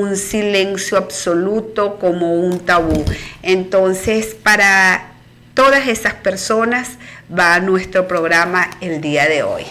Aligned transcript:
un 0.00 0.16
silencio 0.16 0.98
absoluto, 0.98 1.98
como 1.98 2.34
un 2.34 2.60
tabú. 2.60 3.04
Entonces, 3.42 4.34
para 4.34 5.12
todas 5.54 5.88
esas 5.88 6.14
personas 6.14 6.90
va 7.36 7.58
nuestro 7.60 8.06
programa 8.06 8.68
el 8.80 9.00
día 9.00 9.26
de 9.26 9.42
hoy. 9.42 9.64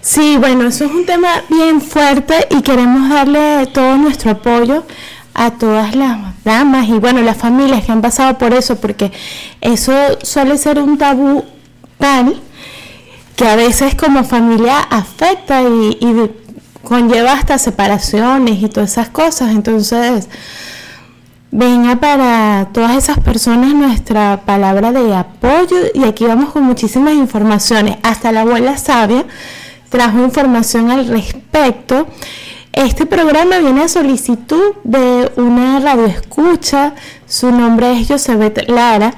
Sí, 0.00 0.36
bueno, 0.36 0.66
eso 0.66 0.84
es 0.84 0.90
un 0.90 1.06
tema 1.06 1.44
bien 1.48 1.80
fuerte 1.80 2.46
y 2.50 2.60
queremos 2.60 3.08
darle 3.08 3.66
todo 3.72 3.96
nuestro 3.96 4.32
apoyo 4.32 4.84
a 5.32 5.52
todas 5.52 5.94
las 5.94 6.18
damas 6.44 6.88
y 6.88 6.92
bueno, 6.92 7.22
las 7.22 7.36
familias 7.36 7.84
que 7.84 7.92
han 7.92 8.02
pasado 8.02 8.36
por 8.36 8.52
eso, 8.52 8.76
porque 8.76 9.12
eso 9.60 9.92
suele 10.22 10.58
ser 10.58 10.78
un 10.78 10.98
tabú 10.98 11.44
tal 11.98 12.40
que 13.36 13.48
a 13.48 13.56
veces 13.56 13.94
como 13.94 14.24
familia 14.24 14.78
afecta 14.78 15.62
y, 15.62 16.30
conlleva 16.84 17.32
hasta 17.32 17.58
separaciones 17.58 18.62
y 18.62 18.68
todas 18.68 18.92
esas 18.92 19.08
cosas. 19.08 19.50
Entonces, 19.50 20.28
venga 21.50 21.96
para 21.96 22.68
todas 22.72 22.96
esas 22.96 23.18
personas 23.18 23.74
nuestra 23.74 24.42
palabra 24.44 24.92
de 24.92 25.14
apoyo 25.14 25.76
y 25.94 26.04
aquí 26.04 26.24
vamos 26.24 26.50
con 26.50 26.64
muchísimas 26.64 27.14
informaciones. 27.14 27.96
Hasta 28.02 28.32
la 28.32 28.42
abuela 28.42 28.76
sabia 28.76 29.24
trajo 29.94 30.18
información 30.24 30.90
al 30.90 31.06
respecto. 31.06 32.08
Este 32.72 33.06
programa 33.06 33.60
viene 33.60 33.84
a 33.84 33.88
solicitud 33.88 34.74
de 34.82 35.30
una 35.36 35.78
radioescucha, 35.78 36.94
su 37.28 37.52
nombre 37.52 37.92
es 37.92 38.08
Josebet 38.08 38.68
Lara. 38.68 39.14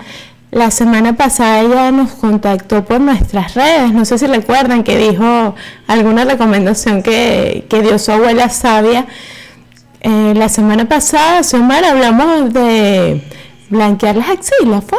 La 0.57 0.71
semana 0.71 1.15
pasada 1.19 1.61
ella 1.61 1.93
nos 1.93 2.13
contactó 2.13 2.83
por 2.83 2.99
nuestras 2.99 3.53
redes, 3.53 3.93
no 3.93 4.07
sé 4.07 4.17
si 4.17 4.27
recuerdan 4.27 4.85
que 4.85 4.97
dijo 4.97 5.55
alguna 5.87 6.25
recomendación 6.25 7.03
que, 7.03 7.67
dio 7.69 7.99
su 7.99 8.11
abuela 8.11 8.49
sabia. 8.49 9.05
Eh, 10.01 10.33
la 10.35 10.49
semana 10.49 10.89
pasada, 10.89 11.43
Xiomara, 11.43 11.91
hablamos 11.91 12.55
de 12.55 13.21
blanquear 13.69 14.17
las 14.17 14.31
axilas, 14.31 14.83
¿fue? 14.87 14.99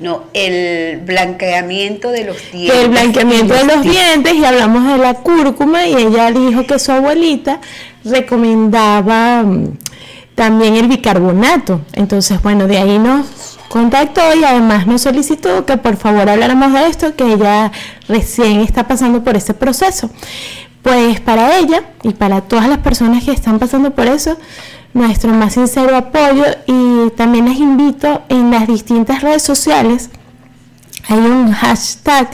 No, 0.00 0.24
el 0.32 1.00
blanqueamiento 1.00 2.10
de 2.10 2.24
los 2.24 2.50
dientes. 2.50 2.78
El 2.78 2.88
blanqueamiento 2.88 3.52
de 3.52 3.64
los 3.64 3.82
dientes 3.82 4.34
y 4.36 4.44
hablamos 4.46 4.90
de 4.90 4.96
la 4.96 5.12
cúrcuma 5.12 5.86
y 5.86 5.96
ella 5.96 6.30
dijo 6.30 6.66
que 6.66 6.78
su 6.78 6.92
abuelita 6.92 7.60
recomendaba 8.06 9.42
mm, 9.42 9.76
también 10.34 10.76
el 10.76 10.88
bicarbonato. 10.88 11.82
Entonces, 11.92 12.40
bueno, 12.40 12.66
de 12.66 12.78
ahí 12.78 12.98
nos 12.98 13.57
contactó 13.68 14.20
y 14.34 14.44
además 14.44 14.86
nos 14.86 15.02
solicitó 15.02 15.66
que 15.66 15.76
por 15.76 15.96
favor 15.96 16.28
habláramos 16.28 16.72
de 16.72 16.86
esto, 16.86 17.14
que 17.14 17.32
ella 17.32 17.72
recién 18.08 18.60
está 18.60 18.88
pasando 18.88 19.22
por 19.22 19.36
ese 19.36 19.54
proceso. 19.54 20.10
Pues 20.82 21.20
para 21.20 21.58
ella 21.58 21.82
y 22.02 22.10
para 22.10 22.40
todas 22.42 22.68
las 22.68 22.78
personas 22.78 23.24
que 23.24 23.32
están 23.32 23.58
pasando 23.58 23.90
por 23.90 24.06
eso, 24.06 24.36
nuestro 24.94 25.30
más 25.32 25.54
sincero 25.54 25.96
apoyo 25.96 26.44
y 26.66 27.10
también 27.10 27.46
les 27.46 27.58
invito 27.58 28.22
en 28.28 28.50
las 28.50 28.66
distintas 28.66 29.22
redes 29.22 29.42
sociales 29.42 30.10
hay 31.08 31.18
un 31.18 31.52
hashtag 31.52 32.28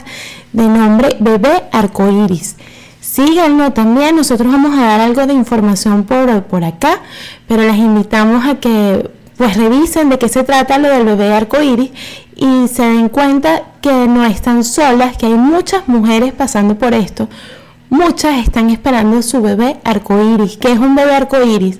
de 0.51 0.67
nombre 0.67 1.15
bebé 1.19 1.63
arcoiris. 1.71 2.55
Síganlo 2.99 3.71
también, 3.71 4.15
nosotros 4.17 4.51
vamos 4.51 4.77
a 4.77 4.81
dar 4.81 4.99
algo 4.99 5.25
de 5.25 5.33
información 5.33 6.03
por, 6.03 6.43
por 6.43 6.63
acá, 6.65 6.99
pero 7.47 7.61
les 7.61 7.77
invitamos 7.77 8.45
a 8.45 8.55
que 8.55 9.09
pues 9.37 9.57
revisen 9.57 10.09
de 10.09 10.17
qué 10.17 10.29
se 10.29 10.43
trata 10.43 10.77
lo 10.77 10.89
del 10.89 11.05
bebé 11.05 11.33
arcoíris 11.33 11.91
y 12.35 12.67
se 12.67 12.83
den 12.83 13.09
cuenta 13.09 13.63
que 13.81 14.07
no 14.07 14.25
están 14.25 14.63
solas, 14.63 15.17
que 15.17 15.25
hay 15.25 15.35
muchas 15.35 15.87
mujeres 15.87 16.33
pasando 16.33 16.75
por 16.75 16.93
esto. 16.93 17.27
Muchas 17.89 18.39
están 18.39 18.69
esperando 18.69 19.21
su 19.21 19.41
bebé 19.41 19.77
arcoíris. 19.83 20.57
¿Qué 20.57 20.71
es 20.71 20.79
un 20.79 20.95
bebé 20.95 21.13
arcoíris? 21.13 21.79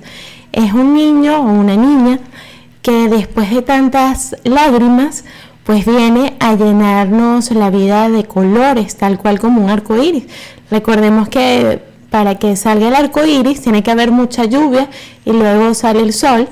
es 0.56 0.72
un 0.72 0.94
niño 0.94 1.38
o 1.38 1.52
una 1.52 1.76
niña 1.76 2.20
que 2.82 3.10
después 3.10 3.50
de 3.54 3.62
tantas 3.62 4.38
lágrimas, 4.44 5.26
pues 5.66 5.86
viene 5.86 6.36
a 6.40 6.56
llenarnos 6.56 7.52
la 7.52 7.70
vida 7.70 8.10
de 8.10 8.24
colores, 8.24 8.96
tal 8.96 9.18
cual 9.18 9.40
como 9.40 9.62
un 9.62 9.70
arco 9.70 9.98
iris. 9.98 10.24
Recordemos 10.72 11.28
que 11.28 11.82
para 12.10 12.36
que 12.36 12.56
salga 12.56 12.88
el 12.88 12.96
arco 12.96 13.26
iris 13.26 13.62
tiene 13.62 13.84
que 13.84 13.92
haber 13.92 14.12
mucha 14.12 14.46
lluvia 14.46 14.88
y 15.26 15.34
luego 15.34 15.74
sale 15.74 16.02
el 16.02 16.14
sol 16.14 16.48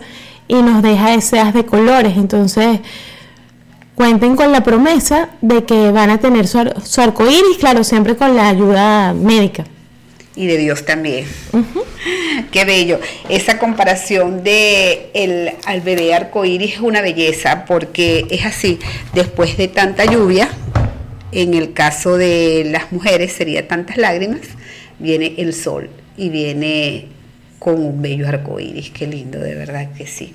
y 0.47 0.55
nos 0.61 0.81
deja 0.81 1.13
ese 1.13 1.39
haz 1.39 1.53
de 1.53 1.65
colores. 1.65 2.17
Entonces, 2.17 2.79
cuenten 3.95 4.35
con 4.35 4.51
la 4.51 4.63
promesa 4.63 5.29
de 5.41 5.63
que 5.63 5.91
van 5.91 6.09
a 6.09 6.19
tener 6.19 6.47
su, 6.47 6.59
su 6.83 7.01
arco 7.01 7.25
iris, 7.25 7.57
claro, 7.59 7.83
siempre 7.83 8.15
con 8.15 8.35
la 8.35 8.49
ayuda 8.49 9.13
médica 9.13 9.65
y 10.35 10.47
de 10.47 10.57
Dios 10.57 10.85
también. 10.85 11.25
Qué 12.51 12.65
bello. 12.65 12.99
Esa 13.29 13.59
comparación 13.59 14.43
de 14.43 15.09
el, 15.13 15.51
al 15.65 15.81
bebé 15.81 16.13
arcoíris 16.13 16.75
es 16.75 16.79
una 16.79 17.01
belleza 17.01 17.65
porque 17.65 18.25
es 18.29 18.45
así, 18.45 18.79
después 19.13 19.57
de 19.57 19.67
tanta 19.67 20.05
lluvia, 20.05 20.49
en 21.31 21.53
el 21.53 21.73
caso 21.73 22.17
de 22.17 22.63
las 22.65 22.91
mujeres 22.91 23.33
sería 23.33 23.67
tantas 23.67 23.97
lágrimas, 23.97 24.41
viene 24.99 25.35
el 25.37 25.53
sol 25.53 25.89
y 26.17 26.29
viene 26.29 27.07
con 27.63 27.75
un 27.75 28.01
bello 28.01 28.27
arcoíris. 28.27 28.91
Qué 28.91 29.07
lindo, 29.07 29.39
de 29.39 29.55
verdad 29.55 29.91
que 29.97 30.05
sí. 30.05 30.33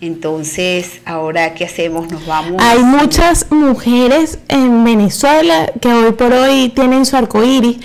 Entonces, 0.00 1.00
ahora 1.04 1.54
qué 1.54 1.64
hacemos? 1.64 2.10
Nos 2.10 2.26
vamos. 2.26 2.54
Hay 2.58 2.82
muchas 2.82 3.50
mujeres 3.50 4.38
en 4.48 4.84
Venezuela 4.84 5.70
que 5.80 5.88
hoy 5.88 6.12
por 6.12 6.32
hoy 6.32 6.70
tienen 6.70 7.04
su 7.04 7.16
arcoíris 7.16 7.78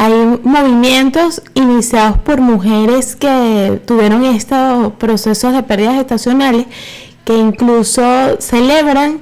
hay 0.00 0.12
movimientos 0.44 1.42
iniciados 1.54 2.18
por 2.18 2.40
mujeres 2.40 3.16
que 3.16 3.80
tuvieron 3.84 4.24
estos 4.24 4.92
procesos 4.92 5.52
de 5.52 5.64
pérdidas 5.64 5.96
estacionales 5.96 6.66
que 7.24 7.36
incluso 7.36 8.40
celebran 8.40 9.20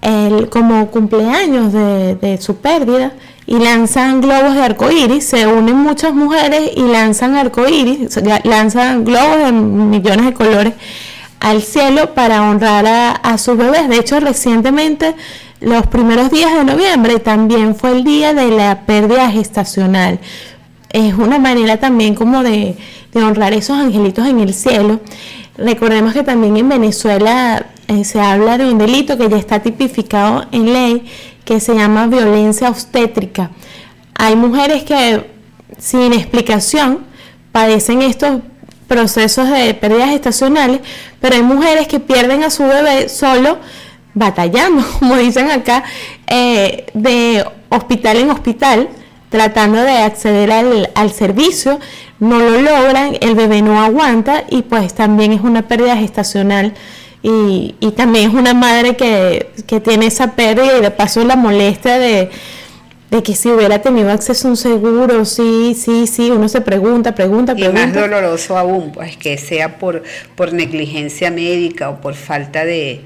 el, 0.00 0.48
como 0.48 0.90
cumpleaños 0.90 1.74
de, 1.74 2.38
su 2.40 2.56
pérdida 2.56 3.12
y 3.50 3.58
lanzan 3.58 4.20
globos 4.20 4.54
de 4.54 4.62
arcoíris, 4.62 5.24
se 5.24 5.46
unen 5.46 5.74
muchas 5.74 6.12
mujeres 6.12 6.70
y 6.76 6.82
lanzan 6.82 7.34
arcoíris, 7.34 8.20
lanzan 8.44 9.06
globos 9.06 9.38
de 9.38 9.52
millones 9.52 10.26
de 10.26 10.34
colores 10.34 10.74
al 11.40 11.62
cielo 11.62 12.12
para 12.12 12.42
honrar 12.42 12.86
a, 12.86 13.10
a 13.12 13.38
sus 13.38 13.56
bebés. 13.56 13.88
De 13.88 13.96
hecho, 13.96 14.20
recientemente 14.20 15.14
los 15.60 15.86
primeros 15.86 16.30
días 16.30 16.52
de 16.52 16.62
noviembre 16.62 17.20
también 17.20 17.74
fue 17.74 17.92
el 17.92 18.04
día 18.04 18.34
de 18.34 18.50
la 18.50 18.82
pérdida 18.82 19.30
gestacional. 19.30 20.20
Es 20.90 21.14
una 21.14 21.38
manera 21.38 21.78
también 21.78 22.14
como 22.14 22.42
de, 22.42 22.76
honrar 23.14 23.54
esos 23.54 23.78
angelitos 23.78 24.28
en 24.28 24.40
el 24.40 24.52
cielo. 24.52 25.00
Recordemos 25.56 26.12
que 26.12 26.22
también 26.22 26.58
en 26.58 26.68
Venezuela 26.68 27.64
eh, 27.88 28.04
se 28.04 28.20
habla 28.20 28.58
de 28.58 28.70
un 28.70 28.76
delito 28.76 29.16
que 29.16 29.30
ya 29.30 29.38
está 29.38 29.60
tipificado 29.60 30.44
en 30.52 30.70
ley 30.70 31.06
que 31.48 31.60
se 31.60 31.74
llama 31.74 32.06
violencia 32.08 32.68
obstétrica. 32.68 33.50
Hay 34.14 34.36
mujeres 34.36 34.84
que 34.84 35.30
sin 35.78 36.12
explicación 36.12 37.06
padecen 37.52 38.02
estos 38.02 38.42
procesos 38.86 39.48
de 39.48 39.72
pérdidas 39.72 40.10
gestacionales, 40.10 40.82
pero 41.22 41.36
hay 41.36 41.42
mujeres 41.42 41.88
que 41.88 42.00
pierden 42.00 42.44
a 42.44 42.50
su 42.50 42.64
bebé 42.64 43.08
solo 43.08 43.56
batallando, 44.12 44.84
como 44.98 45.16
dicen 45.16 45.50
acá, 45.50 45.84
eh, 46.26 46.84
de 46.92 47.42
hospital 47.70 48.18
en 48.18 48.30
hospital, 48.30 48.90
tratando 49.30 49.80
de 49.80 49.92
acceder 49.92 50.52
al, 50.52 51.12
servicio, 51.12 51.80
no 52.20 52.40
lo 52.40 52.60
logran, 52.60 53.16
el 53.22 53.34
bebé 53.34 53.62
no 53.62 53.80
aguanta 53.80 54.44
y 54.50 54.60
pues 54.60 54.92
también 54.92 55.32
es 55.32 55.40
una 55.40 55.62
pérdida 55.62 55.96
gestacional. 55.96 56.74
Y, 57.22 57.74
también 57.96 58.30
es 58.30 58.34
una 58.34 58.54
madre 58.54 58.96
que, 58.96 59.48
tiene 59.80 60.06
esa 60.06 60.34
pérdida 60.36 60.78
y 60.78 60.80
de 60.80 60.90
paso 60.90 61.24
la 61.24 61.36
molestia 61.36 61.98
de, 61.98 62.30
de 63.10 63.22
que 63.22 63.34
si 63.34 63.48
hubiera 63.48 63.80
tenido 63.80 64.10
acceso 64.10 64.48
a 64.48 64.50
un 64.52 64.56
seguro, 64.56 65.24
sí, 65.24 65.76
sí, 65.78 66.06
sí, 66.06 66.30
uno 66.30 66.48
se 66.48 66.60
pregunta, 66.60 67.14
pregunta, 67.14 67.54
pregunta. 67.54 67.82
Y 67.82 67.86
más 67.86 67.94
doloroso 67.94 68.56
aún, 68.56 68.92
pues 68.92 69.16
que 69.16 69.36
sea 69.36 69.78
por, 69.78 70.02
por 70.36 70.52
negligencia 70.52 71.30
médica 71.30 71.90
o 71.90 72.00
por 72.00 72.14
falta 72.14 72.64
de, 72.64 73.00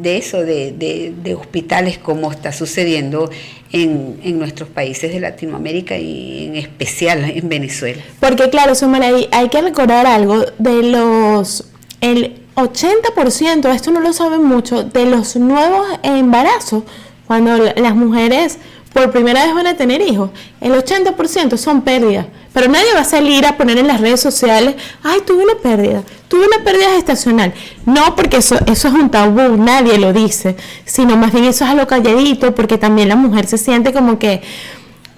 de 0.00 0.18
eso, 0.18 0.42
de, 0.42 0.72
de, 0.72 1.34
hospitales 1.34 1.98
como 1.98 2.30
está 2.30 2.52
sucediendo 2.52 3.30
en, 3.72 4.20
en, 4.22 4.38
nuestros 4.38 4.68
países 4.68 5.12
de 5.12 5.20
Latinoamérica 5.20 5.96
y 5.98 6.46
en 6.46 6.56
especial 6.56 7.24
en 7.24 7.48
Venezuela. 7.48 8.02
Porque 8.20 8.50
claro, 8.50 8.74
Sumara, 8.74 9.08
hay, 9.08 9.28
hay 9.32 9.48
que 9.48 9.60
recordar 9.62 10.06
algo 10.06 10.44
de 10.58 10.82
los... 10.82 11.64
El 12.00 12.41
80%, 12.56 13.72
esto 13.72 13.90
no 13.90 14.00
lo 14.00 14.12
saben 14.12 14.44
mucho, 14.44 14.84
de 14.84 15.06
los 15.06 15.36
nuevos 15.36 15.86
embarazos, 16.02 16.84
cuando 17.26 17.56
las 17.56 17.94
mujeres 17.94 18.58
por 18.92 19.10
primera 19.10 19.44
vez 19.44 19.54
van 19.54 19.66
a 19.66 19.76
tener 19.76 20.02
hijos, 20.02 20.30
el 20.60 20.72
80% 20.72 21.56
son 21.56 21.80
pérdidas. 21.80 22.26
Pero 22.52 22.68
nadie 22.68 22.92
va 22.94 23.00
a 23.00 23.04
salir 23.04 23.46
a 23.46 23.56
poner 23.56 23.78
en 23.78 23.86
las 23.86 24.00
redes 24.02 24.20
sociales, 24.20 24.74
ay, 25.02 25.20
tuve 25.26 25.44
una 25.44 25.54
pérdida, 25.54 26.02
tuve 26.28 26.46
una 26.46 26.62
pérdida 26.62 26.90
gestacional. 26.90 27.54
No, 27.86 28.14
porque 28.14 28.38
eso, 28.38 28.56
eso 28.66 28.88
es 28.88 28.94
un 28.94 29.10
tabú, 29.10 29.56
nadie 29.56 29.96
lo 29.98 30.12
dice, 30.12 30.56
sino 30.84 31.16
más 31.16 31.32
bien 31.32 31.46
eso 31.46 31.64
es 31.64 31.70
a 31.70 31.74
lo 31.74 31.86
calladito, 31.86 32.54
porque 32.54 32.76
también 32.76 33.08
la 33.08 33.16
mujer 33.16 33.46
se 33.46 33.56
siente 33.56 33.94
como 33.94 34.18
que 34.18 34.42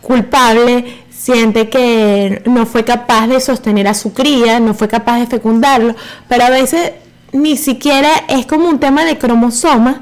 culpable 0.00 1.04
siente 1.10 1.70
que 1.70 2.42
no 2.44 2.66
fue 2.66 2.84
capaz 2.84 3.26
de 3.26 3.40
sostener 3.40 3.88
a 3.88 3.94
su 3.94 4.12
cría, 4.12 4.60
no 4.60 4.75
fue 4.75 4.88
capaz 4.88 5.20
de 5.20 5.26
fecundarlo, 5.26 5.96
pero 6.28 6.44
a 6.44 6.50
veces 6.50 6.92
ni 7.34 7.56
siquiera 7.56 8.10
es 8.28 8.46
como 8.46 8.69
un 8.69 8.78
tema 8.78 9.04
de 9.04 9.19
cromosomas, 9.19 9.96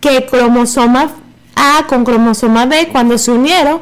que 0.00 0.24
cromosoma 0.24 1.10
A 1.54 1.84
con 1.86 2.04
cromosoma 2.04 2.64
B 2.64 2.88
cuando 2.90 3.18
se 3.18 3.32
unieron, 3.32 3.80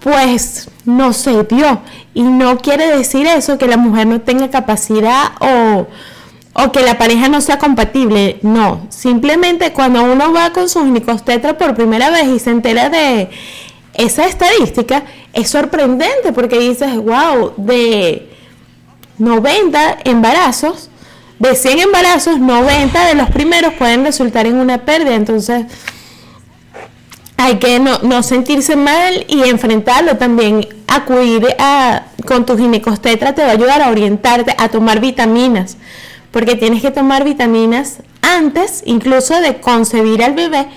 pues 0.00 0.70
no 0.86 1.12
se 1.12 1.44
dio. 1.44 1.82
Y 2.14 2.22
no 2.22 2.56
quiere 2.56 2.96
decir 2.96 3.26
eso 3.26 3.58
que 3.58 3.66
la 3.66 3.76
mujer 3.76 4.06
no 4.06 4.22
tenga 4.22 4.48
capacidad 4.48 5.32
o, 5.40 5.86
o 6.54 6.72
que 6.72 6.80
la 6.80 6.96
pareja 6.96 7.28
no 7.28 7.42
sea 7.42 7.58
compatible. 7.58 8.38
No, 8.40 8.86
simplemente 8.88 9.74
cuando 9.74 10.02
uno 10.02 10.32
va 10.32 10.50
con 10.54 10.70
sus 10.70 10.84
ginecostetra 10.84 11.58
por 11.58 11.74
primera 11.74 12.08
vez 12.08 12.26
y 12.26 12.38
se 12.38 12.50
entera 12.50 12.88
de 12.88 13.28
esa 13.92 14.24
estadística, 14.24 15.02
es 15.34 15.50
sorprendente 15.50 16.32
porque 16.32 16.58
dices, 16.58 16.96
wow, 16.96 17.52
de 17.58 18.30
90 19.18 19.98
embarazos, 20.04 20.88
de 21.42 21.56
100 21.56 21.80
embarazos, 21.80 22.38
90 22.38 23.04
de 23.04 23.14
los 23.14 23.28
primeros 23.30 23.74
pueden 23.74 24.04
resultar 24.04 24.46
en 24.46 24.58
una 24.58 24.78
pérdida. 24.84 25.16
Entonces, 25.16 25.66
hay 27.36 27.56
que 27.56 27.80
no, 27.80 28.22
sentirse 28.22 28.76
mal 28.76 29.26
y 29.26 29.42
enfrentarlo 29.48 30.16
también. 30.16 30.64
Acudir 30.86 31.48
a, 31.58 32.04
con 32.26 32.46
tu 32.46 32.56
ginecostetra 32.56 33.34
te 33.34 33.42
va 33.42 33.48
a 33.48 33.52
ayudar 33.52 33.82
a 33.82 33.90
orientarte 33.90 34.54
a 34.56 34.68
tomar 34.68 35.00
vitaminas, 35.00 35.78
porque 36.30 36.54
tienes 36.54 36.80
que 36.80 36.92
tomar 36.92 37.24
vitaminas 37.24 37.98
antes 38.20 38.82
incluso 38.86 39.40
de 39.40 39.56
concebir 39.56 40.22
al 40.22 40.34
bebé 40.34 40.68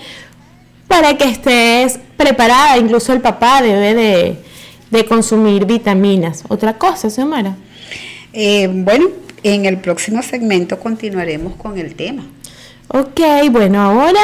para 0.88 1.16
que 1.16 1.28
estés 1.28 2.00
preparada. 2.16 2.76
Incluso 2.76 3.12
el 3.12 3.20
papá 3.20 3.62
debe 3.62 3.94
de, 4.90 5.04
consumir 5.04 5.64
vitaminas. 5.64 6.42
Otra 6.48 6.76
cosa, 6.76 7.08
Xiomara. 7.08 7.54
Eh, 8.32 8.68
bueno, 8.72 9.06
en 9.48 9.66
el 9.66 9.78
próximo 9.78 10.22
segmento 10.22 10.78
continuaremos 10.78 11.54
con 11.54 11.78
el 11.78 11.94
tema. 11.94 12.22
Ok, 12.88 13.20
bueno, 13.50 13.80
ahora 13.80 14.20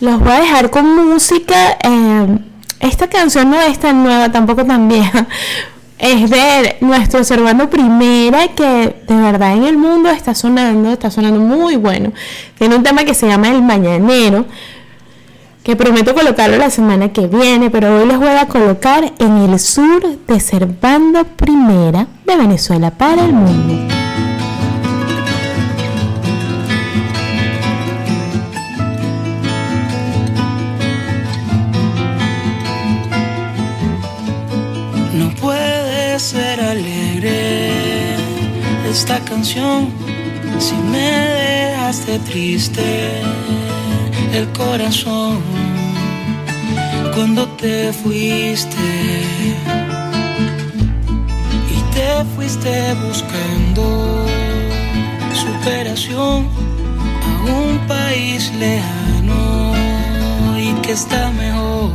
los 0.00 0.20
voy 0.20 0.32
a 0.32 0.40
dejar 0.40 0.70
con 0.70 1.08
música. 1.08 1.78
Eh, 1.82 2.38
esta 2.80 3.08
canción 3.08 3.50
no 3.50 3.60
es 3.60 3.78
tan 3.78 4.02
nueva, 4.02 4.30
tampoco 4.30 4.64
tan 4.64 4.88
vieja. 4.88 5.26
Es 5.98 6.28
de 6.28 6.76
nuestro 6.82 7.24
Servando 7.24 7.70
Primera, 7.70 8.48
que 8.48 8.96
de 9.08 9.14
verdad 9.14 9.54
en 9.54 9.64
el 9.64 9.78
mundo 9.78 10.10
está 10.10 10.34
sonando, 10.34 10.92
está 10.92 11.10
sonando 11.10 11.40
muy 11.40 11.76
bueno. 11.76 12.12
Tiene 12.58 12.76
un 12.76 12.82
tema 12.82 13.04
que 13.04 13.14
se 13.14 13.26
llama 13.26 13.48
El 13.48 13.62
Mañanero, 13.62 14.44
que 15.62 15.74
prometo 15.74 16.14
colocarlo 16.14 16.58
la 16.58 16.68
semana 16.68 17.14
que 17.14 17.26
viene, 17.28 17.70
pero 17.70 17.96
hoy 17.96 18.06
les 18.06 18.18
voy 18.18 18.28
a 18.28 18.46
colocar 18.46 19.10
en 19.18 19.36
el 19.38 19.58
sur 19.58 20.02
de 20.26 20.38
Servando 20.38 21.24
Primera 21.24 22.06
de 22.26 22.36
Venezuela 22.36 22.90
para 22.90 23.24
el 23.24 23.32
mundo. 23.32 24.05
Esta 39.00 39.20
canción 39.20 39.90
si 40.58 40.74
me 40.92 41.10
dejaste 41.42 42.18
triste 42.30 43.20
el 44.32 44.48
corazón. 44.60 45.38
Cuando 47.14 47.46
te 47.60 47.92
fuiste 47.92 48.88
y 51.76 51.78
te 51.94 52.08
fuiste 52.34 52.94
buscando 53.06 53.84
superación 55.44 56.48
a 57.40 57.52
un 57.64 57.78
país 57.86 58.50
lejano 58.58 59.74
y 60.58 60.72
que 60.80 60.92
está 60.92 61.30
mejor 61.32 61.90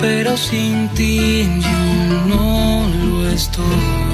pero 0.00 0.36
sin 0.36 0.88
ti 0.90 1.48
yo 1.66 1.80
no 2.28 2.86
lo 3.08 3.28
estoy 3.30 4.13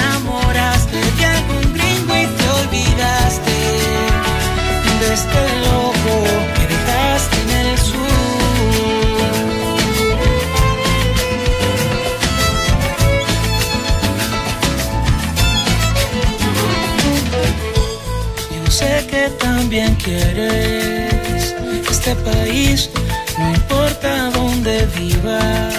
quieres 20.03 21.55
este 21.89 22.15
país, 22.15 22.89
no 23.37 23.49
importa 23.51 24.31
dónde 24.31 24.87
vivas, 24.97 25.75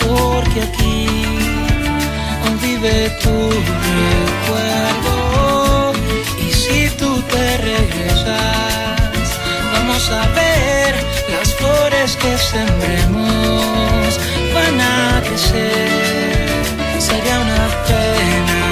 porque 0.00 0.62
aquí 0.62 1.06
aún 2.44 2.60
vive 2.60 3.10
tu 3.22 3.50
recuerdo. 4.00 5.92
Y 6.46 6.52
si 6.52 6.88
tú 6.98 7.22
te 7.30 7.56
regresas, 7.58 9.28
vamos 9.72 10.10
a 10.10 10.26
ver 10.40 10.94
las 11.32 11.54
flores 11.54 12.16
que 12.16 12.36
sembremos 12.38 14.20
van 14.54 14.80
a 14.80 15.22
crecer. 15.26 16.48
Sería 16.98 17.40
una 17.40 17.68
pena 17.86 18.63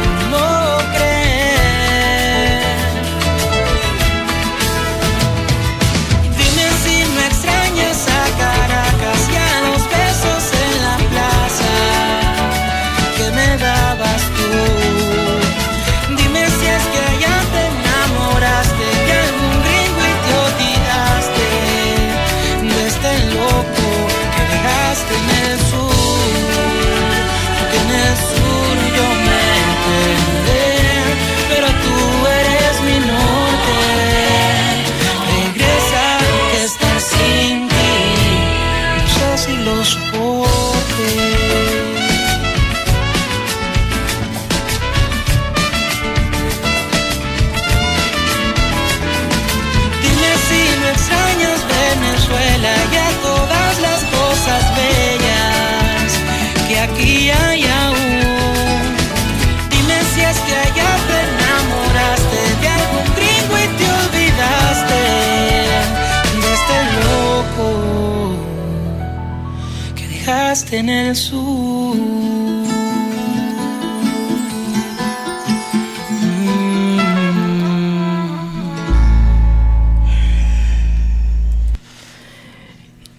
en 70.53 70.91
el 70.91 71.17
sur. 71.17 71.97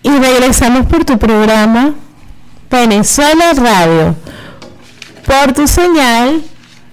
Y 0.04 0.10
regresamos 0.10 0.86
por 0.86 1.06
tu 1.06 1.18
programa 1.18 1.96
Venezuela 2.70 3.54
Radio, 3.54 4.16
por 5.26 5.54
tu 5.54 5.68
señal 5.68 6.44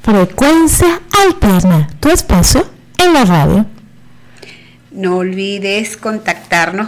Frecuencia 0.02 1.02
Alterna, 1.22 1.90
tu 2.00 2.08
espacio 2.08 2.66
en 2.96 3.12
la 3.12 3.24
radio. 3.26 3.66
No 4.90 5.18
olvides 5.18 5.98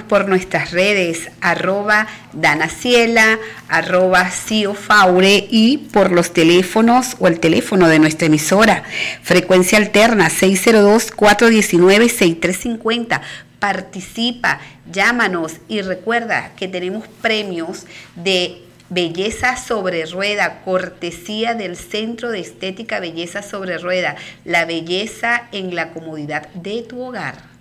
por 0.08 0.28
nuestras 0.28 0.72
redes 0.72 1.30
arroba 1.40 2.08
danaciela, 2.32 3.38
arroba 3.68 4.28
ciofaure 4.28 5.46
y 5.50 5.78
por 5.78 6.10
los 6.10 6.32
teléfonos 6.32 7.14
o 7.20 7.28
el 7.28 7.38
teléfono 7.38 7.86
de 7.88 8.00
nuestra 8.00 8.26
emisora, 8.26 8.82
frecuencia 9.22 9.78
alterna 9.78 10.30
602-419-6350. 10.30 13.20
Participa, 13.60 14.58
llámanos 14.90 15.52
y 15.68 15.82
recuerda 15.82 16.50
que 16.56 16.66
tenemos 16.66 17.06
premios 17.06 17.86
de 18.16 18.62
Belleza 18.90 19.56
sobre 19.56 20.06
Rueda, 20.06 20.62
cortesía 20.64 21.54
del 21.54 21.76
Centro 21.76 22.32
de 22.32 22.40
Estética 22.40 22.98
Belleza 22.98 23.42
sobre 23.42 23.78
Rueda, 23.78 24.16
la 24.44 24.64
belleza 24.64 25.44
en 25.52 25.76
la 25.76 25.92
comodidad 25.92 26.48
de 26.54 26.82
tu 26.82 27.00
hogar. 27.00 27.51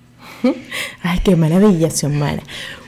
Ay, 1.04 1.20
qué 1.24 1.36
maravilla, 1.36 1.90
Xiomara. 1.90 2.44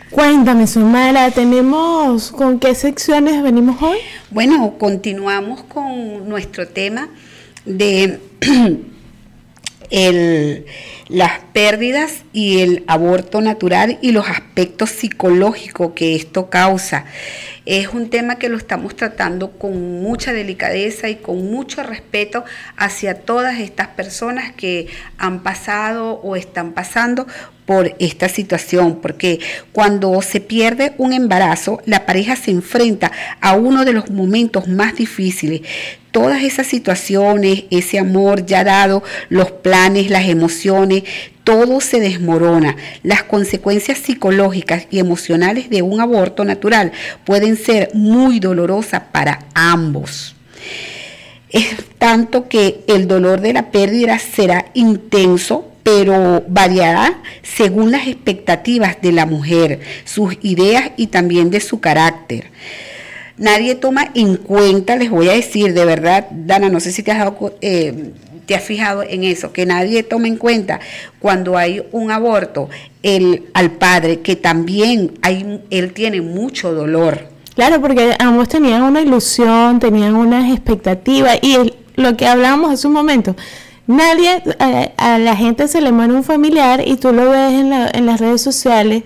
Cuéntame, 0.09 0.67
Xiomara, 0.67 1.31
¿tenemos 1.31 2.31
con 2.31 2.59
qué 2.59 2.75
secciones 2.75 3.41
venimos 3.41 3.81
hoy? 3.81 3.97
Bueno, 4.29 4.75
continuamos 4.77 5.63
con 5.63 6.29
nuestro 6.29 6.67
tema 6.67 7.09
de 7.65 8.19
las 11.09 11.39
pérdidas 11.53 12.23
y 12.33 12.61
el 12.61 12.83
aborto 12.87 13.41
natural 13.41 13.99
y 14.01 14.11
los 14.11 14.27
aspectos 14.27 14.89
psicológicos 14.89 15.91
que 15.93 16.15
esto 16.15 16.49
causa. 16.49 17.05
Es 17.65 17.89
un 17.89 18.09
tema 18.09 18.39
que 18.39 18.49
lo 18.49 18.57
estamos 18.57 18.95
tratando 18.95 19.51
con 19.51 20.01
mucha 20.01 20.33
delicadeza 20.33 21.09
y 21.09 21.17
con 21.17 21.49
mucho 21.49 21.83
respeto 21.83 22.43
hacia 22.75 23.21
todas 23.21 23.59
estas 23.59 23.89
personas 23.89 24.51
que 24.51 24.87
han 25.19 25.43
pasado 25.43 26.19
o 26.23 26.35
están 26.35 26.73
pasando 26.73 27.27
por 27.65 27.95
esta 27.99 28.29
situación, 28.29 28.99
porque 29.01 29.39
cuando 29.71 30.21
se 30.21 30.41
pierde 30.41 30.93
un 30.97 31.13
embarazo, 31.13 31.81
la 31.85 32.05
pareja 32.05 32.35
se 32.35 32.51
enfrenta 32.51 33.11
a 33.41 33.55
uno 33.55 33.85
de 33.85 33.93
los 33.93 34.09
momentos 34.09 34.67
más 34.67 34.95
difíciles. 34.95 35.61
Todas 36.11 36.43
esas 36.43 36.67
situaciones, 36.67 37.63
ese 37.71 37.97
amor 37.97 38.45
ya 38.45 38.63
dado, 38.63 39.03
los 39.29 39.51
planes, 39.51 40.11
las 40.11 40.27
emociones, 40.27 41.03
todo 41.43 41.81
se 41.81 41.99
desmorona. 41.99 42.75
Las 43.01 43.23
consecuencias 43.23 43.97
psicológicas 43.97 44.87
y 44.91 44.99
emocionales 44.99 45.69
de 45.69 45.81
un 45.81 46.01
aborto 46.01 46.45
natural 46.45 46.91
pueden 47.25 47.57
ser 47.57 47.89
muy 47.93 48.39
dolorosas 48.39 49.03
para 49.11 49.39
ambos. 49.55 50.35
Es 51.49 51.75
tanto 51.97 52.47
que 52.47 52.83
el 52.87 53.07
dolor 53.07 53.41
de 53.41 53.53
la 53.53 53.71
pérdida 53.71 54.19
será 54.19 54.65
intenso 54.73 55.72
pero 55.83 56.43
variará 56.47 57.21
según 57.41 57.91
las 57.91 58.07
expectativas 58.07 59.01
de 59.01 59.11
la 59.11 59.25
mujer, 59.25 59.79
sus 60.05 60.37
ideas 60.41 60.91
y 60.97 61.07
también 61.07 61.49
de 61.51 61.59
su 61.59 61.79
carácter. 61.79 62.51
Nadie 63.37 63.75
toma 63.75 64.11
en 64.13 64.37
cuenta, 64.37 64.95
les 64.95 65.09
voy 65.09 65.27
a 65.27 65.33
decir, 65.33 65.73
de 65.73 65.85
verdad, 65.85 66.27
Dana, 66.31 66.69
no 66.69 66.79
sé 66.79 66.91
si 66.91 67.03
te 67.03 67.11
has, 67.11 67.33
eh, 67.61 68.11
te 68.45 68.55
has 68.55 68.63
fijado 68.63 69.03
en 69.03 69.23
eso, 69.23 69.51
que 69.51 69.65
nadie 69.65 70.03
toma 70.03 70.27
en 70.27 70.37
cuenta 70.37 70.79
cuando 71.19 71.57
hay 71.57 71.83
un 71.91 72.11
aborto 72.11 72.69
el, 73.01 73.45
al 73.53 73.71
padre, 73.71 74.21
que 74.21 74.35
también 74.35 75.13
hay, 75.21 75.61
él 75.69 75.93
tiene 75.93 76.21
mucho 76.21 76.73
dolor. 76.73 77.27
Claro, 77.55 77.81
porque 77.81 78.15
ambos 78.19 78.49
tenían 78.49 78.83
una 78.83 79.01
ilusión, 79.01 79.79
tenían 79.79 80.15
unas 80.15 80.51
expectativas 80.51 81.37
y 81.41 81.73
lo 81.95 82.17
que 82.17 82.27
hablábamos 82.27 82.71
hace 82.71 82.87
un 82.87 82.93
momento, 82.93 83.35
Nadie, 83.85 84.41
a, 84.97 85.17
la 85.17 85.35
gente 85.35 85.67
se 85.67 85.81
le 85.81 85.91
muere 85.91 86.13
un 86.13 86.23
familiar 86.23 86.81
y 86.85 86.95
tú 86.95 87.11
lo 87.11 87.29
ves 87.29 87.51
en, 87.51 87.73
en 87.73 88.05
las 88.05 88.19
redes 88.19 88.41
sociales, 88.41 89.03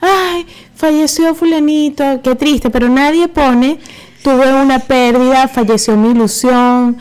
ay, 0.00 0.46
falleció 0.74 1.34
fulanito, 1.34 2.20
qué 2.22 2.34
triste, 2.34 2.70
pero 2.70 2.88
nadie 2.88 3.28
pone, 3.28 3.78
tuve 4.24 4.52
una 4.52 4.80
pérdida, 4.80 5.46
falleció 5.46 5.96
mi 5.96 6.10
ilusión, 6.10 6.98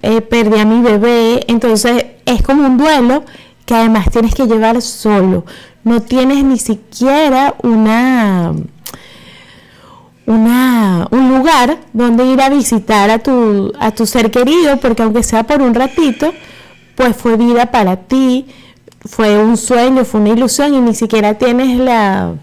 eh, 0.00 0.22
perdí 0.22 0.58
a 0.58 0.64
mi 0.64 0.80
bebé, 0.80 1.44
entonces 1.46 2.06
es 2.24 2.42
como 2.42 2.66
un 2.66 2.78
duelo 2.78 3.24
que 3.66 3.74
además 3.74 4.06
tienes 4.10 4.34
que 4.34 4.46
llevar 4.46 4.80
solo, 4.80 5.44
no 5.84 6.00
tienes 6.00 6.42
ni 6.42 6.58
siquiera 6.58 7.54
una 7.62 8.54
una, 10.24 11.08
un 11.10 11.36
lugar 11.36 11.78
donde 11.92 12.24
ir 12.26 12.40
a 12.40 12.48
visitar 12.48 13.10
a 13.10 13.18
tu, 13.18 13.72
a 13.78 13.90
tu 13.90 14.06
ser 14.06 14.30
querido, 14.30 14.78
porque 14.78 15.02
aunque 15.02 15.22
sea 15.22 15.42
por 15.42 15.60
un 15.60 15.74
ratito, 15.74 16.32
pues 16.94 17.16
fue 17.16 17.36
vida 17.36 17.66
para 17.70 17.96
ti, 17.96 18.46
fue 19.04 19.38
un 19.38 19.56
sueño, 19.56 20.04
fue 20.04 20.20
una 20.20 20.30
ilusión 20.30 20.74
y 20.74 20.80
ni 20.80 20.94
siquiera 20.94 21.34
tienes 21.34 21.78
la, 21.78 22.34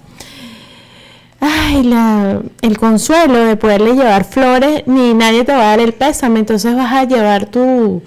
ay, 1.40 1.84
la, 1.84 2.42
el 2.62 2.78
consuelo 2.78 3.46
de 3.46 3.56
poderle 3.56 3.94
llevar 3.94 4.26
flores, 4.26 4.84
ni 4.86 5.14
nadie 5.14 5.44
te 5.44 5.54
va 5.54 5.60
a 5.60 5.68
dar 5.68 5.80
el 5.80 5.94
pésame, 5.94 6.40
entonces 6.40 6.76
vas 6.76 6.92
a 6.92 7.04
llevar 7.06 7.46
tu, 7.46 8.02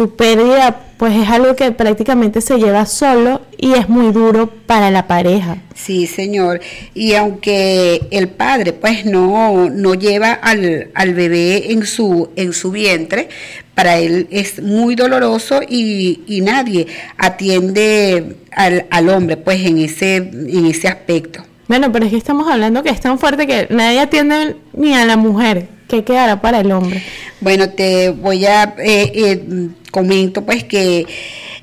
tu 0.00 0.16
pérdida, 0.16 0.80
pues 0.96 1.14
es 1.14 1.28
algo 1.28 1.54
que 1.54 1.72
prácticamente 1.72 2.40
se 2.40 2.56
lleva 2.56 2.86
solo 2.86 3.42
y 3.58 3.74
es 3.74 3.90
muy 3.90 4.12
duro 4.12 4.46
para 4.46 4.90
la 4.90 5.06
pareja. 5.06 5.58
Sí, 5.74 6.06
señor. 6.06 6.62
Y 6.94 7.12
aunque 7.16 8.08
el 8.10 8.28
padre 8.28 8.72
pues 8.72 9.04
no, 9.04 9.68
no 9.68 9.92
lleva 9.92 10.32
al, 10.32 10.90
al 10.94 11.12
bebé 11.12 11.70
en 11.72 11.84
su, 11.84 12.30
en 12.36 12.54
su 12.54 12.70
vientre, 12.70 13.28
para 13.74 13.98
él 13.98 14.26
es 14.30 14.62
muy 14.62 14.94
doloroso 14.94 15.60
y, 15.68 16.22
y 16.26 16.40
nadie 16.40 16.86
atiende 17.18 18.36
al, 18.52 18.86
al, 18.88 19.10
hombre 19.10 19.36
pues 19.36 19.60
en 19.66 19.76
ese, 19.76 20.16
en 20.16 20.64
ese 20.64 20.88
aspecto. 20.88 21.42
Bueno, 21.68 21.92
pero 21.92 22.06
es 22.06 22.10
que 22.10 22.16
estamos 22.16 22.50
hablando 22.50 22.82
que 22.82 22.88
es 22.88 23.00
tan 23.00 23.18
fuerte 23.18 23.46
que 23.46 23.66
nadie 23.68 24.00
atiende 24.00 24.56
ni 24.72 24.94
a 24.94 25.04
la 25.04 25.18
mujer. 25.18 25.68
¿Qué 25.90 26.04
quedará 26.04 26.40
para 26.40 26.60
el 26.60 26.70
hombre? 26.70 27.02
Bueno, 27.40 27.70
te 27.70 28.10
voy 28.10 28.46
a 28.46 28.76
eh, 28.78 29.12
eh, 29.12 29.68
comento 29.90 30.46
pues 30.46 30.62
que 30.62 31.04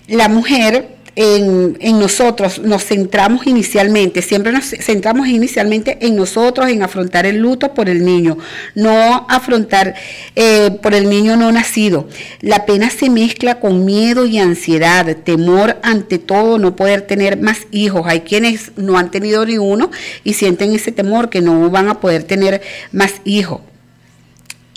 la 0.09 0.27
mujer 0.27 0.97
en, 1.15 1.77
nosotros 1.97 2.59
nos 2.59 2.83
centramos 2.83 3.47
inicialmente, 3.47 4.21
siempre 4.21 4.51
nos 4.51 4.65
centramos 4.65 5.29
inicialmente 5.29 5.97
en 6.01 6.17
nosotros, 6.17 6.69
en 6.69 6.83
afrontar 6.83 7.25
el 7.25 7.37
luto 7.37 7.73
por 7.73 7.87
el 7.87 8.03
niño, 8.03 8.37
no 8.75 9.25
afrontar 9.29 9.95
eh, 10.35 10.71
por 10.81 10.93
el 10.93 11.09
niño 11.09 11.37
no 11.37 11.49
nacido. 11.53 12.09
La 12.41 12.65
pena 12.65 12.89
se 12.89 13.09
mezcla 13.09 13.61
con 13.61 13.85
miedo 13.85 14.25
y 14.25 14.39
ansiedad, 14.39 15.15
temor 15.23 15.77
ante 15.83 16.19
todo, 16.19 16.59
no 16.59 16.75
poder 16.75 17.03
tener 17.03 17.37
más 17.37 17.59
hijos. 17.71 18.01
Hay 18.05 18.21
quienes 18.21 18.73
no 18.75 18.97
han 18.97 19.09
tenido 19.09 19.45
ni 19.45 19.57
uno 19.57 19.89
y 20.25 20.33
sienten 20.33 20.73
ese 20.73 20.91
temor 20.91 21.29
que 21.29 21.39
no 21.39 21.69
van 21.69 21.87
a 21.87 22.01
poder 22.01 22.25
tener 22.25 22.61
más 22.91 23.13
hijos. 23.23 23.61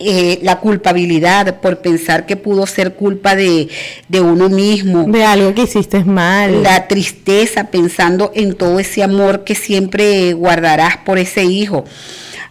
Eh, 0.02 0.38
la 0.42 0.61
culpabilidad 0.61 1.61
por 1.61 1.80
pensar 1.80 2.25
que 2.25 2.35
pudo 2.35 2.66
ser 2.66 2.95
culpa 2.95 3.37
de, 3.37 3.69
de, 4.09 4.21
uno 4.23 4.49
mismo. 4.49 5.04
De 5.04 5.26
algo 5.26 5.52
que 5.52 5.64
hiciste 5.64 6.04
mal. 6.04 6.62
La 6.62 6.88
tristeza 6.88 7.64
pensando 7.64 8.33
en 8.35 8.54
todo 8.54 8.80
ese 8.80 9.02
amor 9.02 9.45
que 9.45 9.54
siempre 9.54 10.33
guardarás 10.33 10.97
por 11.04 11.19
ese 11.19 11.45
hijo. 11.45 11.85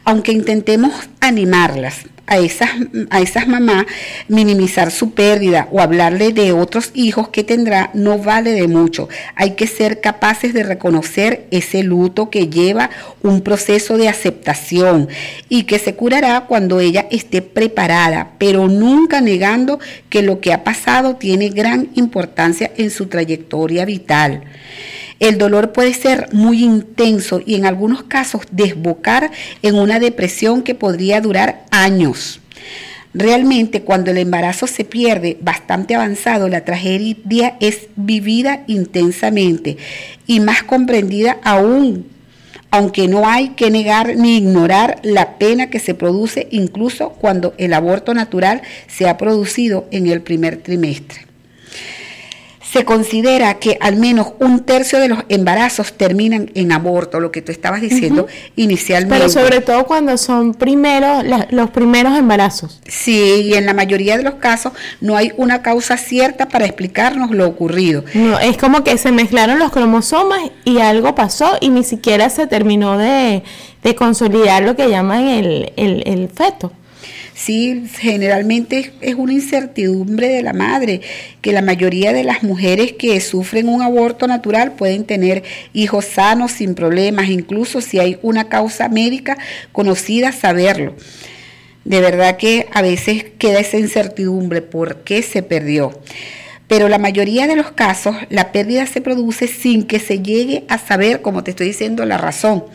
Aunque 0.06 0.32
intentemos 0.32 0.94
animarlas, 1.22 2.06
a 2.30 2.38
esas, 2.38 2.70
a 3.10 3.20
esas 3.20 3.48
mamás 3.48 3.86
minimizar 4.28 4.92
su 4.92 5.12
pérdida 5.12 5.68
o 5.72 5.82
hablarle 5.82 6.32
de 6.32 6.54
otros 6.54 6.92
hijos 6.94 7.30
que 7.30 7.44
tendrá 7.44 7.90
no 7.94 8.20
vale 8.20 8.52
de 8.52 8.68
mucho. 8.68 9.10
Hay 9.36 9.52
que 9.52 9.68
ser 9.68 10.00
capaces 10.00 10.54
de 10.54 10.64
reconocer 10.64 11.48
ese 11.52 11.84
luto 11.84 12.30
que 12.30 12.48
lleva 12.48 12.90
un 13.22 13.42
proceso 13.42 13.98
de 13.98 14.08
aceptación 14.08 15.10
y 15.50 15.64
que 15.64 15.80
se 15.80 15.96
curará 15.96 16.46
cuando 16.48 16.80
ella 16.80 17.08
esté 17.12 17.42
preparada, 17.42 18.32
pero 18.38 18.68
nunca 18.68 19.20
negando 19.22 19.80
que 20.10 20.22
lo 20.22 20.40
que 20.40 20.54
ha 20.54 20.64
pasado 20.64 21.16
tiene 21.16 21.50
gran 21.50 21.90
importancia 21.96 22.72
en 22.78 22.92
su 22.92 23.08
trayectoria 23.08 23.86
vital. 23.86 24.44
El 25.20 25.38
dolor 25.38 25.74
puede 25.74 25.94
ser 25.94 26.30
muy 26.32 26.64
intenso 26.64 27.42
y 27.46 27.56
en 27.56 27.66
algunos 27.66 28.04
casos 28.04 28.44
desbocar 28.52 29.32
en 29.62 29.76
una 29.76 30.00
depresión 30.00 30.62
que 30.62 30.76
podría 30.76 31.20
durar 31.20 31.66
años. 31.72 32.40
Realmente 33.14 33.82
cuando 33.82 34.12
el 34.12 34.18
embarazo 34.18 34.68
se 34.68 34.86
pierde 34.86 35.38
bastante 35.42 35.96
avanzado, 35.96 36.48
la 36.48 36.64
tragedia 36.64 37.58
es 37.60 37.88
vivida 37.96 38.64
intensamente 38.68 39.78
y 40.28 40.40
más 40.40 40.64
comprendida 40.64 41.40
aún, 41.44 42.06
aunque 42.70 43.08
no 43.08 43.28
hay 43.28 43.50
que 43.50 43.72
negar 43.72 44.16
ni 44.16 44.38
ignorar 44.38 45.00
la 45.02 45.40
pena 45.40 45.72
que 45.72 45.80
se 45.80 45.96
produce 45.96 46.48
incluso 46.52 47.10
cuando 47.10 47.56
el 47.58 47.74
aborto 47.74 48.14
natural 48.14 48.62
se 48.88 49.10
ha 49.10 49.18
producido 49.18 49.88
en 49.92 50.06
el 50.08 50.22
primer 50.22 50.58
trimestre. 50.58 51.29
Se 52.72 52.86
considera 52.86 53.56
que 53.56 53.78
al 53.82 53.96
menos 53.96 54.34
un 54.40 54.64
tercio 54.64 55.00
de 55.00 55.08
los 55.08 55.20
embarazos 55.30 55.94
terminan 55.94 56.52
en 56.54 56.72
aborto, 56.72 57.20
lo 57.20 57.32
que 57.32 57.42
tú 57.42 57.52
estabas 57.52 57.82
diciendo 57.82 58.28
inicialmente. 58.56 59.18
Pero 59.18 59.30
sobre 59.30 59.62
todo 59.62 59.86
cuando 59.86 60.18
son 60.18 60.54
primeros, 60.54 61.24
los 61.50 61.72
primeros 61.72 62.16
embarazos. 62.18 62.80
Sí, 62.88 63.42
y 63.46 63.54
en 63.56 63.66
la 63.66 63.74
mayoría 63.74 64.18
de 64.18 64.24
los 64.24 64.36
casos 64.36 64.74
no 65.02 65.16
hay 65.16 65.32
una 65.38 65.64
causa 65.64 65.98
cierta 65.98 66.48
para 66.48 66.66
explicarnos 66.66 67.32
lo 67.32 67.48
ocurrido. 67.48 68.04
No, 68.14 68.40
es 68.40 68.58
como 68.58 68.84
que 68.84 68.98
se 68.98 69.12
mezclaron 69.12 69.58
los 69.58 69.72
cromosomas 69.72 70.40
y 70.64 70.80
algo 70.80 71.16
pasó 71.16 71.58
y 71.62 71.70
ni 71.70 71.84
siquiera 71.84 72.30
se 72.30 72.46
terminó 72.46 72.98
de, 72.98 73.44
consolidar 73.98 74.62
lo 74.62 74.76
que 74.76 74.88
llaman 74.88 75.28
el, 75.28 75.74
el, 75.76 76.04
el 76.06 76.30
feto. 76.30 76.72
Sí, 77.39 77.86
generalmente 77.98 78.91
es 79.00 79.15
una 79.15 79.31
incertidumbre 79.31 80.27
de 80.27 80.43
la 80.43 80.51
madre, 80.51 81.00
que 81.41 81.53
la 81.53 81.62
mayoría 81.62 82.12
de 82.12 82.25
las 82.25 82.43
mujeres 82.43 82.91
que 83.00 83.22
sufren 83.22 83.69
un 83.69 83.81
aborto 83.81 84.27
natural 84.27 84.74
pueden 84.74 85.05
tener 85.05 85.43
hijos 85.72 86.03
sanos 86.03 86.51
sin 86.51 86.75
problemas, 86.75 87.29
incluso 87.29 87.79
si 87.79 87.98
hay 87.98 88.19
una 88.24 88.50
causa 88.50 88.89
médica 88.89 89.38
conocida, 89.72 90.34
saberlo. 90.34 90.96
De 91.86 92.01
verdad 92.01 92.36
que 92.36 92.67
a 92.74 92.81
veces 92.81 93.27
queda 93.38 93.62
esa 93.62 93.77
incertidumbre, 93.77 94.62
¿por 94.62 94.98
qué 95.05 95.22
se 95.22 95.41
perdió? 95.41 95.98
Pero 96.67 96.89
la 96.89 96.98
mayoría 96.98 97.48
de 97.48 97.55
los 97.55 97.72
casos 97.72 98.17
la 98.29 98.51
pérdida 98.51 98.86
se 98.86 99.00
produce 99.00 99.48
sin 99.48 99.84
que 99.84 100.00
se 100.00 100.19
llegue 100.19 100.65
a 100.67 100.77
saber, 100.77 101.22
como 101.22 101.41
te 101.46 101.51
estoy 101.51 101.67
diciendo, 101.67 102.03
la 102.03 102.17
razón. 102.17 102.65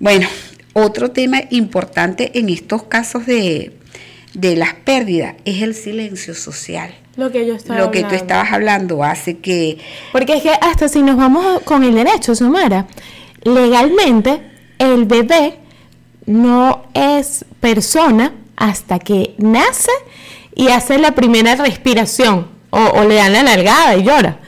Bueno, 0.00 0.26
otro 0.72 1.10
tema 1.10 1.42
importante 1.50 2.38
en 2.38 2.48
estos 2.48 2.84
casos 2.84 3.26
de, 3.26 3.81
de 4.34 4.56
las 4.56 4.74
pérdidas 4.74 5.34
es 5.44 5.62
el 5.62 5.74
silencio 5.74 6.34
social. 6.34 6.94
Lo 7.16 7.30
que 7.30 7.46
yo 7.46 7.54
estaba 7.54 7.78
Lo 7.78 7.90
que 7.90 8.04
tú 8.04 8.14
estabas 8.14 8.52
hablando 8.52 9.04
hace 9.04 9.38
que... 9.38 9.78
Porque 10.12 10.36
es 10.36 10.42
que 10.42 10.50
hasta 10.50 10.88
si 10.88 11.02
nos 11.02 11.16
vamos 11.16 11.60
con 11.62 11.84
el 11.84 11.94
derecho, 11.94 12.34
Sumara, 12.34 12.86
legalmente 13.42 14.40
el 14.78 15.04
bebé 15.04 15.58
no 16.24 16.86
es 16.94 17.44
persona 17.60 18.32
hasta 18.56 18.98
que 18.98 19.34
nace 19.38 19.90
y 20.54 20.68
hace 20.68 20.98
la 20.98 21.12
primera 21.14 21.54
respiración 21.56 22.48
o, 22.70 22.78
o 22.78 23.04
le 23.04 23.16
dan 23.16 23.32
la 23.34 23.42
largada 23.42 23.96
y 23.96 24.04
llora. 24.04 24.38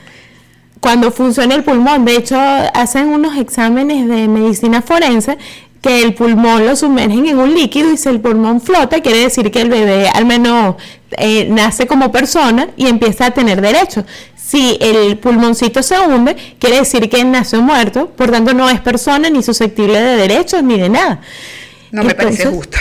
Cuando 0.79 1.11
funciona 1.11 1.55
el 1.55 1.63
pulmón, 1.63 2.05
de 2.05 2.15
hecho 2.15 2.37
hacen 2.37 3.07
unos 3.07 3.37
exámenes 3.37 4.07
de 4.07 4.27
medicina 4.27 4.81
forense 4.81 5.37
que 5.85 6.01
el 6.01 6.15
pulmón 6.15 6.65
lo 6.65 6.75
sumergen 6.75 7.27
en 7.27 7.37
un 7.37 7.53
líquido 7.53 7.93
y 7.93 7.97
si 7.97 8.09
el 8.09 8.19
pulmón 8.19 8.59
flota, 8.59 9.01
quiere 9.01 9.19
decir 9.19 9.51
que 9.51 9.61
el 9.61 9.69
bebé 9.69 10.09
al 10.09 10.25
menos 10.25 10.77
eh, 11.11 11.45
nace 11.47 11.85
como 11.85 12.11
persona 12.11 12.69
y 12.75 12.87
empieza 12.87 13.27
a 13.27 13.31
tener 13.31 13.61
derechos. 13.61 14.03
Si 14.35 14.79
el 14.81 15.15
pulmoncito 15.19 15.83
se 15.83 15.99
hunde, 15.99 16.35
quiere 16.57 16.77
decir 16.77 17.07
que 17.07 17.23
nació 17.23 17.61
muerto, 17.61 18.07
por 18.07 18.31
tanto 18.31 18.55
no 18.55 18.67
es 18.67 18.81
persona 18.81 19.29
ni 19.29 19.43
susceptible 19.43 20.01
de 20.01 20.15
derechos 20.15 20.63
ni 20.63 20.79
de 20.79 20.89
nada. 20.89 21.21
No 21.91 22.03
me 22.03 22.15
parece 22.15 22.47
justo. 22.47 22.79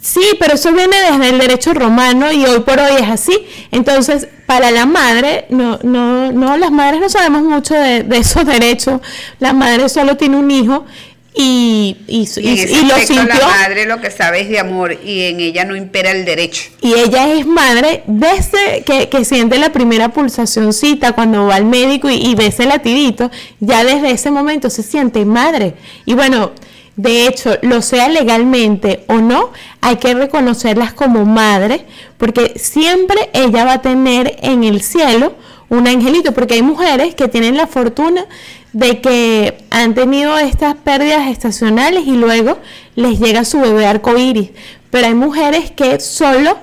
Sí, 0.00 0.22
pero 0.38 0.54
eso 0.54 0.72
viene 0.72 0.96
desde 1.10 1.30
el 1.30 1.38
derecho 1.40 1.74
romano 1.74 2.30
y 2.30 2.44
hoy 2.44 2.60
por 2.60 2.78
hoy 2.78 2.92
es 3.00 3.08
así. 3.08 3.44
Entonces, 3.72 4.28
para 4.46 4.70
la 4.70 4.86
madre, 4.86 5.46
no, 5.50 5.80
no, 5.82 6.30
no, 6.30 6.56
las 6.56 6.70
madres 6.70 7.00
no 7.00 7.08
sabemos 7.08 7.42
mucho 7.42 7.74
de, 7.74 8.04
de 8.04 8.18
esos 8.18 8.46
derechos. 8.46 9.00
La 9.40 9.52
madre 9.52 9.88
solo 9.88 10.16
tiene 10.16 10.36
un 10.36 10.48
hijo 10.52 10.86
y, 11.34 11.96
y, 12.08 12.28
y, 12.40 12.86
lo 12.86 12.96
sintió. 12.98 13.24
La 13.24 13.46
madre 13.46 13.86
lo 13.86 14.00
que 14.00 14.10
sabe 14.10 14.40
es 14.40 14.48
de 14.48 14.58
amor 14.58 14.98
y 15.04 15.22
en 15.22 15.40
ella 15.40 15.64
no 15.64 15.76
impera 15.76 16.10
el 16.10 16.24
derecho. 16.24 16.70
Y 16.80 16.94
ella 16.94 17.32
es 17.32 17.46
madre 17.46 18.02
desde 18.06 18.82
que, 18.84 19.08
que 19.08 19.24
siente 19.24 19.58
la 19.58 19.72
primera 19.72 20.08
pulsacióncita 20.08 21.12
cuando 21.12 21.46
va 21.46 21.54
al 21.54 21.64
médico 21.64 22.10
y, 22.10 22.16
y 22.16 22.34
ve 22.34 22.46
ese 22.46 22.66
latidito, 22.66 23.30
ya 23.60 23.84
desde 23.84 24.10
ese 24.10 24.30
momento 24.30 24.70
se 24.70 24.82
siente 24.82 25.24
madre. 25.24 25.74
Y 26.04 26.14
bueno, 26.14 26.52
de 26.96 27.26
hecho, 27.26 27.56
lo 27.62 27.80
sea 27.80 28.08
legalmente 28.08 29.04
o 29.06 29.14
no, 29.14 29.52
hay 29.80 29.96
que 29.96 30.12
reconocerlas 30.12 30.92
como 30.92 31.24
madre, 31.24 31.86
porque 32.18 32.58
siempre 32.58 33.30
ella 33.32 33.64
va 33.64 33.74
a 33.74 33.82
tener 33.82 34.36
en 34.42 34.64
el 34.64 34.82
cielo 34.82 35.34
un 35.70 35.86
angelito, 35.86 36.34
porque 36.34 36.54
hay 36.54 36.62
mujeres 36.62 37.14
que 37.14 37.28
tienen 37.28 37.56
la 37.56 37.68
fortuna 37.68 38.26
de 38.72 39.00
que 39.00 39.64
han 39.70 39.94
tenido 39.94 40.38
estas 40.38 40.74
pérdidas 40.76 41.28
estacionales 41.28 42.06
y 42.06 42.12
luego 42.12 42.58
les 42.94 43.18
llega 43.18 43.44
su 43.44 43.60
bebé 43.60 43.86
arcoíris. 43.86 44.50
Pero 44.90 45.06
hay 45.06 45.14
mujeres 45.14 45.70
que 45.70 46.00
solo 46.00 46.56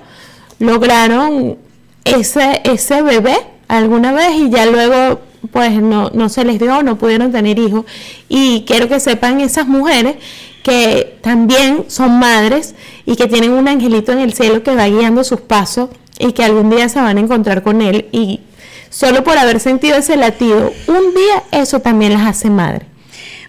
lograron 0.59 1.57
ese, 2.05 2.61
ese 2.63 3.01
bebé 3.01 3.35
alguna 3.67 4.13
vez 4.13 4.31
y 4.35 4.49
ya 4.49 4.65
luego 4.65 5.21
pues 5.51 5.81
no, 5.81 6.09
no 6.13 6.29
se 6.29 6.43
les 6.43 6.59
dio, 6.59 6.83
no 6.83 6.97
pudieron 6.97 7.31
tener 7.31 7.59
hijos. 7.59 7.85
Y 8.27 8.63
quiero 8.65 8.87
que 8.87 8.99
sepan 8.99 9.39
esas 9.41 9.67
mujeres 9.67 10.15
que 10.63 11.17
también 11.21 11.85
son 11.87 12.19
madres 12.19 12.75
y 13.05 13.15
que 13.15 13.27
tienen 13.27 13.51
un 13.51 13.67
angelito 13.67 14.11
en 14.11 14.19
el 14.19 14.33
cielo 14.33 14.63
que 14.63 14.75
va 14.75 14.87
guiando 14.87 15.23
sus 15.23 15.41
pasos 15.41 15.89
y 16.19 16.33
que 16.33 16.43
algún 16.43 16.69
día 16.69 16.89
se 16.89 16.99
van 16.99 17.17
a 17.17 17.21
encontrar 17.21 17.63
con 17.63 17.81
él 17.81 18.07
y 18.11 18.41
solo 18.89 19.23
por 19.23 19.37
haber 19.37 19.59
sentido 19.59 19.97
ese 19.97 20.17
latido 20.17 20.73
un 20.87 21.13
día, 21.13 21.43
eso 21.51 21.79
también 21.79 22.13
las 22.13 22.27
hace 22.27 22.49
madre. 22.49 22.85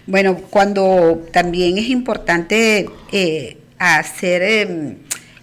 Bueno, 0.05 0.37
cuando 0.49 1.21
también 1.31 1.77
es 1.77 1.89
importante 1.89 2.89
eh, 3.11 3.57
hacer 3.77 4.41
eh, 4.41 4.97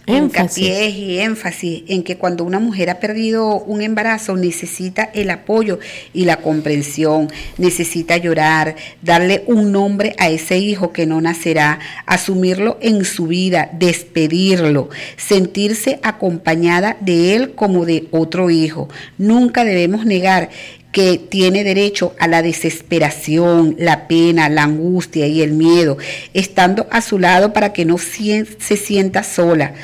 hincapié 0.06 0.88
y 0.90 1.18
énfasis 1.18 1.82
en 1.88 2.02
que 2.02 2.16
cuando 2.16 2.44
una 2.44 2.60
mujer 2.60 2.90
ha 2.90 3.00
perdido 3.00 3.58
un 3.60 3.82
embarazo 3.82 4.36
necesita 4.36 5.02
el 5.14 5.30
apoyo 5.30 5.78
y 6.14 6.24
la 6.24 6.36
comprensión, 6.36 7.28
necesita 7.58 8.16
llorar, 8.16 8.76
darle 9.02 9.42
un 9.46 9.72
nombre 9.72 10.14
a 10.18 10.28
ese 10.28 10.58
hijo 10.58 10.92
que 10.92 11.06
no 11.06 11.20
nacerá, 11.20 11.80
asumirlo 12.06 12.78
en 12.80 13.04
su 13.04 13.26
vida, 13.26 13.70
despedirlo, 13.72 14.88
sentirse 15.16 15.98
acompañada 16.02 16.96
de 17.00 17.34
él 17.34 17.54
como 17.54 17.84
de 17.84 18.06
otro 18.10 18.50
hijo. 18.50 18.88
Nunca 19.18 19.64
debemos 19.64 20.06
negar 20.06 20.50
que 20.96 21.18
tiene 21.18 21.62
derecho 21.62 22.14
a 22.18 22.26
la 22.26 22.40
desesperación, 22.40 23.76
la 23.78 24.08
pena, 24.08 24.48
la 24.48 24.62
angustia 24.62 25.26
y 25.26 25.42
el 25.42 25.52
miedo, 25.52 25.98
estando 26.32 26.86
a 26.90 27.02
su 27.02 27.18
lado 27.18 27.52
para 27.52 27.74
que 27.74 27.84
no 27.84 27.98
se 27.98 28.46
sienta 28.78 29.22
sola. 29.22 29.74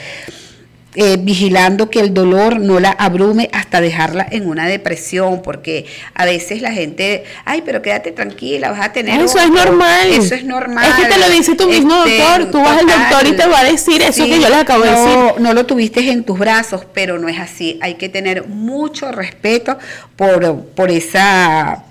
Eh, 0.94 1.16
vigilando 1.18 1.88
que 1.88 2.00
el 2.00 2.12
dolor 2.12 2.60
no 2.60 2.78
la 2.78 2.90
abrume 2.90 3.48
hasta 3.54 3.80
dejarla 3.80 4.26
en 4.30 4.46
una 4.46 4.66
depresión, 4.66 5.40
porque 5.40 5.86
a 6.12 6.26
veces 6.26 6.60
la 6.60 6.70
gente, 6.70 7.24
ay, 7.46 7.62
pero 7.64 7.80
quédate 7.80 8.12
tranquila, 8.12 8.70
vas 8.70 8.84
a 8.84 8.92
tener... 8.92 9.18
Eso 9.22 9.38
es 9.38 9.48
normal. 9.48 10.10
Eso 10.10 10.34
es 10.34 10.44
normal. 10.44 10.86
Es 10.86 10.94
que 10.96 11.10
te 11.10 11.18
lo 11.18 11.30
dice 11.30 11.54
tu 11.54 11.66
mismo 11.66 12.04
este, 12.04 12.18
doctor, 12.18 12.50
tú 12.50 12.60
vas 12.60 12.78
al 12.78 12.86
doctor 12.86 13.26
y 13.26 13.32
te 13.32 13.46
va 13.46 13.60
a 13.60 13.64
decir 13.64 14.02
eso 14.02 14.22
que 14.22 14.38
yo 14.38 14.50
le 14.50 14.56
acabo 14.56 14.84
de 14.84 14.90
decir. 14.90 15.18
No 15.38 15.54
lo 15.54 15.64
tuviste 15.64 16.10
en 16.10 16.24
tus 16.24 16.38
brazos, 16.38 16.82
pero 16.92 17.18
no 17.18 17.26
es 17.26 17.38
así. 17.38 17.78
Hay 17.80 17.94
que 17.94 18.10
tener 18.10 18.46
mucho 18.48 19.10
respeto 19.12 19.78
por, 20.14 20.66
por 20.74 20.90
esa 20.90 21.84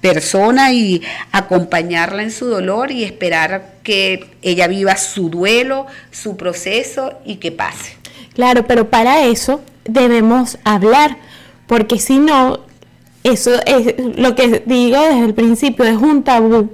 persona 0.00 0.72
y 0.72 1.02
acompañarla 1.32 2.22
en 2.22 2.30
su 2.30 2.46
dolor 2.46 2.92
y 2.92 3.02
esperar 3.02 3.72
que 3.82 4.26
ella 4.42 4.68
viva 4.68 4.96
su 4.96 5.28
duelo, 5.28 5.86
su 6.12 6.36
proceso 6.36 7.18
y 7.24 7.36
que 7.36 7.50
pase. 7.50 8.03
Claro, 8.34 8.66
pero 8.66 8.90
para 8.90 9.24
eso 9.24 9.60
debemos 9.84 10.58
hablar, 10.64 11.18
porque 11.66 11.98
si 11.98 12.18
no, 12.18 12.60
eso 13.22 13.52
es 13.64 13.94
lo 14.16 14.34
que 14.34 14.62
digo 14.66 15.00
desde 15.00 15.24
el 15.24 15.34
principio, 15.34 15.84
es 15.84 15.96
un 15.96 16.22
tabú. 16.22 16.70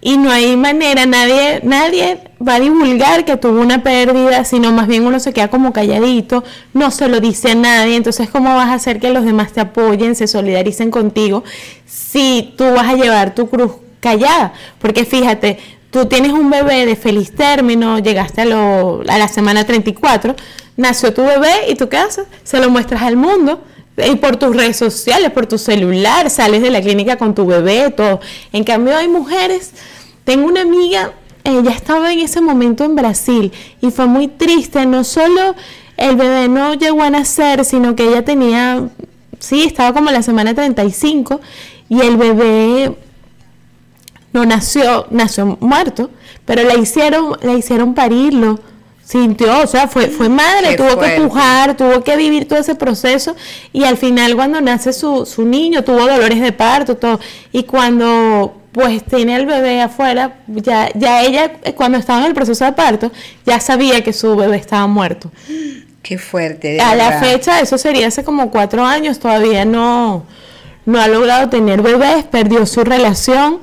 Y 0.00 0.18
no 0.18 0.30
hay 0.30 0.54
manera, 0.56 1.06
nadie, 1.06 1.60
nadie 1.62 2.20
va 2.46 2.56
a 2.56 2.60
divulgar 2.60 3.24
que 3.24 3.38
tuvo 3.38 3.60
una 3.60 3.82
pérdida, 3.82 4.44
sino 4.44 4.70
más 4.70 4.86
bien 4.86 5.06
uno 5.06 5.18
se 5.18 5.32
queda 5.32 5.48
como 5.48 5.72
calladito, 5.72 6.44
no 6.74 6.90
se 6.90 7.08
lo 7.08 7.20
dice 7.20 7.52
a 7.52 7.54
nadie, 7.54 7.96
entonces 7.96 8.28
¿cómo 8.28 8.54
vas 8.54 8.68
a 8.68 8.74
hacer 8.74 9.00
que 9.00 9.08
los 9.10 9.24
demás 9.24 9.52
te 9.52 9.60
apoyen, 9.60 10.14
se 10.14 10.26
solidaricen 10.26 10.90
contigo 10.90 11.42
si 11.86 12.52
tú 12.58 12.64
vas 12.64 12.86
a 12.86 12.96
llevar 12.96 13.34
tu 13.34 13.48
cruz 13.48 13.72
callada? 14.00 14.52
Porque 14.78 15.06
fíjate, 15.06 15.58
tú 15.94 16.06
tienes 16.06 16.32
un 16.32 16.50
bebé 16.50 16.86
de 16.86 16.96
feliz 16.96 17.30
término, 17.30 18.00
llegaste 18.00 18.40
a, 18.40 18.44
lo, 18.46 19.02
a 19.06 19.16
la 19.16 19.28
semana 19.28 19.64
34, 19.64 20.34
nació 20.76 21.14
tu 21.14 21.22
bebé 21.22 21.70
y 21.70 21.76
tú 21.76 21.88
qué 21.88 21.98
haces? 21.98 22.26
Se 22.42 22.58
lo 22.58 22.68
muestras 22.68 23.02
al 23.02 23.16
mundo. 23.16 23.62
Y 24.04 24.16
por 24.16 24.34
tus 24.34 24.56
redes 24.56 24.76
sociales, 24.76 25.30
por 25.30 25.46
tu 25.46 25.56
celular, 25.56 26.30
sales 26.30 26.62
de 26.62 26.70
la 26.70 26.80
clínica 26.80 27.16
con 27.16 27.32
tu 27.32 27.46
bebé, 27.46 27.90
todo. 27.90 28.18
En 28.52 28.64
cambio 28.64 28.96
hay 28.96 29.06
mujeres, 29.06 29.70
tengo 30.24 30.48
una 30.48 30.62
amiga, 30.62 31.12
ella 31.44 31.70
estaba 31.70 32.12
en 32.12 32.18
ese 32.18 32.40
momento 32.40 32.82
en 32.82 32.96
Brasil 32.96 33.52
y 33.80 33.92
fue 33.92 34.06
muy 34.06 34.26
triste, 34.26 34.86
no 34.86 35.04
solo 35.04 35.54
el 35.96 36.16
bebé 36.16 36.48
no 36.48 36.74
llegó 36.74 37.02
a 37.02 37.10
nacer, 37.10 37.64
sino 37.64 37.94
que 37.94 38.08
ella 38.08 38.24
tenía, 38.24 38.88
sí, 39.38 39.62
estaba 39.62 39.92
como 39.92 40.10
la 40.10 40.22
semana 40.22 40.54
35 40.54 41.40
y 41.88 42.00
el 42.00 42.16
bebé 42.16 42.96
no 44.34 44.44
nació, 44.44 45.06
nació 45.10 45.56
muerto, 45.60 46.10
pero 46.44 46.64
la 46.64 46.74
hicieron, 46.74 47.38
la 47.40 47.54
hicieron 47.54 47.94
parirlo. 47.94 48.60
Sintió, 49.04 49.60
o 49.60 49.66
sea, 49.66 49.86
fue, 49.86 50.08
fue 50.08 50.30
madre, 50.30 50.76
tuvo 50.76 50.98
que 50.98 51.20
pujar, 51.20 51.76
tuvo 51.76 52.02
que 52.02 52.16
vivir 52.16 52.48
todo 52.48 52.58
ese 52.58 52.74
proceso. 52.74 53.36
Y 53.72 53.84
al 53.84 53.96
final 53.96 54.34
cuando 54.34 54.60
nace 54.60 54.92
su, 54.92 55.24
su 55.26 55.44
niño 55.44 55.84
tuvo 55.84 56.06
dolores 56.08 56.40
de 56.40 56.52
parto, 56.52 56.96
todo, 56.96 57.20
y 57.52 57.64
cuando 57.64 58.60
pues 58.72 59.04
tiene 59.04 59.36
el 59.36 59.46
bebé 59.46 59.82
afuera, 59.82 60.38
ya, 60.48 60.88
ya 60.94 61.22
ella 61.22 61.52
cuando 61.76 61.98
estaba 61.98 62.20
en 62.20 62.26
el 62.26 62.34
proceso 62.34 62.64
de 62.64 62.72
parto 62.72 63.12
ya 63.46 63.60
sabía 63.60 64.02
que 64.02 64.12
su 64.12 64.34
bebé 64.34 64.56
estaba 64.56 64.86
muerto. 64.88 65.30
Qué 66.02 66.18
fuerte. 66.18 66.80
a 66.80 66.96
la 66.96 67.20
fecha, 67.20 67.60
eso 67.60 67.78
sería 67.78 68.08
hace 68.08 68.24
como 68.24 68.50
cuatro 68.50 68.84
años, 68.84 69.20
todavía 69.20 69.64
no, 69.64 70.24
no 70.86 71.00
ha 71.00 71.06
logrado 71.08 71.50
tener 71.50 71.82
bebés, 71.82 72.24
perdió 72.24 72.66
su 72.66 72.82
relación 72.82 73.60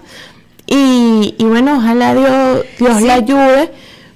y, 0.67 1.36
y 1.38 1.43
bueno, 1.43 1.78
ojalá 1.78 2.13
Dios, 2.13 2.65
Dios 2.80 3.02
le 3.02 3.12
ayude 3.12 3.71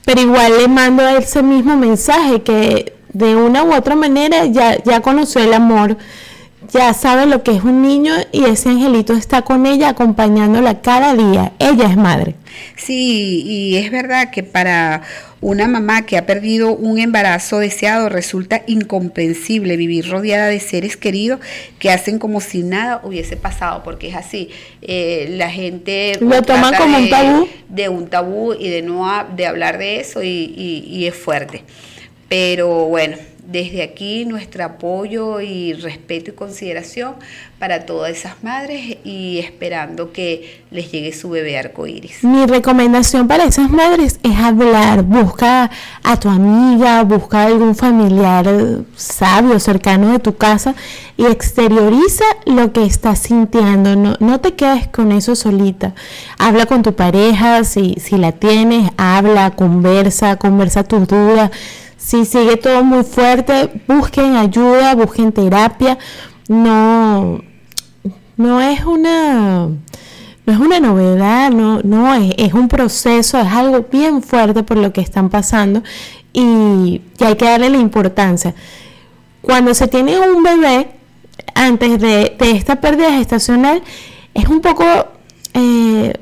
pero 0.05 0.21
igual 0.21 0.53
le 0.59 0.67
mando 0.67 1.05
ese 1.07 1.41
mismo 1.41 1.75
mensaje 1.75 2.43
que 2.43 2.93
de 3.11 3.35
una 3.35 3.63
u 3.63 3.73
otra 3.73 3.95
manera 3.95 4.45
ya, 4.45 4.81
ya 4.83 5.01
conoció 5.01 5.41
el 5.41 5.53
amor, 5.53 5.97
ya 6.71 6.93
sabe 6.93 7.25
lo 7.25 7.41
que 7.41 7.51
es 7.51 7.63
un 7.63 7.81
niño 7.81 8.13
y 8.31 8.45
ese 8.45 8.69
angelito 8.69 9.13
está 9.13 9.41
con 9.41 9.65
ella 9.65 9.89
acompañándola 9.89 10.81
cada 10.81 11.15
día. 11.15 11.53
Ella 11.57 11.85
es 11.85 11.97
madre. 11.97 12.35
Sí, 12.75 13.41
y 13.45 13.77
es 13.77 13.91
verdad 13.91 14.29
que 14.29 14.43
para 14.43 15.01
una 15.45 15.67
mamá 15.67 16.07
que 16.07 16.17
ha 16.17 16.25
perdido 16.25 16.75
un 16.75 16.97
embarazo 16.97 17.59
deseado 17.59 18.09
resulta 18.09 18.63
incomprensible 18.65 19.77
vivir 19.77 20.09
rodeada 20.09 20.47
de 20.47 20.59
seres 20.59 20.97
queridos 20.97 21.39
que 21.77 21.91
hacen 21.91 22.17
como 22.17 22.41
si 22.41 22.63
nada 22.63 22.99
hubiese 23.03 23.37
pasado, 23.37 23.83
porque 23.83 24.07
es 24.07 24.15
así. 24.15 24.49
Eh, 24.81 25.27
la 25.37 25.51
gente 25.51 26.17
lo 26.19 26.41
toma 26.41 26.75
como 26.75 26.97
un 26.97 27.09
tabú. 27.11 27.47
De 27.69 27.89
un 27.89 28.07
tabú 28.07 28.53
y 28.53 28.69
de 28.69 28.81
no 28.81 29.07
de 29.35 29.45
hablar 29.45 29.77
de 29.77 29.99
eso 29.99 30.23
y 30.23 31.05
es 31.05 31.13
fuerte. 31.13 31.61
Pero 32.27 32.85
bueno, 32.85 33.15
desde 33.47 33.83
aquí 33.83 34.25
nuestro 34.25 34.63
apoyo 34.63 35.39
y 35.41 35.73
respeto 35.73 36.31
y 36.31 36.33
consideración 36.33 37.15
para 37.59 37.85
todas 37.85 38.11
esas 38.11 38.43
madres 38.43 38.97
y 39.03 39.39
esperando 39.39 40.11
que 40.11 40.63
les 40.71 40.91
llegue 40.91 41.13
su 41.13 41.29
bebé 41.29 41.57
arcoíris. 41.57 42.23
Mi 42.23 42.45
recomendación 42.45 43.27
para 43.27 43.45
esas 43.45 43.69
madres 43.69 44.19
es 44.23 44.35
hablar, 44.37 45.03
busca 45.03 45.71
a 46.03 46.19
tu 46.19 46.29
amiga, 46.29 47.03
busca 47.03 47.43
a 47.43 47.45
algún 47.45 47.75
familiar 47.75 48.45
sabio 48.95 49.59
cercano 49.59 50.11
de 50.11 50.19
tu 50.19 50.35
casa 50.35 50.75
y 51.17 51.25
exterioriza 51.25 52.25
lo 52.45 52.73
que 52.73 52.83
estás 52.83 53.19
sintiendo, 53.19 53.95
no, 53.95 54.15
no 54.19 54.41
te 54.41 54.53
quedes 54.53 54.87
con 54.87 55.11
eso 55.11 55.35
solita. 55.35 55.93
Habla 56.37 56.65
con 56.65 56.83
tu 56.83 56.93
pareja, 56.93 57.63
si, 57.63 57.95
si 57.99 58.17
la 58.17 58.33
tienes, 58.33 58.91
habla, 58.97 59.51
conversa, 59.51 60.35
conversa 60.35 60.83
tus 60.83 61.07
dudas 61.07 61.51
si 62.05 62.23
sigue 62.23 62.55
todo 62.57 62.83
muy 62.83 63.03
fuerte, 63.03 63.81
busquen 63.87 64.35
ayuda, 64.35 64.93
busquen 64.93 65.31
terapia. 65.31 65.97
No, 66.47 67.41
no 68.37 68.61
es 68.61 68.85
una, 68.85 69.65
no 70.45 70.53
es 70.53 70.59
una 70.59 70.79
novedad, 70.79 71.49
no, 71.49 71.81
no 71.81 72.13
es, 72.13 72.35
es 72.37 72.53
un 72.53 72.67
proceso, 72.67 73.39
es 73.39 73.47
algo 73.47 73.87
bien 73.91 74.21
fuerte 74.21 74.61
por 74.61 74.77
lo 74.77 74.93
que 74.93 75.01
están 75.01 75.29
pasando 75.29 75.81
y, 76.31 77.01
hay 77.19 77.35
que 77.37 77.45
darle 77.45 77.71
la 77.71 77.77
importancia. 77.77 78.53
Cuando 79.41 79.73
se 79.73 79.87
tiene 79.87 80.19
un 80.19 80.43
bebé, 80.43 80.91
antes 81.55 81.99
de, 81.99 82.35
esta 82.39 82.81
pérdida 82.81 83.13
gestacional, 83.13 83.81
es 84.35 84.47
un 84.47 84.61
poco 84.61 84.85
eh, 85.55 86.13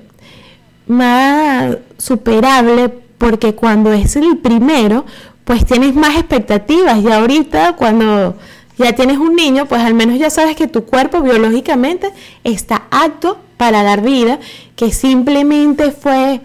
más 0.88 1.76
superable 1.98 2.88
porque 3.18 3.54
cuando 3.54 3.92
es 3.92 4.16
el 4.16 4.38
primero, 4.38 5.06
pues 5.46 5.66
tienes 5.66 5.96
más 5.96 6.18
expectativas. 6.18 7.02
Y 7.02 7.12
ahorita 7.12 7.76
cuando 7.76 8.36
ya 8.78 8.94
tienes 8.94 9.18
un 9.18 9.36
niño, 9.36 9.66
pues 9.66 9.82
al 9.82 9.94
menos 9.94 10.18
ya 10.18 10.30
sabes 10.30 10.56
que 10.56 10.68
tu 10.68 10.86
cuerpo 10.86 11.22
biológicamente 11.22 12.12
está 12.44 12.84
apto 12.92 13.38
para 13.58 13.84
dar 13.84 14.02
vida, 14.02 14.40
que 14.76 14.92
simplemente 14.92 15.92
fue 15.92 16.42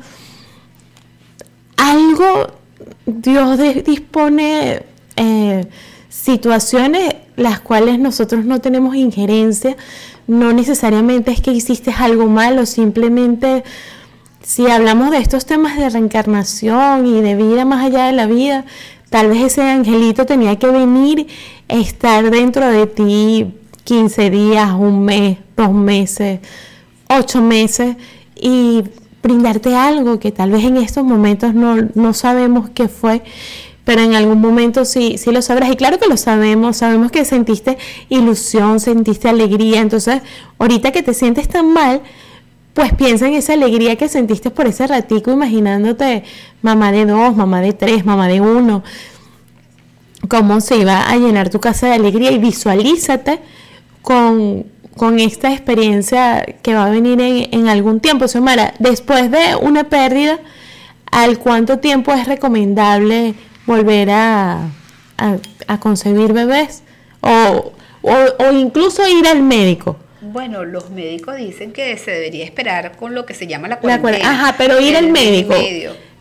algo, 1.76 2.52
Dios 3.06 3.58
dispone 3.84 4.82
eh, 5.16 5.66
situaciones 6.08 7.14
las 7.36 7.60
cuales 7.60 7.98
nosotros 7.98 8.44
no 8.44 8.60
tenemos 8.60 8.96
injerencia, 8.96 9.76
no 10.26 10.52
necesariamente 10.52 11.30
es 11.30 11.40
que 11.40 11.52
hiciste 11.52 11.92
algo 11.96 12.26
malo, 12.26 12.66
simplemente 12.66 13.64
si 14.48 14.66
hablamos 14.66 15.10
de 15.10 15.18
estos 15.18 15.44
temas 15.44 15.76
de 15.76 15.90
reencarnación 15.90 17.04
y 17.04 17.20
de 17.20 17.36
vida 17.36 17.66
más 17.66 17.84
allá 17.84 18.06
de 18.06 18.12
la 18.12 18.26
vida, 18.26 18.64
tal 19.10 19.28
vez 19.28 19.42
ese 19.42 19.60
angelito 19.60 20.24
tenía 20.24 20.58
que 20.58 20.68
venir, 20.68 21.26
estar 21.68 22.30
dentro 22.30 22.66
de 22.66 22.86
ti 22.86 23.54
15 23.84 24.30
días, 24.30 24.72
un 24.72 25.04
mes, 25.04 25.36
dos 25.54 25.70
meses, 25.72 26.40
ocho 27.10 27.42
meses 27.42 27.96
y 28.34 28.84
brindarte 29.22 29.76
algo 29.76 30.18
que 30.18 30.32
tal 30.32 30.50
vez 30.50 30.64
en 30.64 30.78
estos 30.78 31.04
momentos 31.04 31.52
no, 31.52 32.14
sabemos 32.14 32.70
qué 32.70 32.88
fue, 32.88 33.22
pero 33.84 34.00
en 34.00 34.14
algún 34.14 34.40
momento 34.40 34.86
sí, 34.86 35.18
sí 35.18 35.30
lo 35.30 35.42
sabrás. 35.42 35.70
Y 35.70 35.76
claro 35.76 35.98
que 35.98 36.08
lo 36.08 36.16
sabemos, 36.16 36.78
sabemos 36.78 37.12
que 37.12 37.26
sentiste 37.26 37.76
ilusión, 38.08 38.80
sentiste 38.80 39.28
alegría. 39.28 39.82
Entonces, 39.82 40.22
ahorita 40.58 40.90
que 40.90 41.02
te 41.02 41.12
sientes 41.12 41.48
tan 41.48 41.70
mal, 41.74 42.00
pues 42.74 42.94
piensa 42.94 43.26
en 43.26 43.34
esa 43.34 43.54
alegría 43.54 43.96
que 43.96 44.08
sentiste 44.08 44.50
por 44.50 44.66
ese 44.66 44.86
ratico 44.86 45.32
imaginándote 45.32 46.22
mamá 46.62 46.92
de 46.92 47.06
dos, 47.06 47.34
mamá 47.34 47.60
de 47.60 47.72
tres, 47.72 48.04
mamá 48.04 48.28
de 48.28 48.40
uno, 48.40 48.84
cómo 50.28 50.60
se 50.60 50.76
iba 50.76 51.08
a 51.08 51.16
llenar 51.16 51.50
tu 51.50 51.60
casa 51.60 51.88
de 51.88 51.94
alegría 51.94 52.30
y 52.30 52.38
visualízate 52.38 53.40
con, 54.02 54.66
esta 55.18 55.52
experiencia 55.52 56.44
que 56.62 56.74
va 56.74 56.86
a 56.86 56.90
venir 56.90 57.20
en, 57.20 57.68
algún 57.68 58.00
tiempo. 58.00 58.26
Xiomara, 58.26 58.74
después 58.78 59.30
de 59.30 59.56
una 59.60 59.84
pérdida, 59.84 60.38
¿al 61.10 61.38
cuánto 61.38 61.78
tiempo 61.78 62.12
es 62.12 62.26
recomendable 62.26 63.34
volver 63.66 64.10
a, 64.10 64.68
concebir 65.80 66.32
bebés? 66.32 66.82
O, 67.20 67.72
o 68.02 68.52
incluso 68.52 69.06
ir 69.08 69.26
al 69.26 69.42
médico. 69.42 69.96
Bueno, 70.20 70.64
los 70.64 70.90
médicos 70.90 71.36
dicen 71.36 71.72
que 71.72 71.96
se 71.96 72.10
debería 72.10 72.44
esperar 72.44 72.96
con 72.96 73.14
lo 73.14 73.24
que 73.24 73.34
se 73.34 73.46
llama 73.46 73.68
la 73.68 73.78
cuarentena. 73.78 74.30
Ajá, 74.30 74.54
pero 74.58 74.80
ir 74.80 74.96
al 74.96 75.10
médico. 75.10 75.54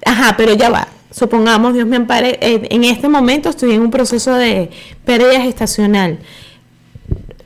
Ajá, 0.06 0.36
pero 0.38 0.54
ya 0.54 0.70
va. 0.70 0.88
Supongamos, 1.10 1.74
Dios 1.74 1.88
me 1.88 1.96
ampare, 1.96 2.38
en 2.42 2.84
este 2.84 3.08
momento 3.08 3.50
estoy 3.50 3.74
en 3.74 3.82
un 3.82 3.90
proceso 3.90 4.36
de 4.36 4.70
pérdida 5.04 5.42
gestacional. 5.42 6.20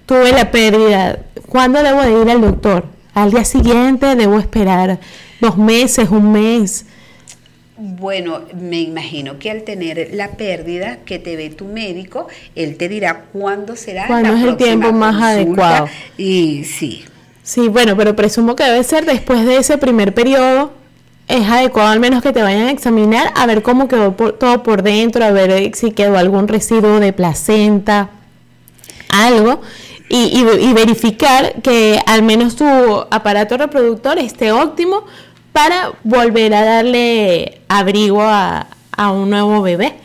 Tuve 0.05 0.31
la 0.31 0.51
pérdida. 0.51 1.19
¿Cuándo 1.47 1.81
debo 1.81 2.01
de 2.01 2.21
ir 2.21 2.29
al 2.29 2.41
doctor? 2.41 2.85
¿Al 3.13 3.31
día 3.31 3.45
siguiente? 3.45 4.15
¿Debo 4.15 4.39
esperar 4.39 4.99
dos 5.39 5.57
meses, 5.57 6.09
un 6.09 6.31
mes? 6.31 6.85
Bueno, 7.83 8.41
me 8.53 8.79
imagino 8.79 9.39
que 9.39 9.49
al 9.49 9.63
tener 9.63 10.09
la 10.13 10.33
pérdida 10.33 10.97
que 10.97 11.17
te 11.17 11.35
ve 11.35 11.49
tu 11.49 11.65
médico, 11.65 12.27
él 12.53 12.77
te 12.77 12.87
dirá 12.87 13.23
cuándo 13.33 13.75
será 13.75 14.05
¿Cuándo 14.05 14.35
es 14.35 14.43
el 14.43 14.55
tiempo 14.55 14.93
más 14.93 15.19
adecuado? 15.19 15.89
Y 16.15 16.63
sí. 16.63 17.03
Sí, 17.41 17.69
bueno, 17.69 17.97
pero 17.97 18.15
presumo 18.15 18.55
que 18.55 18.65
debe 18.65 18.83
ser 18.83 19.05
después 19.05 19.47
de 19.47 19.57
ese 19.57 19.79
primer 19.79 20.13
periodo. 20.13 20.73
Es 21.27 21.49
adecuado 21.49 21.89
al 21.89 21.99
menos 21.99 22.21
que 22.21 22.31
te 22.31 22.43
vayan 22.43 22.67
a 22.67 22.71
examinar 22.71 23.31
a 23.33 23.47
ver 23.47 23.63
cómo 23.63 23.87
quedó 23.87 24.11
todo 24.11 24.61
por 24.61 24.83
dentro, 24.83 25.25
a 25.25 25.31
ver 25.31 25.71
si 25.73 25.89
quedó 25.89 26.19
algún 26.19 26.47
residuo 26.47 26.99
de 26.99 27.13
placenta, 27.13 28.11
algo. 29.09 29.59
y 30.07 30.73
verificar 30.73 31.61
que 31.63 31.99
al 32.05 32.21
menos 32.21 32.57
tu 32.57 32.65
aparato 33.09 33.57
reproductor 33.57 34.19
esté 34.19 34.51
óptimo 34.51 35.05
para 35.51 35.93
volver 36.03 36.53
a 36.53 36.63
darle 36.63 37.61
abrigo 37.67 38.21
a, 38.21 38.67
un 39.13 39.31
nuevo 39.31 39.63
bebé. 39.63 39.95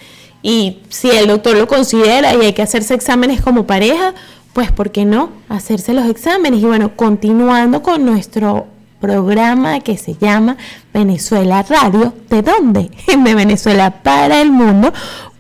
Y 0.42 0.78
si 0.88 1.10
el 1.10 1.26
doctor 1.26 1.56
lo 1.56 1.66
considera 1.66 2.34
y 2.34 2.40
hay 2.40 2.52
que 2.54 2.62
hacerse 2.62 2.94
exámenes 2.94 3.42
como 3.42 3.66
pareja, 3.66 4.14
pues 4.54 4.72
¿por 4.72 4.90
qué 4.90 5.04
no 5.04 5.30
hacerse 5.50 5.92
los 5.92 6.06
exámenes? 6.06 6.62
Y 6.62 6.64
bueno, 6.64 6.96
continuando 6.96 7.82
con 7.82 8.06
nuestro 8.06 8.66
programa 9.00 9.80
que 9.80 9.98
se 9.98 10.14
llama 10.14 10.56
Venezuela 10.94 11.62
Radio, 11.62 12.14
¿de 12.30 12.40
dónde? 12.40 12.90
De 13.06 13.34
Venezuela 13.34 14.02
para 14.02 14.40
el 14.40 14.50
mundo, 14.50 14.94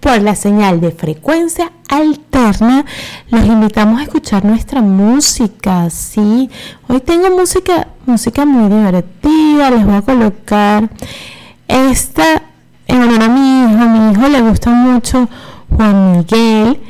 por 0.06 0.22
la 0.22 0.36
señal 0.36 0.80
de 0.80 0.92
frecuencia 0.92 1.72
alterna. 1.88 2.84
Los 3.28 3.44
invitamos 3.44 3.98
a 3.98 4.04
escuchar 4.04 4.44
nuestra 4.44 4.80
música, 4.80 5.90
¿sí? 5.90 6.48
Hoy 6.86 7.00
tengo 7.00 7.28
música, 7.36 7.88
música 8.06 8.46
muy 8.46 8.70
divertida, 8.72 9.68
les 9.68 9.84
voy 9.84 9.96
a 9.96 10.02
colocar 10.02 10.88
esta 11.66 12.40
en 12.86 13.02
honor 13.02 13.22
a 13.24 13.28
mi 13.28 13.40
hijo, 13.40 13.82
a 13.82 13.86
mi 13.86 14.12
hijo 14.12 14.28
le 14.28 14.42
gusta 14.42 14.70
mucho 14.70 15.28
Juan 15.76 16.18
Miguel, 16.18 16.80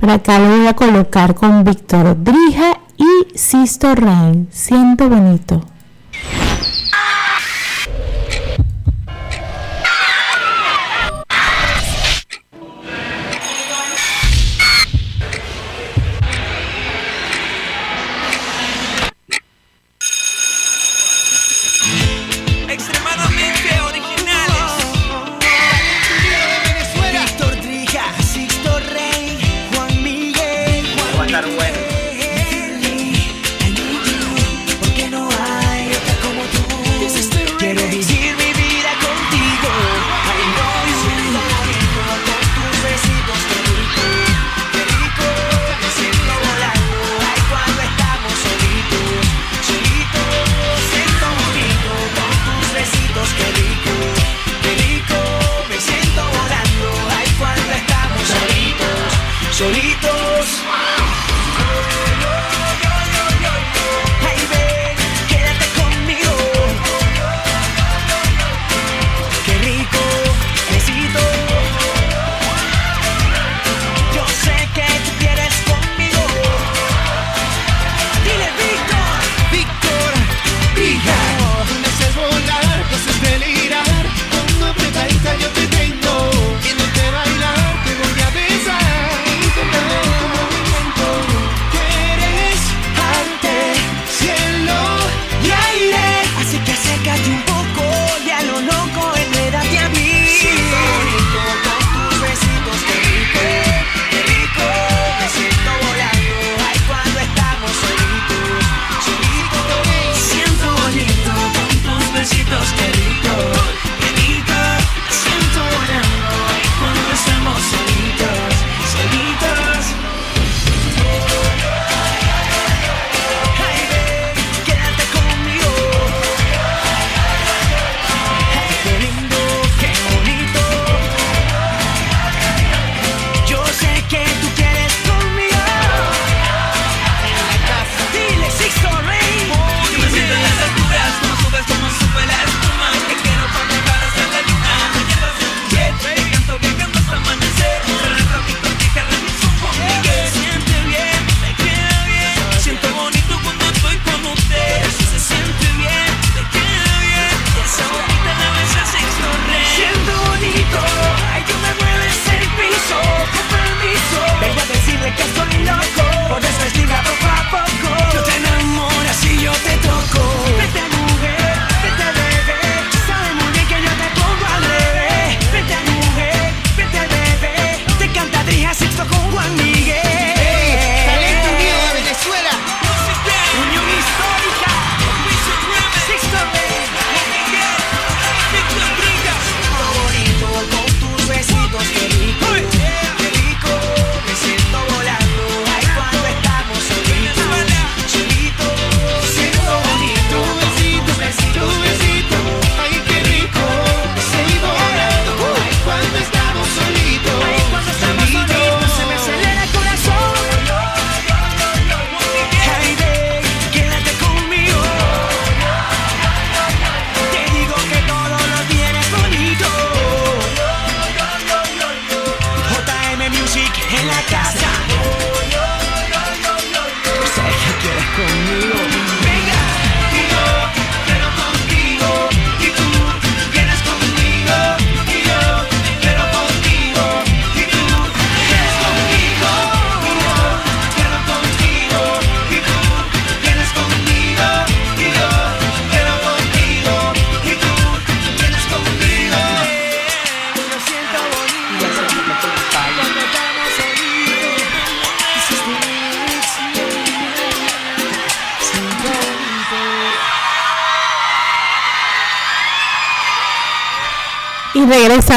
por 0.00 0.08
acá 0.08 0.38
lo 0.38 0.56
voy 0.56 0.66
a 0.66 0.74
colocar 0.74 1.34
con 1.34 1.64
Víctor 1.64 2.24
Drija 2.24 2.80
y 2.96 3.36
Sisto 3.38 3.94
Rain, 3.94 4.48
siento 4.50 5.10
bonito. 5.10 5.71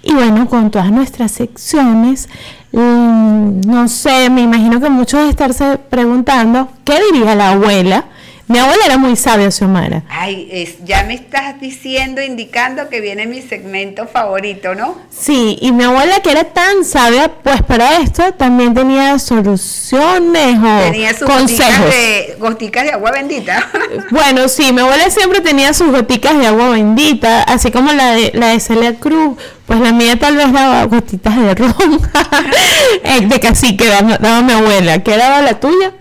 y 0.02 0.14
bueno, 0.14 0.48
con 0.48 0.72
todas 0.72 0.92
nuestras 0.92 1.32
secciones 1.32 2.30
Mm, 2.74 3.62
no 3.68 3.88
sé, 3.88 4.30
me 4.32 4.42
imagino 4.42 4.82
que 4.82 4.90
muchos 4.90 5.30
estarse 5.30 5.78
preguntando, 5.78 6.70
¿qué 6.84 7.00
diría 7.12 7.36
la 7.36 7.52
abuela 7.52 8.06
mi 8.54 8.60
abuela 8.60 8.86
era 8.86 9.00
muy 9.00 9.16
sabia, 9.16 9.50
Xiomara. 9.50 10.04
Ay, 10.10 10.48
es, 10.52 10.76
ya 10.86 11.06
me 11.06 11.16
estás 11.16 11.60
diciendo, 11.60 12.22
indicando 12.22 12.88
que 12.88 13.02
viene 13.02 13.26
mi 13.26 13.42
segmento 13.42 14.06
favorito, 14.06 14.76
¿no? 14.76 14.96
Sí, 15.10 15.58
y 15.60 15.72
mi 15.72 15.86
abuela 15.86 16.20
que 16.20 16.30
era 16.30 16.44
tan 16.44 16.86
sabia, 16.86 17.32
pues 17.42 17.64
para 17.64 17.98
esto 17.98 18.32
también 18.34 18.76
tenía 18.76 19.18
soluciones 19.18 20.58
o 20.60 20.92
Tenía 20.92 21.10
sus 21.16 21.22
goticas 21.28 21.40
consejos. 21.40 21.86
de, 21.90 22.36
goticas 22.38 22.84
de 22.84 22.92
agua 22.92 23.10
bendita. 23.12 23.68
Bueno, 24.12 24.48
sí, 24.48 24.72
mi 24.72 24.82
abuela 24.82 25.10
siempre 25.10 25.42
tenía 25.42 25.74
sus 25.74 25.90
goticas 25.92 26.38
de 26.38 26.46
agua 26.46 26.70
bendita, 26.70 27.42
así 27.42 27.72
como 27.72 27.92
la 27.92 28.12
de, 28.12 28.34
la 28.36 28.50
de 28.50 28.60
Celia 28.60 28.94
Cruz, 29.00 29.36
pues 29.66 29.80
la 29.80 29.92
mía 29.94 30.20
tal 30.20 30.36
vez 30.38 30.52
daba 30.54 30.84
gotitas 30.86 31.36
de 31.36 31.56
ron, 31.56 31.74
Eh, 33.04 33.22
de 33.22 33.40
cacique 33.40 33.88
daba, 33.88 34.20
daba 34.20 34.42
mi 34.44 34.54
abuela. 34.54 35.00
¿Qué 35.00 35.18
daba 35.18 35.42
la 35.42 35.60
tuya? 35.60 35.92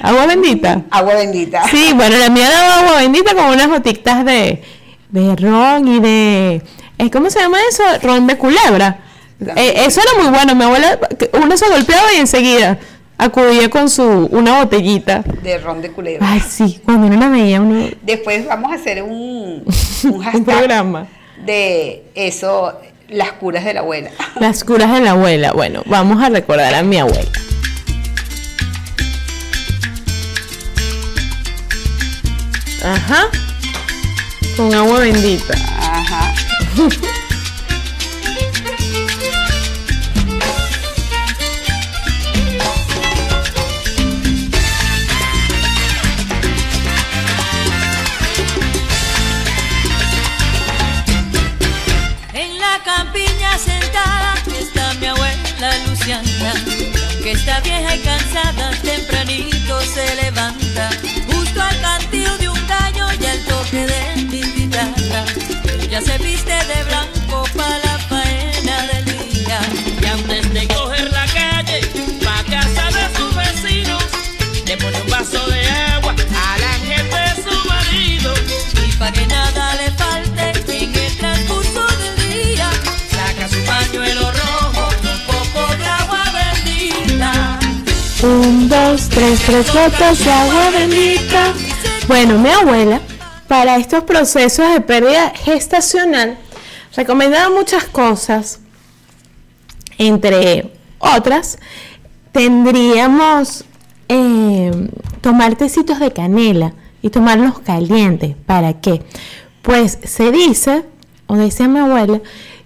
¿Agua 0.00 0.26
bendita? 0.26 0.82
agua 0.90 1.14
bendita. 1.14 1.62
Sí, 1.70 1.92
bueno, 1.94 2.16
la 2.16 2.28
mía 2.30 2.48
daba 2.50 2.80
agua 2.80 2.96
bendita 3.00 3.34
con 3.34 3.44
unas 3.46 3.68
gotitas 3.68 4.24
de, 4.24 4.62
de 5.10 5.36
ron 5.36 5.86
y 5.88 6.00
de... 6.00 6.62
eh, 6.98 7.10
¿Cómo 7.10 7.30
se 7.30 7.40
llama 7.40 7.58
eso? 7.70 7.82
Ron 8.02 8.26
de 8.26 8.36
culebra. 8.36 8.98
Eh, 9.56 9.84
eso 9.86 10.00
era 10.00 10.22
muy 10.22 10.32
bueno, 10.32 10.54
mi 10.54 10.64
abuela, 10.64 10.98
uno 11.42 11.56
se 11.56 11.68
golpeaba 11.68 12.12
y 12.14 12.20
enseguida 12.20 12.78
acudía 13.18 13.68
con 13.70 13.88
su 13.90 14.02
una 14.32 14.58
botellita. 14.62 15.22
De 15.42 15.58
ron 15.58 15.82
de 15.82 15.90
culebra. 15.90 16.26
Ay, 16.28 16.40
sí, 16.40 16.80
cuando 16.84 17.06
uno 17.08 17.18
la 17.18 17.28
veía, 17.28 17.60
uno... 17.60 17.88
Después 18.02 18.46
vamos 18.46 18.72
a 18.72 18.76
hacer 18.76 19.02
un, 19.02 19.64
un 20.34 20.44
programa. 20.44 21.06
de 21.44 22.04
eso, 22.14 22.72
las 23.08 23.32
curas 23.32 23.64
de 23.64 23.74
la 23.74 23.80
abuela. 23.80 24.10
Las 24.40 24.64
curas 24.64 24.92
de 24.92 25.00
la 25.00 25.10
abuela. 25.12 25.52
Bueno, 25.52 25.82
vamos 25.86 26.22
a 26.22 26.28
recordar 26.30 26.74
a 26.74 26.82
mi 26.82 26.98
abuela. 26.98 27.30
Ajá. 32.84 33.30
Con 34.56 34.74
agua 34.74 35.00
bendita. 35.00 35.54
Ajá. 35.54 36.34
de. 63.72 64.02
Ella 65.82 66.00
se 66.00 66.18
viste 66.18 66.52
de 66.52 66.84
blanco 66.84 67.44
para 67.56 67.78
la 67.78 67.98
faena 68.08 68.86
del 68.88 69.04
día. 69.04 69.60
Y 70.00 70.06
antes 70.06 70.52
de 70.52 70.68
coger 70.68 71.10
la 71.10 71.26
calle, 71.26 71.80
pa' 72.22 72.44
casa 72.50 72.86
de 72.96 73.16
sus 73.16 73.34
vecinos, 73.34 74.04
le 74.66 74.76
pone 74.76 75.00
un 75.00 75.10
vaso 75.10 75.46
de 75.48 75.68
agua 75.68 76.12
al 76.12 76.64
ángel 76.64 77.06
de 77.10 77.42
su 77.42 77.68
marido. 77.68 78.34
Y 78.86 78.92
para 78.92 79.12
que 79.12 79.26
nada 79.26 79.74
le 79.76 79.90
falte 79.92 80.50
en 80.82 80.94
el 80.94 81.16
transcurso 81.16 81.86
del 81.98 82.28
día, 82.28 82.70
saca 83.10 83.48
su 83.48 83.62
pañuelo 83.64 84.30
rojo 84.32 84.88
con 85.02 85.18
poco 85.26 85.76
de 85.76 85.86
agua 85.86 86.24
bendita. 86.38 87.58
Un, 88.22 88.68
dos, 88.68 89.08
tres, 89.08 89.40
tres 89.46 89.72
gotas 89.72 90.18
de 90.18 90.30
agua 90.30 90.70
bendita. 90.70 91.52
Bueno, 92.08 92.38
mi 92.38 92.50
abuela, 92.50 93.00
para 93.52 93.76
estos 93.76 94.04
procesos 94.04 94.72
de 94.72 94.80
pérdida 94.80 95.28
gestacional, 95.28 96.38
recomendaba 96.96 97.54
muchas 97.54 97.84
cosas. 97.84 98.60
Entre 99.98 100.72
otras, 100.98 101.58
tendríamos 102.32 103.66
eh, 104.08 104.70
tomar 105.20 105.56
tecitos 105.56 106.00
de 106.00 106.14
canela 106.14 106.72
y 107.02 107.10
tomarlos 107.10 107.58
calientes. 107.58 108.36
¿Para 108.46 108.80
qué? 108.80 109.02
Pues 109.60 109.98
se 110.02 110.32
dice, 110.32 110.86
o 111.26 111.36
decía 111.36 111.68
mi 111.68 111.80
abuela, 111.80 112.22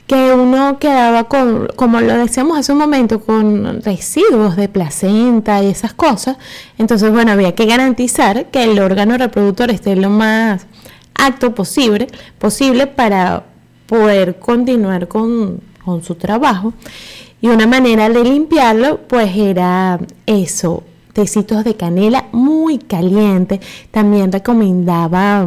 que 0.06 0.32
uno 0.32 0.78
quedaba 0.78 1.24
con, 1.24 1.68
como 1.74 2.00
lo 2.00 2.16
decíamos 2.16 2.58
hace 2.58 2.72
un 2.72 2.78
momento, 2.78 3.20
con 3.20 3.82
residuos 3.82 4.56
de 4.56 4.68
placenta 4.68 5.62
y 5.62 5.66
esas 5.66 5.92
cosas. 5.94 6.36
Entonces, 6.78 7.10
bueno, 7.10 7.32
había 7.32 7.54
que 7.54 7.66
garantizar 7.66 8.46
que 8.46 8.64
el 8.64 8.78
órgano 8.78 9.18
reproductor 9.18 9.70
esté 9.70 9.96
lo 9.96 10.10
más 10.10 10.66
acto 11.14 11.54
posible, 11.54 12.06
posible 12.38 12.86
para 12.86 13.44
poder 13.86 14.38
continuar 14.38 15.08
con, 15.08 15.60
con 15.84 16.02
su 16.04 16.14
trabajo. 16.14 16.72
Y 17.40 17.48
una 17.48 17.66
manera 17.66 18.08
de 18.08 18.24
limpiarlo, 18.24 19.00
pues 19.08 19.36
era 19.36 19.98
eso, 20.24 20.84
tecitos 21.12 21.64
de 21.64 21.76
canela 21.76 22.26
muy 22.32 22.78
caliente. 22.78 23.60
También 23.90 24.30
recomendaba 24.30 25.46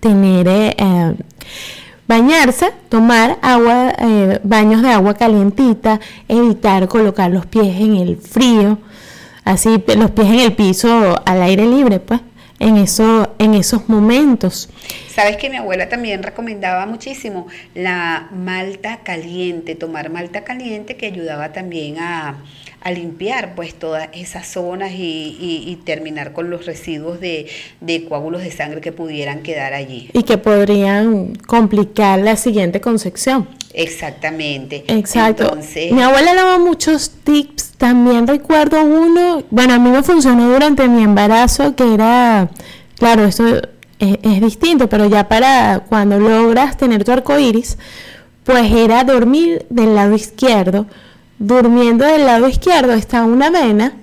tener 0.00 0.48
eh, 0.48 1.14
bañarse, 2.06 2.72
tomar 2.88 3.38
agua, 3.42 3.92
eh, 3.98 4.40
baños 4.42 4.82
de 4.82 4.90
agua 4.90 5.14
calientita, 5.14 6.00
evitar 6.28 6.88
colocar 6.88 7.30
los 7.30 7.46
pies 7.46 7.80
en 7.80 7.96
el 7.96 8.16
frío, 8.16 8.78
así 9.44 9.82
los 9.96 10.10
pies 10.10 10.28
en 10.28 10.40
el 10.40 10.52
piso 10.54 11.20
al 11.24 11.42
aire 11.42 11.66
libre, 11.66 12.00
pues, 12.00 12.20
en 12.58 12.76
eso, 12.76 13.34
en 13.38 13.54
esos 13.54 13.88
momentos. 13.88 14.68
Sabes 15.08 15.36
que 15.36 15.50
mi 15.50 15.56
abuela 15.56 15.88
también 15.88 16.22
recomendaba 16.22 16.86
muchísimo 16.86 17.48
la 17.74 18.28
malta 18.30 18.98
caliente, 19.02 19.74
tomar 19.74 20.10
malta 20.10 20.44
caliente 20.44 20.96
que 20.96 21.06
ayudaba 21.06 21.52
también 21.52 21.98
a, 21.98 22.36
a 22.84 22.90
limpiar 22.90 23.54
pues 23.54 23.74
todas 23.74 24.08
esas 24.12 24.46
zonas 24.48 24.90
y, 24.92 25.36
y- 25.40 25.64
y 25.70 25.76
terminar 25.84 26.32
con 26.32 26.50
los 26.50 26.66
residuos 26.66 27.20
de, 27.20 27.46
de 27.80 28.04
coágulos 28.06 28.42
de 28.42 28.50
sangre 28.50 28.80
que 28.80 28.92
pudieran 28.92 29.42
quedar 29.42 29.72
allí. 29.72 30.10
Y 30.12 30.22
que 30.24 30.38
podrían 30.38 31.34
complicar 31.46 32.18
la 32.18 32.36
siguiente 32.36 32.80
concepción. 32.80 33.48
Exactamente. 33.74 34.84
Exacto. 34.88 35.44
Entonces, 35.44 35.92
Mi 35.92 36.02
abuela 36.02 36.34
daba 36.34 36.58
muchos 36.58 37.10
tips. 37.24 37.72
También 37.78 38.26
recuerdo 38.26 38.82
uno, 38.84 39.42
bueno, 39.50 39.74
a 39.74 39.78
mí 39.78 39.90
me 39.90 40.02
funcionó 40.02 40.52
durante 40.52 40.86
mi 40.88 41.02
embarazo, 41.02 41.74
que 41.74 41.94
era, 41.94 42.48
claro, 42.98 43.24
esto 43.24 43.46
es, 43.98 44.18
es 44.22 44.40
distinto, 44.40 44.88
pero 44.88 45.06
ya 45.06 45.28
para 45.28 45.84
cuando 45.88 46.18
logras 46.18 46.76
tener 46.76 47.02
tu 47.04 47.12
arco 47.12 47.38
iris, 47.38 47.78
pues 48.44 48.70
era 48.72 49.02
dormir 49.04 49.66
del 49.70 49.94
lado 49.94 50.14
izquierdo. 50.14 50.86
Durmiendo 51.44 52.04
del 52.04 52.24
lado 52.24 52.46
izquierdo 52.46 52.92
está 52.92 53.24
una 53.24 53.50
vena 53.50 53.94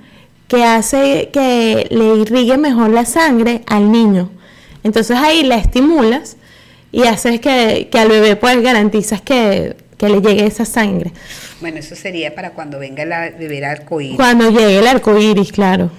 que 0.49 0.65
hace 0.65 1.30
que 1.32 1.88
le 1.89 2.17
irrigue 2.17 2.58
mejor 2.58 2.89
la 2.89 3.06
sangre 3.06 3.62
al 3.65 3.93
niño. 3.93 4.30
Entonces 4.84 5.15
ahí 5.15 5.43
la 5.43 5.56
estimulas 5.56 6.36
y 6.91 7.04
haces 7.04 7.39
que, 7.39 7.88
que 7.89 7.97
al 7.97 8.10
bebé 8.10 8.36
pues 8.36 8.62
garantizas 8.62 9.21
que, 9.21 9.78
que 9.97 10.10
le 10.10 10.19
llegue 10.19 10.45
esa 10.45 10.65
sangre. 10.65 11.13
bueno, 11.62 11.78
eso 11.78 11.95
sería 11.95 12.36
para 12.36 12.52
cuando 12.52 12.78
venga 12.78 13.06
la 13.06 13.30
beber 13.30 13.63
arcoíris. 13.63 14.17
Cuando 14.17 14.49
llegue 14.49 14.80
el 14.80 14.88
arco 14.88 15.17
iris, 15.17 15.54
claro. 15.54 15.91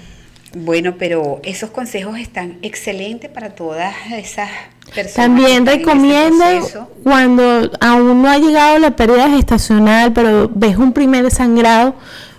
Bueno, 0.53 0.97
pero 0.99 1.41
esos 1.45 1.71
consejos 1.71 2.19
están 2.19 2.59
excelentes 2.63 3.31
para 3.31 3.51
todas 3.51 3.95
esas 4.13 4.49
personas. 4.93 5.15
También 5.15 5.65
proceso. 5.65 6.91
cuando 7.05 7.71
aún 7.81 8.23
no 8.23 8.29
ha 8.29 8.39
llegado 8.39 8.79
la 8.79 8.91
pérdida 8.97 9.31
gestacional, 9.31 10.13
pero 10.13 10.51
ves 10.53 10.77
un 10.77 10.93
primer 10.93 11.31
sangrado, 11.31 11.95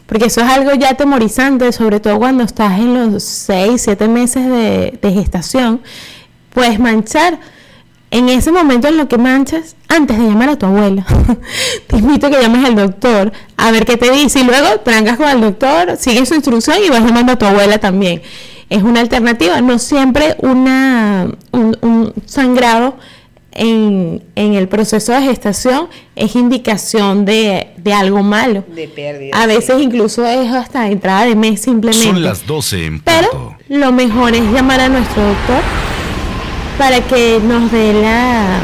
porque 0.08 0.26
eso 0.26 0.42
es 0.42 0.50
algo 0.50 0.74
ya 0.74 0.90
atemorizante, 0.90 1.72
sobre 1.72 2.02
todo 2.02 2.20
cuando 2.20 2.44
estás 2.44 2.80
en 2.80 3.14
los 3.14 3.24
6, 3.24 3.82
7 3.82 4.08
meses 4.10 4.46
de, 4.46 5.00
de 5.02 5.12
gestación, 5.14 5.82
puedes 6.54 6.80
manchar. 6.80 7.40
En 8.14 8.28
ese 8.28 8.52
momento 8.52 8.90
en 8.90 8.98
lo 8.98 9.08
que 9.08 9.18
manchas, 9.18 9.78
antes 9.88 10.18
de 10.18 10.26
llamar 10.26 10.50
a 10.50 10.60
tu 10.60 10.66
abuela, 10.66 11.06
te 11.88 11.96
invito 11.98 12.28
a 12.28 12.30
que 12.30 12.42
llames 12.42 12.66
al 12.66 12.76
doctor 12.76 13.32
a 13.56 13.72
ver 13.72 13.86
qué 13.86 13.96
te 13.96 14.12
dice 14.12 14.42
y 14.42 14.44
luego 14.44 14.82
trancas 14.84 15.16
con 15.18 15.30
el 15.30 15.40
doctor, 15.40 15.96
sigues 15.98 16.28
su 16.28 16.36
instrucción 16.36 16.78
y 16.86 16.90
vas 16.90 17.00
llamando 17.06 17.32
a 17.32 17.36
tu 17.38 17.46
abuela 17.46 17.78
también. 17.80 18.22
Es 18.70 18.84
una 18.84 19.00
alternativa, 19.00 19.62
no 19.62 19.80
siempre 19.80 20.36
una, 20.40 21.30
un, 21.52 21.78
un 21.82 22.14
sangrado 22.26 22.96
en, 23.54 24.24
en 24.36 24.54
el 24.54 24.68
proceso 24.68 25.12
de 25.14 25.22
gestación 25.24 25.88
es 26.16 26.36
indicación 26.36 27.26
de, 27.26 27.68
de 27.78 27.94
algo 27.94 28.24
malo. 28.24 28.64
De 28.76 28.88
pérdida. 28.88 29.38
A 29.38 29.42
sí. 29.44 29.48
veces 29.48 29.82
incluso 29.82 30.26
es 30.26 30.52
hasta 30.52 30.88
entrada 30.88 31.26
de 31.26 31.36
mes 31.36 31.62
simplemente. 31.62 32.06
Son 32.08 32.22
las 32.22 32.46
12 32.46 32.86
en 32.86 33.00
Pero 33.02 33.30
punto. 33.32 33.56
lo 33.70 33.92
mejor 33.92 34.34
es 34.36 34.44
llamar 34.52 34.80
a 34.82 34.90
nuestro 34.90 35.22
doctor 35.24 35.62
para 36.82 37.00
que 37.02 37.40
nos 37.44 37.72
dé 37.72 37.94
la, 37.94 38.60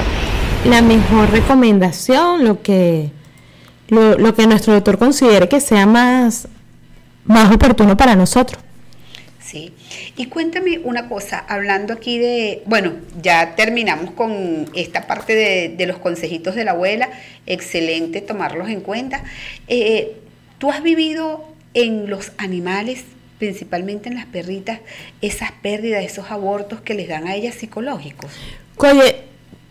la 0.65 0.82
mejor 0.82 1.30
recomendación, 1.30 2.45
lo 2.45 2.63
que, 2.63 3.11
lo, 3.89 4.18
lo 4.18 4.34
que 4.34 4.47
nuestro 4.47 4.74
doctor 4.74 4.97
considere 4.97 5.47
que 5.47 5.61
sea 5.61 5.86
más, 5.86 6.47
más 7.26 7.53
oportuno 7.53 7.95
para 7.95 8.15
nosotros. 8.15 8.59
Sí. 9.39 9.72
Y 10.15 10.26
cuéntame 10.26 10.80
una 10.84 11.07
cosa, 11.07 11.45
hablando 11.47 11.93
aquí 11.93 12.18
de, 12.18 12.63
bueno, 12.65 12.93
ya 13.22 13.53
terminamos 13.55 14.09
con 14.09 14.65
esta 14.74 15.05
parte 15.05 15.36
de, 15.36 15.76
de 15.78 15.86
los 15.86 15.99
consejitos 15.99 16.55
de 16.55 16.65
la 16.65 16.72
abuela, 16.72 17.09
excelente 17.45 18.22
tomarlos 18.22 18.70
en 18.70 18.82
cuenta. 18.82 19.24
Eh, 19.68 20.18
¿Tú 20.57 20.72
has 20.72 20.82
vivido 20.82 21.45
en 21.76 22.09
los 22.09 22.32
animales, 22.39 23.03
principalmente 23.38 24.09
en 24.09 24.15
las 24.15 24.25
perritas, 24.25 24.79
esas 25.21 25.51
pérdidas, 25.51 26.03
esos 26.03 26.31
abortos 26.31 26.81
que 26.81 26.93
les 26.93 27.07
dan 27.07 27.27
a 27.27 27.35
ellas 27.35 27.55
psicológicos? 27.55 28.31
Oye, 28.77 29.23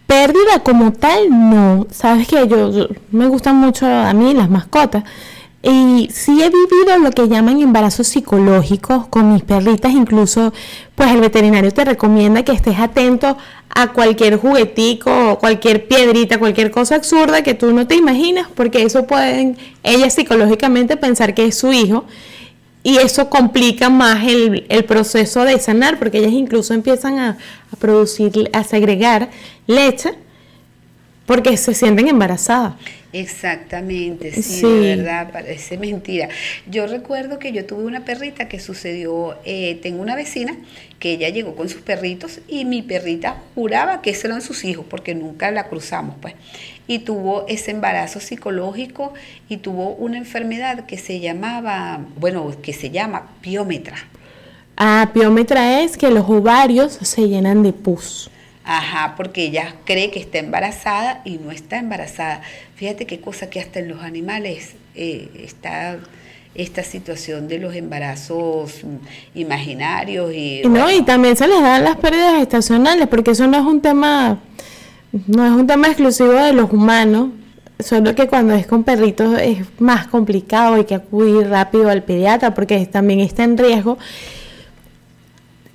pérdida 0.06 0.60
como 0.62 0.92
tal, 0.92 1.28
no. 1.30 1.86
Sabes 1.90 2.28
que 2.28 2.46
yo, 2.48 2.70
yo- 2.72 2.88
me 3.10 3.26
gustan 3.26 3.56
mucho 3.56 3.86
a 3.86 4.12
mí 4.12 4.34
las 4.34 4.48
mascotas. 4.50 5.04
Y 5.62 6.08
sí 6.12 6.40
he 6.44 6.48
vivido 6.48 6.96
lo 7.02 7.10
que 7.10 7.26
llaman 7.26 7.60
embarazos 7.60 8.06
psicológicos 8.06 9.08
con 9.08 9.32
mis 9.32 9.42
perritas. 9.42 9.90
Incluso, 9.92 10.52
pues 10.94 11.10
el 11.10 11.20
veterinario 11.20 11.72
te 11.72 11.84
recomienda 11.84 12.44
que 12.44 12.52
estés 12.52 12.78
atento 12.78 13.36
a 13.70 13.92
cualquier 13.92 14.36
juguetico, 14.36 15.38
cualquier 15.40 15.88
piedrita, 15.88 16.38
cualquier 16.38 16.70
cosa 16.70 16.94
absurda 16.94 17.42
que 17.42 17.54
tú 17.54 17.72
no 17.72 17.86
te 17.88 17.96
imaginas, 17.96 18.46
porque 18.54 18.82
eso 18.82 19.08
pueden 19.08 19.56
ellas 19.82 20.14
psicológicamente 20.14 20.96
pensar 20.96 21.34
que 21.34 21.46
es 21.46 21.58
su 21.58 21.72
hijo. 21.72 22.04
Y 22.86 22.98
eso 22.98 23.28
complica 23.30 23.90
más 23.90 24.24
el, 24.28 24.64
el 24.68 24.84
proceso 24.84 25.44
de 25.44 25.58
sanar, 25.58 25.98
porque 25.98 26.18
ellas 26.18 26.32
incluso 26.32 26.72
empiezan 26.74 27.18
a, 27.18 27.30
a 27.72 27.76
producir, 27.76 28.48
a 28.52 28.62
segregar 28.64 29.30
leche, 29.66 30.10
porque 31.26 31.56
se 31.56 31.74
sienten 31.74 32.08
embarazadas. 32.08 32.74
Exactamente, 33.12 34.32
sí, 34.32 34.42
Sí. 34.42 34.66
de 34.66 34.96
verdad, 34.96 35.32
parece 35.32 35.78
mentira. 35.78 36.28
Yo 36.66 36.86
recuerdo 36.86 37.38
que 37.38 37.52
yo 37.52 37.64
tuve 37.64 37.84
una 37.84 38.04
perrita 38.04 38.48
que 38.48 38.60
sucedió, 38.60 39.38
eh, 39.44 39.78
tengo 39.82 40.02
una 40.02 40.14
vecina 40.16 40.56
que 40.98 41.12
ella 41.12 41.30
llegó 41.30 41.54
con 41.56 41.68
sus 41.68 41.80
perritos 41.82 42.40
y 42.48 42.64
mi 42.66 42.82
perrita 42.82 43.42
juraba 43.54 44.02
que 44.02 44.10
esos 44.10 44.26
eran 44.26 44.42
sus 44.42 44.64
hijos 44.64 44.84
porque 44.88 45.14
nunca 45.14 45.50
la 45.50 45.68
cruzamos, 45.68 46.16
pues. 46.20 46.34
Y 46.86 47.00
tuvo 47.00 47.44
ese 47.48 47.72
embarazo 47.72 48.20
psicológico 48.20 49.12
y 49.48 49.58
tuvo 49.58 49.90
una 49.90 50.18
enfermedad 50.18 50.86
que 50.86 50.98
se 50.98 51.20
llamaba, 51.20 52.00
bueno, 52.16 52.52
que 52.62 52.72
se 52.72 52.90
llama 52.90 53.28
piómetra. 53.40 53.96
Ah, 54.76 55.10
piómetra 55.12 55.80
es 55.80 55.96
que 55.96 56.10
los 56.10 56.28
ovarios 56.28 56.92
se 57.02 57.28
llenan 57.28 57.62
de 57.62 57.72
pus. 57.72 58.30
Ajá, 58.64 59.14
porque 59.16 59.44
ella 59.44 59.76
cree 59.84 60.10
que 60.10 60.18
está 60.18 60.38
embarazada 60.38 61.22
y 61.24 61.38
no 61.38 61.52
está 61.52 61.78
embarazada. 61.78 62.42
Fíjate 62.74 63.06
qué 63.06 63.20
cosa 63.20 63.48
que 63.48 63.60
hasta 63.60 63.78
en 63.78 63.88
los 63.88 64.02
animales 64.02 64.74
eh, 64.96 65.30
está 65.44 65.98
esta 66.56 66.82
situación 66.82 67.48
de 67.48 67.58
los 67.58 67.74
embarazos 67.74 68.80
imaginarios 69.34 70.32
y, 70.32 70.60
Y 70.60 70.62
no, 70.64 70.70
bueno, 70.70 70.90
y 70.90 71.02
también 71.02 71.36
se 71.36 71.46
les 71.46 71.60
dan 71.60 71.84
las 71.84 71.96
pérdidas 71.96 72.40
estacionales, 72.40 73.06
porque 73.08 73.32
eso 73.32 73.46
no 73.46 73.56
es 73.58 73.64
un 73.64 73.80
tema, 73.80 74.40
no 75.26 75.46
es 75.46 75.52
un 75.52 75.66
tema 75.66 75.88
exclusivo 75.88 76.32
de 76.32 76.52
los 76.52 76.72
humanos, 76.72 77.30
solo 77.78 78.14
que 78.14 78.26
cuando 78.26 78.54
es 78.54 78.66
con 78.66 78.84
perritos 78.84 79.38
es 79.40 79.58
más 79.78 80.06
complicado, 80.08 80.74
hay 80.74 80.84
que 80.84 80.94
acudir 80.94 81.48
rápido 81.48 81.88
al 81.88 82.02
pediatra 82.02 82.54
porque 82.54 82.86
también 82.86 83.20
está 83.20 83.44
en 83.44 83.58
riesgo. 83.58 83.98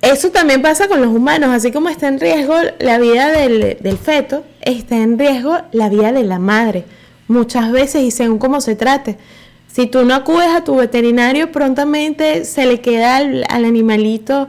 Eso 0.00 0.30
también 0.30 0.62
pasa 0.62 0.88
con 0.88 1.00
los 1.00 1.10
humanos, 1.10 1.50
así 1.50 1.70
como 1.70 1.88
está 1.88 2.08
en 2.08 2.18
riesgo 2.18 2.54
la 2.80 2.98
vida 2.98 3.28
del, 3.28 3.78
del 3.80 3.98
feto, 3.98 4.44
está 4.60 4.96
en 4.96 5.18
riesgo 5.18 5.58
la 5.70 5.88
vida 5.88 6.10
de 6.10 6.24
la 6.24 6.40
madre, 6.40 6.84
muchas 7.28 7.70
veces 7.70 8.02
y 8.02 8.10
según 8.10 8.38
cómo 8.38 8.60
se 8.60 8.74
trate. 8.74 9.16
Si 9.72 9.86
tú 9.86 10.04
no 10.04 10.14
acudes 10.14 10.48
a 10.48 10.64
tu 10.64 10.76
veterinario, 10.76 11.52
prontamente 11.52 12.44
se 12.44 12.66
le 12.66 12.80
queda 12.80 13.16
al, 13.16 13.44
al 13.48 13.64
animalito 13.64 14.48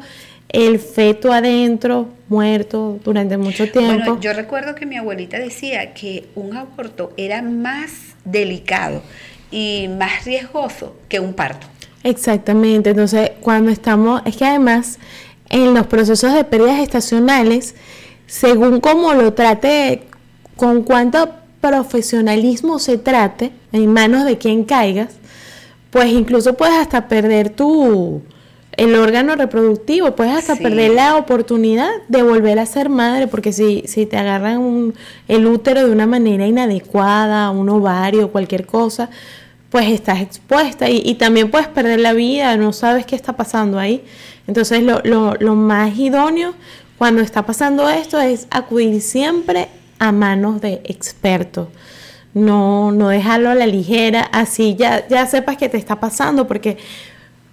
el 0.53 0.79
feto 0.79 1.33
adentro, 1.33 2.09
muerto 2.29 2.99
durante 3.03 3.37
mucho 3.37 3.69
tiempo. 3.69 4.11
Bueno, 4.11 4.21
yo 4.21 4.33
recuerdo 4.33 4.75
que 4.75 4.85
mi 4.85 4.95
abuelita 4.95 5.39
decía 5.39 5.93
que 5.93 6.29
un 6.35 6.55
aborto 6.55 7.11
era 7.17 7.41
más 7.41 8.15
delicado 8.23 9.01
y 9.51 9.89
más 9.97 10.23
riesgoso 10.25 10.95
que 11.09 11.19
un 11.19 11.33
parto. 11.33 11.67
Exactamente, 12.03 12.91
entonces 12.91 13.31
cuando 13.41 13.71
estamos, 13.71 14.21
es 14.25 14.37
que 14.37 14.45
además 14.45 14.99
en 15.49 15.73
los 15.73 15.87
procesos 15.87 16.33
de 16.33 16.43
pérdidas 16.43 16.79
estacionales, 16.79 17.75
según 18.27 18.79
cómo 18.79 19.13
lo 19.13 19.33
trate, 19.33 20.03
con 20.55 20.83
cuánto 20.83 21.29
profesionalismo 21.61 22.77
se 22.77 22.99
trate, 22.99 23.51
en 23.71 23.91
manos 23.91 24.25
de 24.25 24.37
quien 24.37 24.65
caigas, 24.65 25.15
pues 25.89 26.11
incluso 26.11 26.53
puedes 26.53 26.75
hasta 26.75 27.07
perder 27.07 27.49
tu 27.49 28.21
el 28.77 28.95
órgano 28.95 29.35
reproductivo, 29.35 30.15
puedes 30.15 30.33
hasta 30.35 30.55
Sí. 30.55 30.63
perder 30.63 30.91
la 30.91 31.15
oportunidad 31.15 31.89
de 32.07 32.23
volver 32.23 32.59
a 32.59 32.65
ser 32.65 32.89
madre, 32.89 33.27
porque 33.27 33.53
si, 33.53 33.83
si 33.87 34.05
te 34.05 34.17
agarran 34.17 34.57
un- 34.59 34.93
el 35.27 35.45
útero 35.47 35.85
de 35.85 35.91
una 35.91 36.07
manera 36.07 36.45
inadecuada, 36.47 37.49
un 37.51 37.69
ovario, 37.69 38.31
cualquier 38.31 38.65
cosa, 38.65 39.09
pues 39.69 39.89
estás 39.89 40.21
expuesta 40.21 40.89
y, 40.89 41.01
y 41.05 41.15
también 41.15 41.49
puedes 41.51 41.67
perder 41.67 41.99
la 41.99 42.13
vida, 42.13 42.55
no 42.57 42.73
sabes 42.73 43.05
qué 43.05 43.15
está 43.15 43.33
pasando 43.33 43.79
ahí. 43.79 44.03
Entonces 44.47 44.83
lo, 44.83 45.01
lo, 45.03 45.33
lo 45.39 45.55
más 45.55 45.97
idóneo 45.97 46.53
cuando 46.97 47.21
está 47.21 47.45
pasando 47.45 47.89
esto 47.89 48.19
es 48.19 48.47
acudir 48.51 49.01
siempre 49.01 49.69
a 49.99 50.11
manos 50.11 50.61
de 50.61 50.81
expertos. 50.85 51.67
No, 52.33 52.91
no 52.91 53.09
dejarlo 53.09 53.49
a 53.51 53.55
la 53.55 53.67
ligera, 53.67 54.21
así 54.31 54.75
ya, 54.75 55.07
ya 55.07 55.25
sepas 55.27 55.55
que 55.57 55.69
te 55.69 55.77
está 55.77 55.99
pasando, 55.99 56.47
porque 56.47 56.77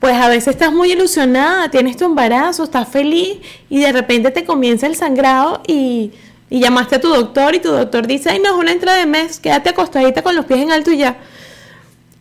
pues 0.01 0.15
a 0.17 0.29
veces 0.29 0.49
estás 0.49 0.73
muy 0.73 0.93
ilusionada, 0.93 1.71
tienes 1.71 1.97
tu 1.97 2.07
embarazo, 2.07 2.65
estás 2.65 2.89
feliz 2.89 3.39
y 3.69 3.81
de 3.81 3.93
repente 3.93 4.31
te 4.31 4.45
comienza 4.45 4.87
el 4.87 4.97
sangrado 4.97 5.63
y, 5.67 6.13
y 6.49 6.61
llamaste 6.61 6.97
a 6.97 7.01
tu 7.01 7.09
doctor 7.09 7.55
y 7.55 7.61
tu 7.61 7.71
doctor 7.71 8.07
dice, 8.07 8.31
ay 8.31 8.41
no, 8.41 8.51
es 8.55 8.57
una 8.57 8.73
entrada 8.73 8.99
de 8.99 9.07
mes, 9.07 9.39
quédate 9.39 9.71
acostadita 9.71 10.23
con 10.23 10.35
los 10.35 10.47
pies 10.47 10.61
en 10.61 10.73
alto 10.73 10.91
y 10.91 10.99
ya. 10.99 11.19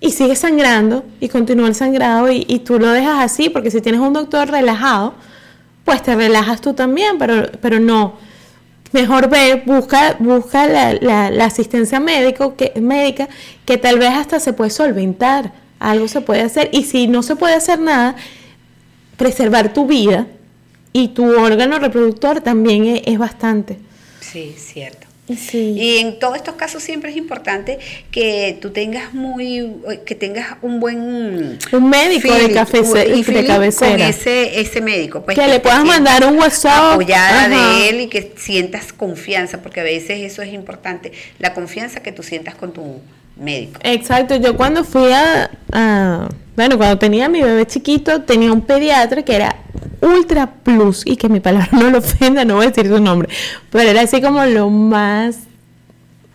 Y 0.02 0.12
sigue 0.12 0.36
sangrando 0.36 1.04
y 1.20 1.28
continúa 1.30 1.68
el 1.68 1.76
sangrado 1.76 2.32
y, 2.32 2.46
y 2.48 2.60
tú 2.60 2.80
lo 2.80 2.90
dejas 2.92 3.20
así, 3.20 3.50
porque 3.50 3.72
si 3.72 3.82
tienes 3.82 4.00
un 4.02 4.14
doctor 4.14 4.50
relajado, 4.50 5.14
pues 5.84 6.02
te 6.04 6.16
relajas 6.16 6.62
tú 6.62 6.74
también, 6.74 7.18
pero, 7.18 7.50
pero 7.62 7.80
no. 7.80 8.14
Mejor 8.92 9.30
ve, 9.30 9.62
busca, 9.66 10.16
busca 10.20 10.68
la, 10.68 10.94
la- 11.30 11.46
asistencia 11.46 12.02
que, 12.58 12.74
médica 12.82 13.28
que 13.66 13.78
tal 13.78 14.00
vez 14.00 14.10
hasta 14.12 14.40
se 14.40 14.54
puede 14.54 14.72
solventar, 14.72 15.52
algo 15.80 16.08
se 16.08 16.22
puede 16.22 16.42
hacer. 16.42 16.70
Y 16.72 16.84
si 16.84 17.08
no 17.08 17.24
se 17.24 17.36
puede 17.36 17.56
hacer 17.56 17.80
nada, 17.80 18.16
preservar 19.18 19.74
tu 19.74 19.88
vida 19.88 20.28
y 20.94 21.10
tu 21.10 21.26
órgano 21.40 21.80
reproductor 21.80 22.42
también 22.42 22.86
es, 22.86 23.02
es 23.06 23.18
bastante. 23.18 23.78
Sí, 24.20 24.56
cierto. 24.58 25.10
Sí. 25.38 25.76
Y 25.78 25.98
en 25.98 26.18
todos 26.18 26.38
estos 26.38 26.56
casos 26.56 26.82
siempre 26.82 27.12
es 27.12 27.18
importante 27.18 27.78
que 28.12 28.58
tú 28.62 28.72
tengas 28.72 29.14
muy, 29.14 29.72
que 30.06 30.16
tengas 30.16 30.58
un 30.62 30.80
buen 30.80 31.60
Un 31.72 31.90
médico 31.90 32.34
de, 32.34 32.66
feeling, 32.66 33.16
y 33.16 33.24
de 33.24 33.46
cabecera. 33.46 33.92
con 33.92 34.02
ese, 34.02 34.60
ese 34.60 34.82
médico. 34.82 35.22
Pues, 35.24 35.38
Que 35.38 35.48
le 35.48 35.60
puedas 35.60 35.86
mandar 35.86 36.26
un 36.26 36.38
WhatsApp. 36.38 36.94
Apoyada 36.94 37.46
Ajá. 37.46 37.50
de 37.50 37.90
él 37.90 38.02
y 38.02 38.08
que 38.08 38.34
sientas 38.38 38.92
confianza, 38.92 39.62
porque 39.62 39.82
a 39.82 39.84
veces 39.84 40.20
eso 40.22 40.42
es 40.42 40.52
importante, 40.52 41.12
la 41.38 41.54
confianza 41.54 42.02
que 42.02 42.12
tú 42.12 42.24
sientas 42.24 42.56
con 42.56 42.74
tu 42.74 43.00
médico. 43.40 43.80
Exacto, 43.84 44.36
yo 44.36 44.56
cuando 44.58 44.84
fui 44.84 45.12
a, 45.12 45.50
a- 45.72 46.30
bueno, 46.56 46.78
cuando 46.78 46.98
tenía 46.98 47.30
mi 47.30 47.42
bebé 47.42 47.66
chiquito, 47.66 48.22
tenía 48.24 48.52
un 48.52 48.62
pediatra 48.62 49.24
que 49.24 49.36
era 49.36 49.56
ultra 50.02 50.48
plus 50.52 51.04
y 51.06 51.16
que 51.16 51.30
mi 51.30 51.40
palabra 51.40 51.70
no 51.78 51.90
lo 51.90 52.00
ofenda, 52.00 52.44
no 52.46 52.56
voy 52.56 52.66
a 52.66 52.70
decir 52.70 52.88
su 52.88 53.00
nombre, 53.02 53.30
pero 53.72 53.90
era 53.90 54.02
así 54.02 54.22
como 54.22 54.44
lo 54.46 54.70
más 54.70 55.38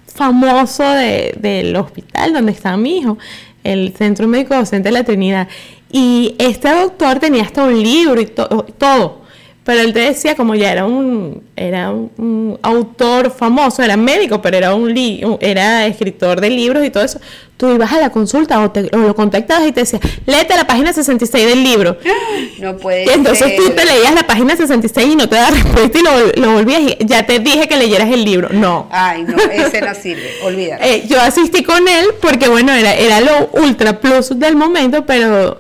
famoso 0.07 0.85
de- 0.85 1.35
del 1.39 1.75
hospital 1.77 2.33
donde 2.33 2.53
estaba 2.53 2.77
mi 2.77 2.99
hijo, 2.99 3.19
el 3.65 3.95
Centro 3.97 4.29
Médico 4.29 4.55
Docente 4.55 4.89
de 4.89 4.93
la 4.93 5.05
Trinidad. 5.05 5.49
Y 5.91 6.35
este 6.39 6.69
doctor 6.71 7.19
tenía 7.21 7.43
hasta 7.43 7.65
un 7.65 7.81
libro 7.83 8.21
y 8.21 8.27
to- 8.27 8.67
todo. 8.79 9.24
Pero 9.65 9.81
él 9.81 9.95
te 9.95 10.01
decía, 10.01 10.35
como 10.37 10.55
ya 10.55 10.71
era 10.71 10.85
un, 10.85 11.43
era 11.57 11.91
un, 11.91 12.11
un 12.19 12.59
autor 12.61 13.31
famoso, 13.31 13.83
era 13.83 13.97
médico, 13.97 14.43
pero 14.43 14.59
era 14.59 14.75
un 14.75 14.93
li- 14.93 15.23
era 15.41 15.87
escritor 15.87 16.39
de 16.43 16.51
libros 16.51 16.85
y 16.85 16.91
todo 16.91 17.03
eso, 17.03 17.19
tú 17.57 17.71
ibas 17.73 17.91
a 17.93 17.99
la 17.99 18.11
consulta 18.11 18.61
o, 18.61 18.71
te- 18.71 18.91
o 18.95 18.99
lo 18.99 19.15
contactabas 19.15 19.67
y 19.67 19.73
te 19.73 19.81
decía, 19.81 20.01
léete 20.27 20.55
la 20.55 20.67
página 20.67 20.93
66 20.93 21.47
del 21.47 21.63
libro. 21.65 21.97
No 22.61 22.77
puede 22.77 23.05
Y 23.07 23.09
entonces 23.09 23.47
ser. 23.49 23.57
tú 23.57 23.71
te 23.71 23.85
leías 23.87 24.15
la 24.15 24.27
página 24.27 24.55
66 24.55 25.09
y 25.13 25.17
no 25.17 25.29
te 25.31 25.37
da 25.37 25.51
respuesta 25.51 25.99
y 25.99 26.03
lo, 26.03 26.43
lo 26.47 26.53
volvías 26.53 26.83
y 26.83 26.97
ya 27.07 27.25
te 27.27 27.39
dije 27.39 27.67
que 27.67 27.77
leyeras 27.79 28.11
el 28.13 28.23
libro. 28.25 28.51
No. 28.53 28.87
Ay, 28.91 29.23
no, 29.25 29.37
ese 29.51 29.81
no 29.81 29.95
sirve, 29.95 30.31
olvídalo. 30.45 30.85
Eh, 30.85 31.05
yo 31.09 31.19
asistí 31.23 31.63
con 31.63 31.89
él 31.89 32.07
porque, 32.21 32.49
bueno, 32.49 32.73
era, 32.73 32.95
era 32.95 33.21
lo 33.23 33.49
ultra 33.53 33.99
plus 34.01 34.39
del 34.39 34.57
momento, 34.57 35.05
pero 35.07 35.59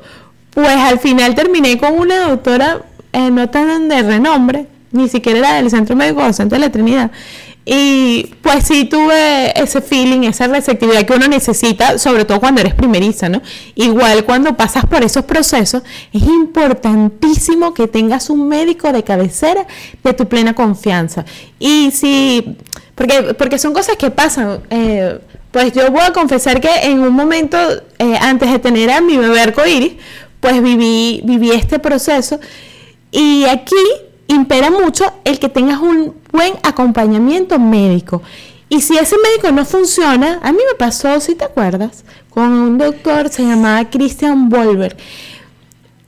pues 0.50 0.68
al 0.68 0.98
final 1.00 1.34
terminé 1.34 1.78
con 1.78 1.94
una 1.98 2.28
doctora 2.28 2.82
eh, 3.14 3.30
no 3.30 3.48
tan 3.48 3.88
de 3.88 4.02
renombre, 4.02 4.66
ni 4.92 5.08
siquiera 5.08 5.38
era 5.38 5.54
del 5.54 5.70
Centro 5.70 5.96
Médico 5.96 6.22
Docente 6.22 6.56
de 6.56 6.60
la 6.60 6.70
Trinidad. 6.70 7.10
Y 7.66 8.26
pues 8.42 8.66
sí 8.66 8.84
tuve 8.84 9.58
ese 9.58 9.80
feeling, 9.80 10.24
esa 10.24 10.46
receptividad 10.48 11.04
que 11.06 11.14
uno 11.14 11.28
necesita, 11.28 11.98
sobre 11.98 12.26
todo 12.26 12.38
cuando 12.38 12.60
eres 12.60 12.74
primeriza, 12.74 13.30
¿no? 13.30 13.40
Igual 13.74 14.24
cuando 14.24 14.54
pasas 14.54 14.84
por 14.84 15.02
esos 15.02 15.24
procesos, 15.24 15.82
es 16.12 16.22
importantísimo 16.22 17.72
que 17.72 17.88
tengas 17.88 18.28
un 18.28 18.48
médico 18.48 18.92
de 18.92 19.02
cabecera 19.02 19.66
de 20.02 20.12
tu 20.12 20.28
plena 20.28 20.52
confianza. 20.54 21.24
Y 21.58 21.90
si, 21.90 22.56
porque, 22.94 23.34
porque 23.38 23.58
son 23.58 23.72
cosas 23.72 23.96
que 23.96 24.10
pasan. 24.10 24.60
eh, 24.68 25.18
pues 25.50 25.72
yo 25.72 25.88
voy 25.92 26.02
a 26.02 26.12
confesar 26.12 26.60
que 26.60 26.68
en 26.82 26.98
un 26.98 27.14
momento, 27.14 27.56
eh, 28.00 28.16
antes 28.20 28.50
de 28.50 28.58
tener 28.58 28.90
a 28.90 29.00
mi 29.00 29.16
bebé 29.16 29.40
arcoíris, 29.40 29.92
pues 30.40 30.60
viví, 30.60 31.22
viví 31.24 31.52
este 31.52 31.78
proceso. 31.78 32.40
Y 33.16 33.44
aquí 33.44 33.76
impera 34.26 34.70
mucho 34.72 35.04
el 35.22 35.38
que 35.38 35.48
tengas 35.48 35.78
un 35.80 36.14
buen 36.32 36.54
acompañamiento 36.64 37.60
médico. 37.60 38.22
Y 38.68 38.80
si 38.80 38.96
ese 38.98 39.14
médico 39.22 39.52
no 39.52 39.64
funciona, 39.64 40.40
a 40.42 40.50
mí 40.50 40.58
me 40.68 40.74
pasó, 40.76 41.20
si 41.20 41.36
te 41.36 41.44
acuerdas, 41.44 42.04
con 42.30 42.48
un 42.52 42.76
doctor, 42.76 43.28
se 43.28 43.44
llamaba 43.44 43.88
Christian 43.88 44.48
Wolver. 44.48 44.96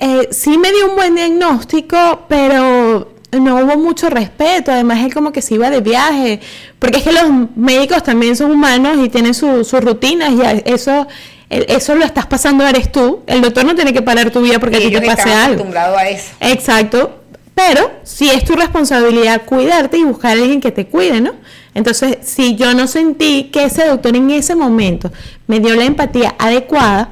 Eh, 0.01 0.29
sí 0.33 0.59
me 0.59 0.73
dio 0.73 0.91
un 0.91 0.97
buen 0.97 1.15
diagnóstico, 1.15 2.25
pero 2.29 3.13
no 3.31 3.57
hubo 3.65 3.77
mucho 3.79 4.11
respeto. 4.11 4.73
Además, 4.73 4.99
él 5.05 5.15
como 5.15 5.31
que 5.31 5.43
se 5.43 5.55
iba 5.55 5.71
de 5.71 5.81
viaje, 5.81 6.41
porque 6.81 6.99
es 6.99 7.05
que 7.05 7.13
los 7.13 7.31
médicos 7.55 8.03
también 8.03 8.35
son 8.35 8.51
humanos 8.51 8.99
y 9.01 9.09
tienen 9.11 9.35
su- 9.35 9.65
sus 9.65 9.81
rutinas 9.81 10.31
y 10.33 10.41
eso, 10.69 11.07
eso 11.49 11.95
lo 11.95 12.05
estás 12.05 12.27
pasando 12.27 12.67
eres 12.67 12.91
tú. 12.91 13.23
El 13.27 13.43
doctor 13.43 13.65
no 13.65 13.75
tiene 13.75 13.93
que 13.93 14.03
parar 14.03 14.31
tu 14.31 14.43
vida 14.43 14.59
porque 14.59 14.77
a 14.77 14.81
ti 14.81 14.87
ellos 14.87 15.01
te 15.01 15.07
pase 15.07 15.31
algo. 15.33 15.55
acostumbrados 15.55 15.99
a 15.99 16.09
eso. 16.09 16.33
Exacto. 16.41 17.23
Pero 17.55 17.91
si 18.03 18.29
es 18.29 18.45
tu 18.45 18.55
responsabilidad 18.55 19.47
cuidarte 19.47 19.97
y 19.97 20.05
buscar 20.05 20.37
a 20.37 20.41
alguien 20.41 20.61
que 20.61 20.73
te 20.73 20.89
cuide, 20.89 21.21
¿no? 21.23 21.33
Entonces, 21.75 22.19
si 22.23 22.55
yo 22.55 22.75
no 22.75 22.87
sentí 22.87 23.45
que 23.45 23.65
ese 23.65 23.87
doctor 23.87 24.15
en 24.17 24.31
ese 24.31 24.55
momento 24.55 25.11
me 25.47 25.61
dio 25.61 25.75
la 25.75 25.85
empatía 25.85 26.35
adecuada, 26.39 27.11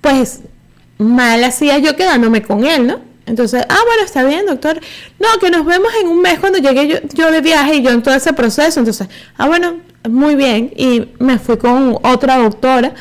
pues 0.00 0.40
mal 0.98 1.42
hacía 1.44 1.78
yo 1.78 1.96
quedándome 1.96 2.42
con 2.42 2.64
él, 2.66 2.86
¿no? 2.86 3.00
Entonces, 3.24 3.64
ah, 3.68 3.78
bueno, 3.86 4.02
está 4.04 4.24
bien, 4.24 4.46
doctor. 4.46 4.80
No, 5.18 5.38
que 5.40 5.50
nos 5.50 5.64
vemos 5.64 5.92
en 6.00 6.08
un 6.08 6.20
mes 6.20 6.38
cuando 6.38 6.58
llegue 6.58 6.88
yo, 6.88 6.96
yo 7.14 7.30
de 7.30 7.40
viaje 7.40 7.76
y 7.76 7.82
yo 7.82 7.90
en 7.90 8.02
todo 8.02 8.14
ese 8.14 8.32
proceso. 8.32 8.80
Entonces, 8.80 9.08
ah, 9.36 9.46
bueno, 9.46 9.76
muy 10.08 10.34
bien. 10.34 10.72
Y 10.76 11.08
me 11.18 11.38
fui 11.38 11.56
con 11.58 11.98
otra 12.02 12.38
doctora. 12.38 12.94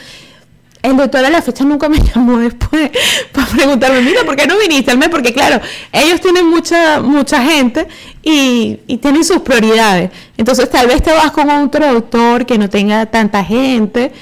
El 0.88 0.96
doctor 0.96 1.26
a 1.26 1.30
la 1.30 1.42
fecha 1.42 1.66
nunca 1.66 1.90
me 1.90 2.00
llamó 2.16 2.38
después 2.38 2.90
para 3.34 3.48
preguntarme, 3.48 4.02
mira, 4.02 4.24
¿por 4.24 4.38
qué 4.38 4.48
no 4.48 4.58
viniste 4.58 4.90
al 4.92 4.98
mes? 4.98 5.10
Porque 5.10 5.34
claro, 5.34 5.60
ellos 5.92 6.22
tienen 6.22 6.48
mucha 6.48 7.02
mucha 7.02 7.44
gente 7.44 7.88
y, 8.24 8.80
y 8.88 8.98
tienen 8.98 9.26
sus 9.26 9.40
prioridades. 9.40 10.12
Entonces 10.38 10.70
tal 10.70 10.88
vez 10.88 11.04
te 11.04 11.12
vas 11.12 11.32
con 11.32 11.50
otro 11.50 11.94
doctor 11.94 12.46
que 12.46 12.58
no 12.58 12.70
tenga 12.70 13.06
tanta 13.08 13.44
gente 13.44 14.14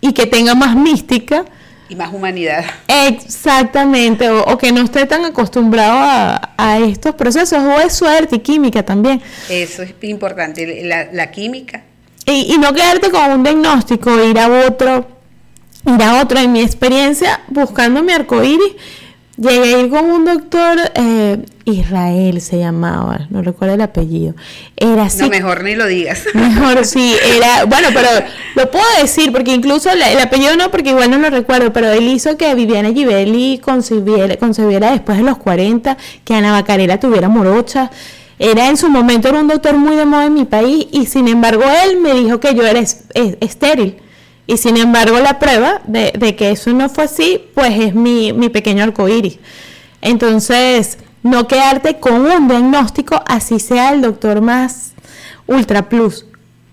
y 0.00 0.14
que 0.14 0.24
tenga 0.24 0.54
más 0.54 0.74
mística. 0.74 1.44
Y 1.90 1.96
más 1.96 2.14
humanidad. 2.14 2.64
Exactamente, 2.88 4.30
o, 4.30 4.44
o 4.44 4.56
que 4.56 4.72
no 4.72 4.80
esté 4.80 5.04
tan 5.04 5.26
acostumbrado 5.26 5.98
a, 5.98 6.54
a 6.56 6.78
estos 6.78 7.14
procesos, 7.14 7.58
o 7.58 7.78
es 7.78 7.92
suerte 7.92 8.36
y 8.36 8.38
química 8.38 8.82
también. 8.82 9.20
Eso 9.50 9.82
es 9.82 9.92
importante. 10.02 10.82
La, 10.84 11.08
la 11.12 11.30
química. 11.30 11.82
Y, 12.24 12.54
y 12.54 12.58
no 12.58 12.72
quedarte 12.72 13.10
con 13.10 13.30
un 13.32 13.42
diagnóstico, 13.42 14.22
ir 14.24 14.38
a 14.38 14.48
otro, 14.66 15.19
ir 15.86 16.02
a 16.02 16.20
otro. 16.22 16.38
En 16.38 16.52
mi 16.52 16.60
experiencia, 16.60 17.40
buscando 17.48 18.02
mi 18.02 18.12
arcoíris, 18.12 18.72
llegué 19.36 19.74
a 19.74 19.78
ir 19.80 19.88
con 19.90 20.04
un 20.04 20.24
doctor, 20.24 20.78
eh, 20.94 21.38
Israel 21.64 22.40
se 22.40 22.58
llamaba, 22.58 23.26
no 23.30 23.42
recuerdo 23.42 23.74
el 23.74 23.80
apellido. 23.80 24.34
Era 24.76 25.04
así. 25.04 25.20
No, 25.22 25.28
mejor 25.28 25.62
ni 25.62 25.76
lo 25.76 25.86
digas. 25.86 26.24
Mejor 26.34 26.84
sí, 26.84 27.14
era, 27.36 27.64
bueno, 27.64 27.88
pero 27.94 28.08
lo 28.56 28.70
puedo 28.70 28.84
decir, 29.00 29.30
porque 29.32 29.52
incluso 29.54 29.94
la- 29.94 30.10
el 30.10 30.18
apellido 30.18 30.56
no, 30.56 30.70
porque 30.70 30.90
igual 30.90 31.10
no 31.10 31.18
lo 31.18 31.30
recuerdo, 31.30 31.72
pero 31.72 31.90
él 31.92 32.08
hizo 32.08 32.36
que 32.36 32.54
Viviana 32.54 32.90
Givelli 32.92 33.58
concebiera, 33.62 34.36
concebiera 34.36 34.90
después 34.90 35.18
de 35.18 35.24
los 35.24 35.38
40, 35.38 35.96
que 36.24 36.34
Ana 36.34 36.52
Bacarela 36.52 36.98
tuviera 36.98 37.28
morocha. 37.28 37.90
Era 38.38 38.68
en 38.68 38.76
su 38.76 38.88
momento, 38.88 39.28
era 39.28 39.38
un 39.38 39.48
doctor 39.48 39.76
muy 39.76 39.96
de 39.96 40.06
moda 40.06 40.24
en 40.26 40.34
mi 40.34 40.46
país, 40.46 40.86
y 40.90 41.06
sin 41.06 41.28
embargo 41.28 41.62
él 41.84 41.98
me 42.00 42.14
dijo 42.14 42.40
que 42.40 42.54
yo 42.54 42.66
era 42.66 42.80
es- 42.80 43.04
es- 43.14 43.36
estéril. 43.40 43.96
Y 44.50 44.56
sin 44.56 44.76
embargo 44.76 45.16
la 45.20 45.38
prueba 45.38 45.80
de, 45.86 46.12
de 46.18 46.34
que 46.34 46.50
eso 46.50 46.72
no 46.72 46.88
fue 46.88 47.04
así, 47.04 47.40
pues 47.54 47.70
es 47.78 47.94
mi, 47.94 48.32
mi 48.32 48.48
pequeño 48.48 48.82
arcoíris. 48.82 49.38
Entonces, 50.02 50.98
no 51.22 51.46
quedarte 51.46 52.00
con 52.00 52.26
un 52.26 52.48
diagnóstico, 52.48 53.22
así 53.26 53.60
sea 53.60 53.92
el 53.92 54.00
doctor 54.00 54.40
más 54.40 54.94
ultra 55.46 55.88
plus. 55.88 56.26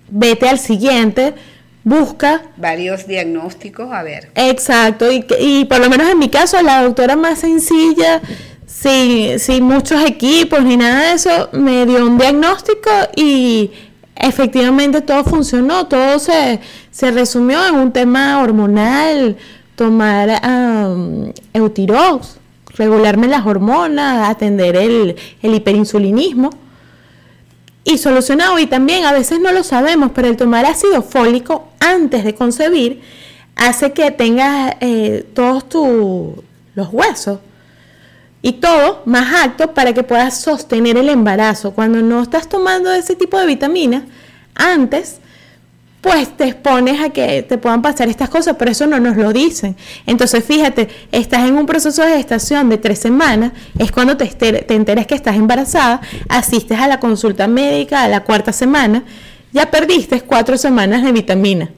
Vete 0.10 0.50
al 0.50 0.58
siguiente, 0.58 1.36
busca. 1.84 2.42
Varios 2.58 3.06
diagnósticos, 3.06 3.92
a 3.92 4.02
ver. 4.02 4.32
Exacto, 4.34 5.12
y, 5.12 5.24
y 5.40 5.66
por 5.66 5.78
lo 5.80 5.88
menos 5.88 6.10
en 6.10 6.18
mi 6.18 6.30
caso, 6.30 6.60
la 6.64 6.82
doctora 6.82 7.16
más 7.16 7.38
sencilla, 7.38 8.22
sin, 8.66 9.40
sin 9.40 9.64
muchos 9.64 10.04
equipos 10.04 10.64
ni 10.64 10.78
nada 10.78 11.10
de 11.10 11.14
eso, 11.14 11.50
me 11.54 11.86
dio 11.86 12.04
un 12.04 12.18
diagnóstico 12.18 12.90
y 13.16 13.70
efectivamente 14.20 15.02
todo 15.02 15.24
funcionó, 15.24 15.88
todo 15.88 16.20
se, 16.20 16.60
se 16.92 17.12
resumió 17.12 17.66
en 17.68 17.76
un 17.76 17.92
tema 17.92 18.42
hormonal, 18.42 19.38
tomar 19.76 20.42
um, 20.48 21.32
Eutirox, 21.54 22.38
regularme 22.76 23.28
las 23.28 23.46
hormonas, 23.46 24.30
atender 24.30 24.76
el, 24.76 25.16
el 25.42 25.54
hiperinsulinismo 25.56 26.50
y 27.84 27.98
solucionado. 27.98 28.60
Y 28.60 28.68
también 28.68 29.06
a 29.06 29.12
veces 29.14 29.40
no 29.40 29.52
lo 29.52 29.64
sabemos, 29.64 30.12
pero 30.14 30.28
el 30.28 30.38
tomar 30.38 30.66
ácido 30.66 31.02
fólico 31.02 31.68
antes 31.80 32.24
de 32.24 32.36
concebir 32.36 33.02
hace 33.56 33.92
que 33.94 34.12
tengas 34.12 34.76
eh, 34.82 35.26
todos 35.34 35.68
tu- 35.70 36.44
los 36.76 36.90
huesos 36.92 37.40
y 38.42 38.54
todo 38.54 39.02
más 39.06 39.46
apto 39.46 39.74
para 39.74 39.94
que 39.94 40.04
puedas 40.04 40.40
sostener 40.42 40.98
el 40.98 41.10
embarazo. 41.10 41.72
Cuando 41.72 42.02
no 42.02 42.22
estás 42.22 42.48
tomando 42.48 42.92
ese 42.94 43.16
tipo 43.16 43.40
de 43.40 43.46
vitaminas 43.46 44.04
antes, 44.56 45.20
pues 46.02 46.38
te 46.38 46.46
expones 46.46 47.02
a 47.02 47.10
que 47.10 47.44
te 47.44 47.58
puedan 47.58 47.82
pasar 47.82 48.08
estas 48.08 48.30
cosas, 48.30 48.56
pero 48.58 48.72
eso 48.72 48.86
no 48.86 49.00
nos 49.00 49.18
lo 49.18 49.34
dicen. 49.34 49.76
Entonces, 50.06 50.44
fíjate, 50.44 50.88
estás 51.12 51.48
en 51.48 51.56
un 51.56 51.66
proceso 51.66 52.04
de 52.04 52.16
gestación 52.16 52.70
de 52.70 52.78
tres 52.78 53.00
semanas, 53.00 53.52
es 53.78 53.92
cuando 53.92 54.16
te, 54.16 54.28
te 54.28 54.76
enteras 54.76 55.08
que 55.08 55.16
estás 55.16 55.36
embarazada, 55.36 56.02
asistes 56.30 56.80
a 56.80 56.88
la 56.88 57.00
consulta 57.00 57.48
médica 57.48 58.04
a 58.04 58.08
la 58.08 58.24
cuarta 58.24 58.54
semana, 58.54 59.04
ya 59.52 59.72
perdiste 59.72 60.22
cuatro 60.22 60.58
semanas 60.58 61.04
de 61.04 61.12
vitamina. 61.12 61.70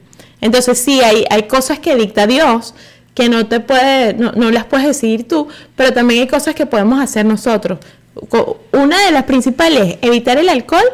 Entonces, 0.41 0.77
sí, 0.77 1.01
hay, 1.01 1.25
hay 1.29 1.43
cosas 1.43 1.79
que 1.79 1.95
dicta 1.95 2.27
Dios 2.27 2.75
que 3.19 3.27
no 3.27 3.47
te 3.47 3.59
puede, 3.59 4.13
no, 4.13 4.31
no 4.31 4.49
las 4.49 4.63
puedes 4.63 4.87
decidir 4.87 5.27
tú, 5.27 5.49
pero 5.75 5.91
también 5.91 6.21
hay 6.21 6.27
cosas 6.27 6.55
que 6.55 6.65
podemos 6.65 7.01
hacer 7.01 7.25
nosotros. 7.25 7.77
Una 8.71 8.97
de 9.05 9.11
las 9.11 9.23
principales 9.25 9.95
es 9.95 9.97
evitar 10.01 10.37
el 10.37 10.47
alcohol 10.47 10.85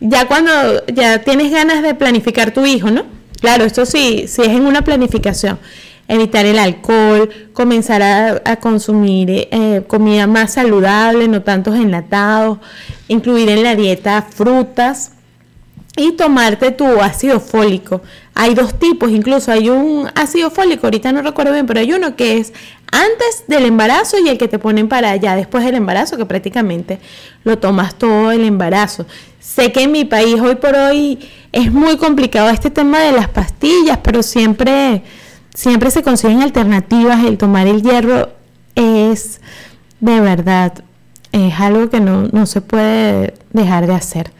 ya 0.00 0.26
cuando 0.26 0.50
ya 0.86 1.18
tienes 1.18 1.52
ganas 1.52 1.82
de 1.82 1.94
planificar 1.94 2.52
tu 2.52 2.64
hijo, 2.64 2.90
¿no? 2.90 3.04
Claro, 3.42 3.66
esto 3.66 3.84
sí, 3.84 4.24
sí 4.28 4.40
es 4.40 4.48
en 4.48 4.64
una 4.64 4.80
planificación. 4.80 5.58
Evitar 6.08 6.46
el 6.46 6.58
alcohol, 6.58 7.28
comenzar 7.52 8.00
a, 8.00 8.40
a 8.46 8.56
consumir 8.56 9.28
eh, 9.28 9.82
comida 9.86 10.26
más 10.26 10.54
saludable, 10.54 11.28
no 11.28 11.42
tantos 11.42 11.74
enlatados, 11.74 12.60
incluir 13.08 13.50
en 13.50 13.62
la 13.62 13.74
dieta 13.76 14.22
frutas 14.22 15.12
y 15.98 16.12
tomarte 16.12 16.70
tu 16.70 16.86
ácido 17.02 17.40
fólico. 17.40 18.00
Hay 18.34 18.54
dos 18.54 18.78
tipos, 18.78 19.10
incluso 19.10 19.50
hay 19.50 19.68
un 19.68 20.08
ácido 20.14 20.48
fólico, 20.48 20.86
ahorita 20.86 21.10
no 21.10 21.22
recuerdo 21.22 21.52
bien, 21.52 21.66
pero 21.66 21.80
hay 21.80 21.92
uno 21.92 22.14
que 22.14 22.38
es 22.38 22.52
antes 22.92 23.44
del 23.48 23.64
embarazo 23.64 24.16
y 24.18 24.28
el 24.28 24.38
que 24.38 24.46
te 24.46 24.60
ponen 24.60 24.88
para 24.88 25.10
allá 25.10 25.34
después 25.34 25.64
del 25.64 25.74
embarazo, 25.74 26.16
que 26.16 26.24
prácticamente 26.24 27.00
lo 27.42 27.58
tomas 27.58 27.96
todo 27.96 28.30
el 28.30 28.44
embarazo. 28.44 29.06
Sé 29.40 29.72
que 29.72 29.82
en 29.82 29.92
mi 29.92 30.04
país 30.04 30.40
hoy 30.40 30.54
por 30.54 30.76
hoy 30.76 31.18
es 31.50 31.72
muy 31.72 31.96
complicado 31.96 32.48
este 32.48 32.70
tema 32.70 33.00
de 33.00 33.10
las 33.10 33.28
pastillas, 33.28 33.98
pero 34.00 34.22
siempre, 34.22 35.02
siempre 35.52 35.90
se 35.90 36.04
consiguen 36.04 36.42
alternativas. 36.42 37.24
El 37.24 37.38
tomar 37.38 37.66
el 37.66 37.82
hierro 37.82 38.30
es 38.76 39.40
de 39.98 40.20
verdad, 40.20 40.84
es 41.32 41.58
algo 41.58 41.90
que 41.90 41.98
no, 41.98 42.28
no 42.30 42.46
se 42.46 42.60
puede 42.60 43.34
dejar 43.52 43.88
de 43.88 43.94
hacer. 43.94 44.30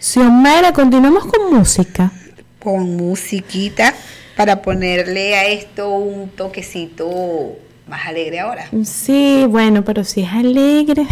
Xiomara, 0.00 0.72
continuamos 0.72 1.26
con 1.26 1.54
música. 1.54 2.12
Con 2.58 2.96
musiquita 2.96 3.94
para 4.36 4.60
ponerle 4.62 5.34
a 5.34 5.46
esto 5.46 5.88
un 5.90 6.28
toquecito 6.28 7.56
más 7.88 8.06
alegre 8.06 8.40
ahora. 8.40 8.68
Sí, 8.84 9.46
bueno, 9.48 9.84
pero 9.84 10.04
si 10.04 10.22
es 10.22 10.32
alegre. 10.32 11.06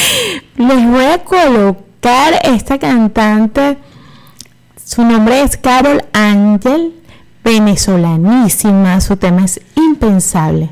Les 0.56 0.86
voy 0.86 1.04
a 1.04 1.18
colocar 1.22 2.34
esta 2.44 2.78
cantante. 2.78 3.76
Su 4.84 5.02
nombre 5.04 5.42
es 5.42 5.56
Carol 5.56 6.04
Ángel, 6.12 6.92
venezolanísima. 7.44 9.00
Su 9.00 9.16
tema 9.16 9.44
es 9.44 9.60
impensable. 9.76 10.70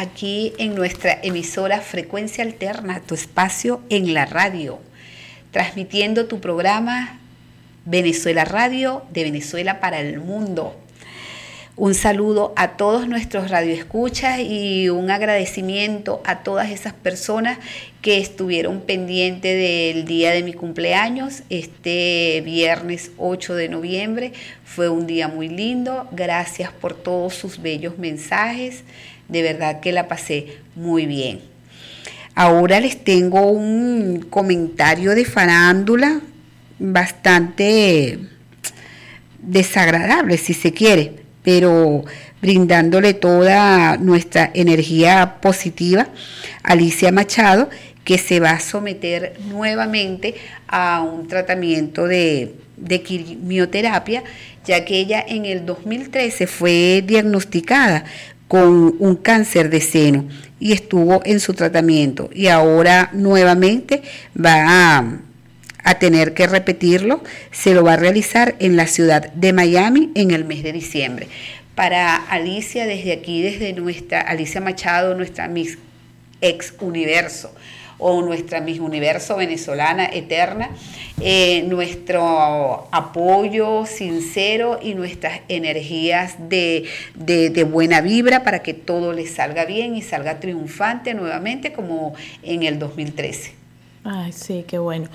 Aquí 0.00 0.54
en 0.56 0.74
nuestra 0.74 1.18
emisora 1.22 1.80
Frecuencia 1.82 2.42
Alterna, 2.42 3.00
tu 3.00 3.14
espacio 3.14 3.82
en 3.90 4.14
la 4.14 4.24
radio, 4.24 4.78
transmitiendo 5.50 6.26
tu 6.26 6.40
programa 6.40 7.18
Venezuela 7.84 8.46
Radio 8.46 9.02
de 9.10 9.24
Venezuela 9.24 9.78
para 9.78 10.00
el 10.00 10.18
mundo. 10.18 10.74
Un 11.76 11.94
saludo 11.94 12.52
a 12.56 12.76
todos 12.76 13.08
nuestros 13.08 13.50
radioescuchas 13.50 14.40
y 14.40 14.88
un 14.88 15.10
agradecimiento 15.10 16.22
a 16.24 16.42
todas 16.42 16.70
esas 16.70 16.92
personas 16.92 17.58
que 18.02 18.18
estuvieron 18.18 18.80
pendientes 18.80 19.56
del 19.56 20.04
día 20.04 20.32
de 20.32 20.42
mi 20.42 20.52
cumpleaños, 20.52 21.42
este 21.48 22.42
viernes 22.44 23.12
8 23.18 23.54
de 23.54 23.68
noviembre. 23.68 24.32
Fue 24.64 24.88
un 24.88 25.06
día 25.06 25.28
muy 25.28 25.48
lindo. 25.48 26.06
Gracias 26.12 26.70
por 26.72 26.94
todos 26.94 27.34
sus 27.34 27.60
bellos 27.62 27.98
mensajes. 27.98 28.84
De 29.30 29.42
verdad 29.42 29.80
que 29.80 29.92
la 29.92 30.08
pasé 30.08 30.58
muy 30.74 31.06
bien. 31.06 31.40
Ahora 32.34 32.80
les 32.80 33.02
tengo 33.02 33.50
un 33.50 34.26
comentario 34.30 35.14
de 35.14 35.24
farándula 35.24 36.20
bastante 36.78 38.18
desagradable, 39.42 40.36
si 40.36 40.54
se 40.54 40.72
quiere 40.72 41.20
pero 41.42 42.04
brindándole 42.42 43.14
toda 43.14 43.96
nuestra 43.96 44.50
energía 44.54 45.36
positiva. 45.40 46.08
Alicia 46.62 47.12
Machado, 47.12 47.68
que 48.04 48.18
se 48.18 48.40
va 48.40 48.52
a 48.52 48.60
someter 48.60 49.34
nuevamente 49.48 50.34
a 50.68 51.02
un 51.02 51.28
tratamiento 51.28 52.06
de, 52.06 52.54
de 52.76 53.02
quimioterapia, 53.02 54.22
ya 54.64 54.84
que 54.84 54.98
ella 54.98 55.24
en 55.26 55.44
el 55.44 55.64
2013 55.66 56.46
fue 56.46 57.02
diagnosticada 57.06 58.04
con 58.50 58.96
un 58.98 59.14
cáncer 59.14 59.70
de 59.70 59.80
seno 59.80 60.26
y 60.58 60.72
estuvo 60.72 61.22
en 61.24 61.38
su 61.38 61.54
tratamiento. 61.54 62.28
Y 62.34 62.48
ahora 62.48 63.10
nuevamente 63.12 64.02
va 64.36 64.96
a 64.96 65.04
a 65.84 65.98
tener 66.00 66.34
que 66.34 66.48
repetirlo, 66.48 67.22
se 67.52 67.74
lo 67.74 67.84
va 67.84 67.92
a 67.92 67.96
realizar 67.96 68.56
en 68.58 68.76
la 68.76 68.88
ciudad 68.88 69.32
de 69.32 69.52
Miami 69.52 70.10
en 70.16 70.32
el 70.32 70.44
mes 70.44 70.64
de 70.64 70.72
diciembre. 70.72 71.28
Para 71.76 72.16
Alicia, 72.16 72.86
desde 72.86 73.12
aquí, 73.12 73.40
desde 73.40 73.72
nuestra 73.72 74.20
Alicia 74.20 74.60
Machado, 74.60 75.14
nuestra 75.14 75.46
Miss 75.46 75.78
Ex 76.40 76.74
Universo 76.80 77.54
o 78.00 78.22
nuestra 78.22 78.60
Miss 78.60 78.80
Universo 78.80 79.36
venezolana 79.36 80.06
eterna, 80.06 80.70
eh, 81.20 81.62
nuestro 81.68 82.88
apoyo 82.90 83.86
sincero 83.86 84.78
y 84.82 84.94
nuestras 84.94 85.40
energías 85.48 86.36
de, 86.48 86.84
de, 87.14 87.50
de 87.50 87.64
buena 87.64 88.00
vibra 88.00 88.42
para 88.42 88.62
que 88.62 88.74
todo 88.74 89.12
le 89.12 89.26
salga 89.26 89.64
bien 89.64 89.94
y 89.94 90.02
salga 90.02 90.40
triunfante 90.40 91.14
nuevamente 91.14 91.72
como 91.72 92.14
en 92.42 92.62
el 92.62 92.78
2013. 92.78 93.52
Ay, 94.04 94.32
sí, 94.32 94.64
qué 94.66 94.78
bueno. 94.78 95.08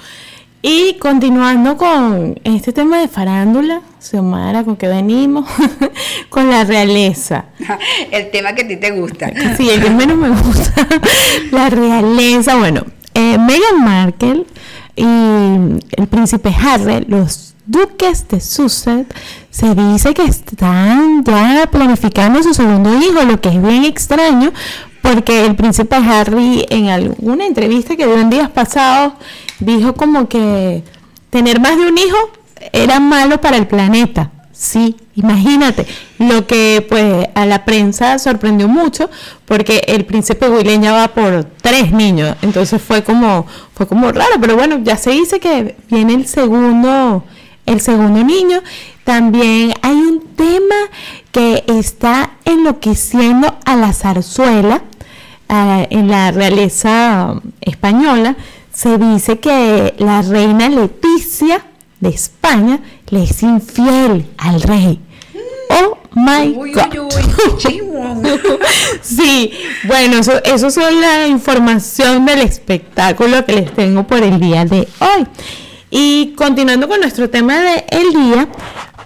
Y 0.68 0.96
continuando 0.96 1.78
con 1.78 2.40
este 2.44 2.74
tema 2.74 2.98
de 2.98 3.08
farándula, 3.08 3.82
Xiomara, 4.00 4.64
¿con 4.64 4.76
qué 4.76 4.88
venimos? 4.88 5.48
con 6.30 6.50
la 6.50 6.64
realeza. 6.64 7.46
El 8.12 8.32
tema 8.32 8.56
que 8.56 8.64
a 8.64 8.68
ti 8.68 8.78
te 8.78 8.90
gusta. 8.90 9.32
Sí, 9.58 9.70
el 9.70 9.84
que 9.84 9.92
menos 9.92 10.18
me 10.18 10.30
gusta. 10.30 10.88
la 11.52 11.70
realeza. 11.70 12.56
Bueno, 12.56 12.84
eh, 13.14 13.38
Meghan 13.38 13.84
Markle 13.84 14.48
y 14.96 15.04
el 15.04 16.08
príncipe 16.10 16.50
Harry, 16.60 17.06
los 17.08 17.54
duques 17.68 18.28
de 18.28 18.42
Sussex, 18.42 19.06
se 19.52 19.76
dice 19.76 20.16
que 20.16 20.24
están 20.24 21.24
ya 21.26 21.68
planificando 21.70 22.42
su 22.42 22.56
segundo 22.56 22.92
hijo, 22.98 23.24
lo 23.24 23.40
que 23.40 23.50
es 23.50 23.62
bien 23.62 23.84
extraño, 23.84 24.52
porque 25.04 25.46
el 25.46 25.56
príncipe 25.56 25.96
Harry 25.96 26.66
en 26.72 26.88
alguna 26.88 27.46
entrevista 27.46 27.96
que 27.96 28.08
dio 28.08 28.20
en 28.20 28.32
días 28.32 28.50
pasados 28.50 29.14
dijo 29.60 29.94
como 29.94 30.28
que 30.28 30.84
tener 31.30 31.60
más 31.60 31.78
de 31.78 31.88
un 31.88 31.98
hijo 31.98 32.18
era 32.72 33.00
malo 33.00 33.42
para 33.42 33.58
el 33.58 33.68
planeta. 33.68 34.32
Sí, 34.52 34.96
imagínate, 35.16 35.86
lo 36.18 36.48
que 36.48 36.86
pues 36.88 37.28
a 37.36 37.46
la 37.46 37.66
prensa 37.66 38.18
sorprendió 38.20 38.70
mucho 38.70 39.10
porque 39.46 39.84
el 39.88 40.06
príncipe 40.06 40.48
William 40.48 40.82
ya 40.82 40.94
va 40.94 41.08
por 41.10 41.44
tres 41.62 41.92
niños, 41.92 42.38
entonces 42.42 42.82
fue 42.82 43.04
como 43.04 43.46
fue 43.74 43.86
como 43.86 44.10
raro, 44.14 44.36
pero 44.40 44.56
bueno, 44.56 44.80
ya 44.82 44.96
se 44.96 45.12
dice 45.12 45.42
que 45.42 45.76
viene 45.90 46.14
el 46.14 46.26
segundo 46.26 47.26
el 47.66 47.82
segundo 47.82 48.24
niño. 48.24 48.62
También 49.04 49.74
hay 49.82 49.96
un 49.96 50.22
tema 50.36 50.76
que 51.32 51.64
está 51.68 52.32
enloqueciendo 52.46 53.56
a 53.66 53.76
la 53.76 53.94
zarzuela 53.94 54.84
en 55.50 56.08
la 56.08 56.32
realeza 56.32 57.36
española. 57.62 58.36
Se 58.76 58.98
dice 58.98 59.40
que 59.40 59.96
la 60.00 60.22
reina 60.22 60.68
Leticia 60.68 61.66
de 62.02 62.10
España 62.10 62.82
le 63.10 63.24
es 63.24 63.42
infiel 63.42 64.26
al 64.38 64.62
rey. 64.62 65.00
Oh 65.70 65.98
my 66.14 66.54
Uy, 66.58 66.74
God. 66.74 66.84
uy, 66.92 67.00
uy, 67.00 67.58
chismón. 67.58 68.22
Sí, 69.02 69.52
bueno, 69.86 70.18
eso, 70.18 70.44
eso 70.44 70.70
son 70.70 71.00
la 71.00 71.26
información 71.26 72.26
del 72.26 72.42
espectáculo 72.42 73.46
que 73.46 73.54
les 73.54 73.74
tengo 73.74 74.04
por 74.06 74.22
el 74.22 74.42
día 74.42 74.66
de 74.66 74.88
hoy. 75.00 75.26
Y 75.90 76.34
continuando 76.36 76.90
con 76.90 77.00
nuestro 77.00 77.30
tema 77.30 77.58
del 77.58 78.12
día, 78.12 78.50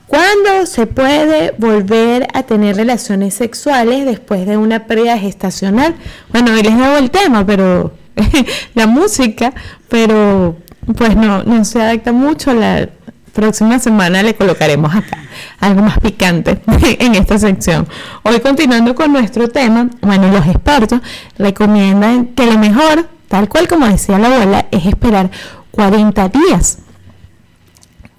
¿cuándo 0.07 0.65
se 0.65 0.87
puede 0.87 1.53
volver 1.59 2.27
a 2.33 2.41
tener 2.41 2.75
relaciones 2.75 3.35
sexuales 3.35 4.05
después 4.05 4.47
de 4.47 4.57
una 4.57 4.87
pérdida 4.87 5.19
gestacional? 5.19 5.93
Bueno, 6.31 6.53
hoy 6.53 6.63
les 6.63 6.73
hago 6.73 6.97
el 6.97 7.11
tema, 7.11 7.45
pero 7.45 7.93
la 8.75 8.87
música, 8.87 9.53
pero 9.89 10.57
pues 10.97 11.15
no, 11.15 11.43
no 11.43 11.65
se 11.65 11.81
adapta 11.81 12.11
mucho. 12.11 12.53
La 12.53 12.89
próxima 13.33 13.79
semana 13.79 14.23
le 14.23 14.35
colocaremos 14.35 14.93
acá 14.93 15.17
algo 15.59 15.81
más 15.81 15.99
picante 15.99 16.61
en 16.99 17.15
esta 17.15 17.37
sección. 17.37 17.87
Hoy 18.23 18.39
continuando 18.39 18.95
con 18.95 19.11
nuestro 19.11 19.47
tema, 19.49 19.89
bueno, 20.01 20.31
los 20.31 20.45
expertos 20.47 21.01
recomiendan 21.37 22.27
que 22.27 22.45
lo 22.45 22.57
mejor, 22.57 23.07
tal 23.27 23.47
cual 23.49 23.67
como 23.67 23.87
decía 23.87 24.19
la 24.19 24.27
abuela, 24.27 24.67
es 24.71 24.85
esperar 24.85 25.29
40 25.71 26.29
días. 26.29 26.79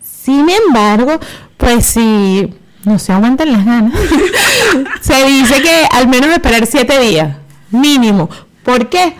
Sin 0.02 0.48
embargo, 0.48 1.18
pues 1.56 1.86
si 1.86 2.54
no 2.84 2.98
se 2.98 3.12
aguantan 3.12 3.52
las 3.52 3.64
ganas, 3.64 3.94
se 5.00 5.24
dice 5.26 5.62
que 5.62 5.86
al 5.92 6.08
menos 6.08 6.30
esperar 6.30 6.66
7 6.66 6.98
días, 7.00 7.36
mínimo. 7.70 8.28
¿Por 8.62 8.88
qué? 8.88 9.14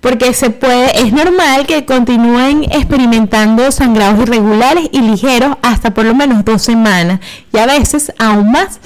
Porque 0.00 0.32
se 0.32 0.50
puede, 0.50 1.02
es 1.02 1.12
normal 1.12 1.66
que 1.66 1.84
continúen 1.84 2.64
experimentando 2.64 3.70
sangrados 3.72 4.20
irregulares 4.20 4.88
y 4.92 5.00
ligeros 5.00 5.56
hasta 5.62 5.92
por 5.92 6.04
lo 6.04 6.14
menos 6.14 6.44
dos 6.44 6.62
semanas 6.62 7.20
y 7.52 7.58
a 7.58 7.66
veces 7.66 8.12
aún 8.18 8.52
más. 8.52 8.78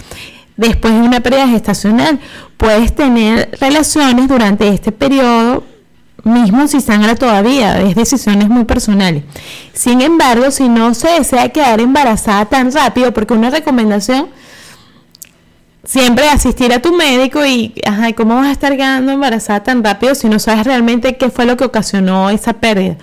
Después 0.57 0.95
de 0.95 1.01
una 1.01 1.21
pérdida 1.21 1.49
gestacional, 1.49 2.21
puedes 2.57 2.95
tener 2.95 3.57
relaciones 3.61 4.29
durante 4.29 4.69
este 4.69 4.93
periodo 4.93 5.65
mismo 6.25 6.69
si 6.69 6.81
sangra 6.81 7.15
todavía, 7.17 7.81
es 7.81 7.95
decisiones 7.95 8.49
muy 8.49 8.65
personales. 8.65 9.25
Sin 9.73 10.01
embargo, 10.01 10.51
si 10.51 10.69
no 10.69 10.95
se 10.95 11.09
desea 11.09 11.49
quedar 11.49 11.81
embarazada 11.81 12.47
tan 12.47 12.73
rápido, 12.73 13.13
porque 13.13 13.35
una 13.35 13.51
recomendación 13.51 14.29
siempre 15.85 16.29
asistir 16.29 16.73
a 16.73 16.81
tu 16.81 16.93
médico 16.93 17.45
y, 17.45 17.75
ajá, 17.87 18.13
¿cómo 18.13 18.37
vas 18.37 18.47
a 18.47 18.53
estar 18.53 18.77
quedando 18.77 19.13
embarazada 19.13 19.63
tan 19.63 19.83
rápido 19.83 20.15
si 20.15 20.29
no 20.29 20.39
sabes 20.39 20.65
realmente 20.67 21.17
qué 21.17 21.31
fue 21.31 21.45
lo 21.45 21.57
que 21.57 21.65
ocasionó 21.65 22.31
esa 22.31 22.55
pérdida? 22.55 22.97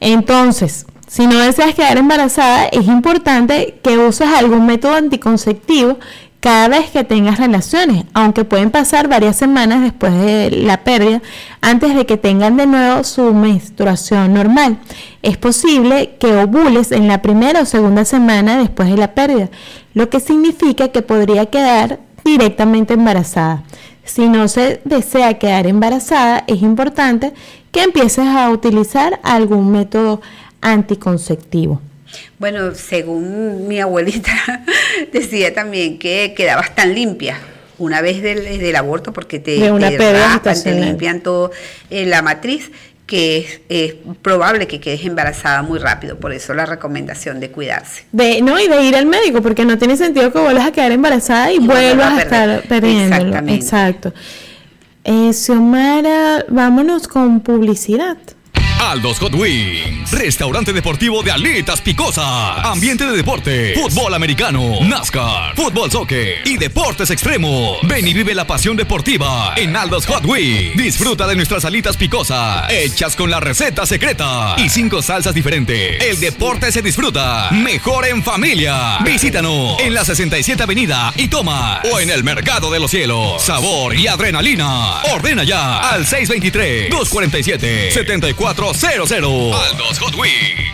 Entonces, 0.00 0.86
si 1.06 1.26
no 1.26 1.38
deseas 1.38 1.74
quedar 1.74 1.98
embarazada, 1.98 2.66
es 2.66 2.86
importante 2.86 3.78
que 3.82 3.98
uses 3.98 4.28
algún 4.28 4.66
método 4.66 4.94
anticonceptivo 4.94 5.98
cada 6.40 6.68
vez 6.68 6.90
que 6.90 7.04
tengas 7.04 7.38
relaciones, 7.38 8.04
aunque 8.14 8.44
pueden 8.44 8.70
pasar 8.70 9.08
varias 9.08 9.36
semanas 9.36 9.82
después 9.82 10.12
de 10.14 10.50
la 10.50 10.82
pérdida, 10.84 11.20
antes 11.60 11.94
de 11.94 12.06
que 12.06 12.16
tengan 12.16 12.56
de 12.56 12.66
nuevo 12.66 13.04
su 13.04 13.34
menstruación 13.34 14.32
normal. 14.32 14.78
Es 15.22 15.36
posible 15.36 16.16
que 16.18 16.34
ovules 16.34 16.92
en 16.92 17.08
la 17.08 17.20
primera 17.20 17.60
o 17.60 17.66
segunda 17.66 18.06
semana 18.06 18.58
después 18.58 18.88
de 18.88 18.96
la 18.96 19.14
pérdida, 19.14 19.50
lo 19.92 20.08
que 20.08 20.20
significa 20.20 20.88
que 20.88 21.02
podría 21.02 21.46
quedar 21.46 22.00
directamente 22.24 22.94
embarazada. 22.94 23.62
Si 24.04 24.28
no 24.28 24.48
se 24.48 24.80
desea 24.84 25.38
quedar 25.38 25.66
embarazada, 25.66 26.42
es 26.46 26.62
importante 26.62 27.34
que 27.70 27.82
empieces 27.82 28.26
a 28.26 28.48
utilizar 28.50 29.20
algún 29.22 29.70
método 29.70 30.22
anticonceptivo. 30.62 31.80
Bueno, 32.38 32.74
según 32.74 33.68
mi 33.68 33.80
abuelita 33.80 34.32
decía 35.12 35.54
también 35.54 35.98
que 35.98 36.34
quedabas 36.36 36.74
tan 36.74 36.94
limpia 36.94 37.38
una 37.78 38.02
vez 38.02 38.22
del, 38.22 38.58
del 38.58 38.76
aborto 38.76 39.12
porque 39.12 39.38
te, 39.38 39.52
De 39.52 39.72
una 39.72 39.90
te 39.90 39.96
pérdida 39.96 40.26
raspan, 40.26 40.42
te 40.42 40.50
gestacional. 40.50 40.88
limpian 40.88 41.20
todo 41.20 41.50
eh, 41.90 42.06
la 42.06 42.22
matriz 42.22 42.70
que 43.06 43.38
es, 43.38 43.60
es 43.68 43.94
probable 44.22 44.68
que 44.68 44.78
quedes 44.78 45.04
embarazada 45.04 45.62
muy 45.62 45.80
rápido, 45.80 46.20
por 46.20 46.32
eso 46.32 46.54
la 46.54 46.64
recomendación 46.64 47.40
de 47.40 47.50
cuidarse. 47.50 48.04
De, 48.12 48.40
no, 48.40 48.56
y 48.60 48.68
de 48.68 48.82
ir 48.82 48.94
al 48.94 49.06
médico, 49.06 49.42
porque 49.42 49.64
no 49.64 49.76
tiene 49.78 49.96
sentido 49.96 50.32
que 50.32 50.38
vuelvas 50.38 50.66
a 50.68 50.70
quedar 50.70 50.92
embarazada 50.92 51.50
y, 51.50 51.56
Y 51.56 51.58
vuelvas 51.66 52.18
a, 52.18 52.22
estar 52.22 52.62
perdiéndolo. 52.68 53.16
Exactamente. 53.16 53.64
Exacto. 53.64 54.14
Eh, 55.02 55.32
Xiomara, 55.32 56.44
vámonos 56.48 57.08
con 57.08 57.40
publicidad. 57.40 58.16
Aldos 58.82 59.18
Hot 59.18 59.34
Wings, 59.34 60.10
restaurante 60.10 60.72
deportivo 60.72 61.22
de 61.22 61.30
alitas 61.30 61.82
picosas, 61.82 62.64
ambiente 62.64 63.04
de 63.04 63.14
deporte, 63.14 63.74
fútbol 63.74 64.14
americano, 64.14 64.80
NASCAR, 64.80 65.54
fútbol 65.54 65.90
soccer 65.90 66.38
y 66.46 66.56
deportes 66.56 67.10
extremos. 67.10 67.76
Ven 67.82 68.08
y 68.08 68.14
vive 68.14 68.34
la 68.34 68.46
pasión 68.46 68.78
deportiva 68.78 69.52
en 69.54 69.76
Aldos 69.76 70.06
Hot 70.06 70.24
Wings. 70.24 70.78
Disfruta 70.78 71.26
de 71.26 71.36
nuestras 71.36 71.66
alitas 71.66 71.98
picosas, 71.98 72.72
hechas 72.72 73.16
con 73.16 73.30
la 73.30 73.38
receta 73.38 73.84
secreta 73.84 74.54
y 74.56 74.70
cinco 74.70 75.02
salsas 75.02 75.34
diferentes. 75.34 76.02
El 76.02 76.18
deporte 76.18 76.72
se 76.72 76.80
disfruta 76.80 77.50
mejor 77.50 78.06
en 78.06 78.24
familia. 78.24 78.96
Visítanos 79.04 79.78
en 79.80 79.92
la 79.92 80.06
67 80.06 80.62
Avenida 80.62 81.12
y 81.16 81.28
toma 81.28 81.82
o 81.92 82.00
en 82.00 82.08
el 82.08 82.24
Mercado 82.24 82.70
de 82.70 82.80
los 82.80 82.90
Cielos. 82.90 83.42
Sabor 83.42 83.94
y 83.94 84.06
adrenalina. 84.06 85.02
Ordena 85.12 85.44
ya 85.44 85.90
al 85.90 86.06
623-247-7400. 86.06 88.69
Aldos 88.72 89.98
Hot 89.98 90.14
Wings. 90.14 90.70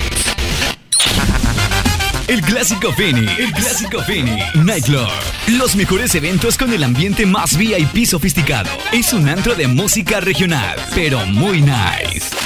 El 2.28 2.42
clásico 2.42 2.92
Fini, 2.92 3.26
el 3.38 3.50
clásico 3.52 4.02
Fini, 4.02 4.38
Nightclub. 4.54 5.08
Los 5.56 5.74
mejores 5.76 6.14
eventos 6.14 6.58
con 6.58 6.74
el 6.74 6.84
ambiente 6.84 7.24
más 7.24 7.56
VIP 7.56 8.04
sofisticado. 8.04 8.68
Es 8.92 9.14
un 9.14 9.26
antro 9.30 9.54
de 9.54 9.66
música 9.66 10.20
regional, 10.20 10.76
pero 10.94 11.24
muy 11.24 11.62
nice. 11.62 12.36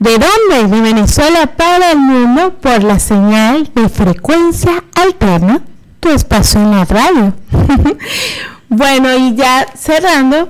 ¿De 0.00 0.10
dónde? 0.10 0.76
De 0.76 0.82
Venezuela 0.82 1.46
para 1.46 1.92
el 1.92 1.98
mundo 1.98 2.54
por 2.60 2.82
la 2.82 2.98
señal 2.98 3.70
de 3.76 3.88
frecuencia 3.88 4.82
alterna, 4.96 5.60
tu 6.00 6.08
espacio 6.08 6.60
en 6.60 6.70
la 6.72 6.84
radio. 6.84 7.32
bueno, 8.70 9.12
y 9.16 9.34
ya 9.34 9.66
cerrando, 9.74 10.48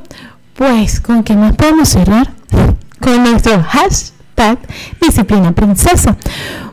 pues, 0.54 1.00
¿con 1.00 1.24
qué 1.24 1.34
más 1.34 1.56
podemos 1.56 1.88
cerrar? 1.88 2.30
Con 3.00 3.24
nuestro 3.24 3.62
hashtag 3.62 4.58
Disciplina 5.00 5.52
Princesa. 5.52 6.16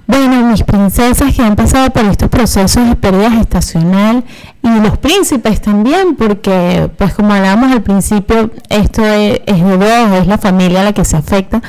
Bueno, 0.06 0.46
mis 0.50 0.64
princesas 0.64 1.34
que 1.34 1.42
han 1.42 1.56
pasado 1.56 1.90
por 1.92 2.04
estos 2.04 2.28
procesos 2.28 2.88
de 2.88 2.96
pérdida 2.98 3.32
gestacional 3.32 4.26
y 4.62 4.70
los 4.82 4.98
príncipes 4.98 5.62
también, 5.62 6.18
porque 6.18 6.90
pues 6.98 7.14
como 7.14 7.34
hablábamos 7.34 7.72
al 7.72 7.82
principio, 7.82 8.52
esto 8.68 9.06
es, 9.06 9.40
es 9.46 9.64
de 9.64 9.78
dos, 9.78 10.20
es 10.20 10.28
la 10.28 10.38
familia 10.38 10.84
la 10.84 10.92
que 10.92 11.06
se 11.06 11.16
afecta. 11.16 11.62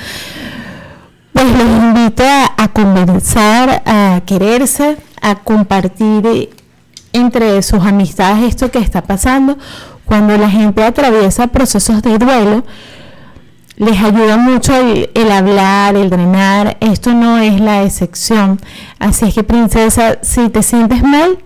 Pues 1.33 1.47
los 1.53 1.85
invito 1.85 2.25
a, 2.25 2.53
a 2.57 2.69
conversar, 2.69 3.83
a 3.87 4.23
quererse, 4.27 4.97
a 5.23 5.37
compartir 5.37 6.51
entre 7.19 7.63
sus 7.63 7.85
amistades 7.85 8.45
esto 8.45 8.71
que 8.71 8.79
está 8.79 9.03
pasando. 9.03 9.59
Cuando 10.05 10.37
la 10.39 10.49
gente 10.49 10.83
atraviesa 10.83 11.49
procesos 11.49 12.03
de 12.03 12.19
duelo, 12.19 12.65
les 13.79 14.03
ayuda 14.03 14.37
mucho 14.37 14.75
el, 14.75 15.31
hablar, 15.31 15.97
el 15.97 16.11
drenar. 16.11 16.77
Esto 16.81 17.15
no 17.15 17.39
es 17.39 17.61
la 17.61 17.85
excepción. 17.85 18.61
Así 18.99 19.27
es 19.27 19.35
que, 19.35 19.45
princesa, 19.45 20.19
si 20.23 20.49
te 20.49 20.63
sientes 20.63 21.03
mal, 21.03 21.39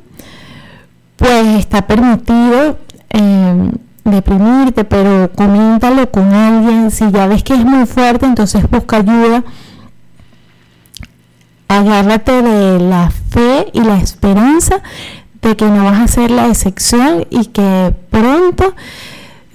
pues 1.16 1.58
está 1.58 1.86
permitido 1.86 2.78
eh, 3.10 3.70
deprimirte, 4.04 4.84
pero 4.84 5.30
coméntalo 5.34 6.10
con 6.10 6.32
alguien. 6.32 6.90
Si 6.90 7.10
ya 7.10 7.26
ves 7.26 7.42
que 7.42 7.54
es 7.54 7.64
muy 7.64 7.84
fuerte, 7.86 8.24
entonces 8.24 8.62
busca 8.70 8.96
ayuda. 8.96 9.44
Agárrate 11.68 12.42
de 12.42 12.78
la 12.78 13.10
fe 13.30 13.66
y 13.72 13.80
la 13.80 13.96
esperanza 13.98 14.82
de 15.42 15.56
que 15.56 15.64
no 15.66 15.84
vas 15.84 16.00
a 16.00 16.06
ser 16.08 16.30
la 16.30 16.46
excepción 16.46 17.26
y 17.30 17.46
que 17.46 17.92
pronto 18.10 18.74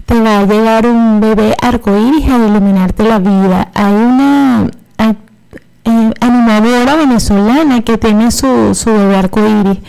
te 0.06 0.20
va 0.20 0.40
a 0.40 0.46
llegar 0.46 0.86
un 0.86 1.20
bebé 1.20 1.56
arcoíris 1.62 2.28
a 2.30 2.38
iluminarte 2.38 3.04
la 3.04 3.20
vida. 3.20 3.72
Hay 3.74 3.94
una 3.94 4.68
eh, 5.00 6.12
animadora 6.20 6.96
venezolana 6.96 7.82
que 7.82 7.98
tiene 7.98 8.32
su, 8.32 8.76
su 8.76 8.92
bebé 8.92 9.16
arcoíris. 9.16 9.80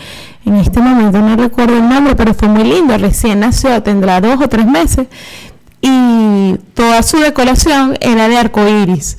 En 0.45 0.55
este 0.55 0.79
momento 0.81 1.19
no 1.19 1.35
recuerdo 1.35 1.75
el 1.77 1.87
nombre, 1.87 2.15
pero 2.15 2.33
fue 2.33 2.47
muy 2.47 2.63
lindo. 2.63 2.97
Recién 2.97 3.41
nació, 3.41 3.83
tendrá 3.83 4.19
dos 4.21 4.41
o 4.41 4.47
tres 4.47 4.65
meses. 4.65 5.07
Y 5.81 6.55
toda 6.73 7.03
su 7.03 7.17
decoración 7.17 7.97
era 8.01 8.27
de 8.27 8.37
arcoíris. 8.37 9.17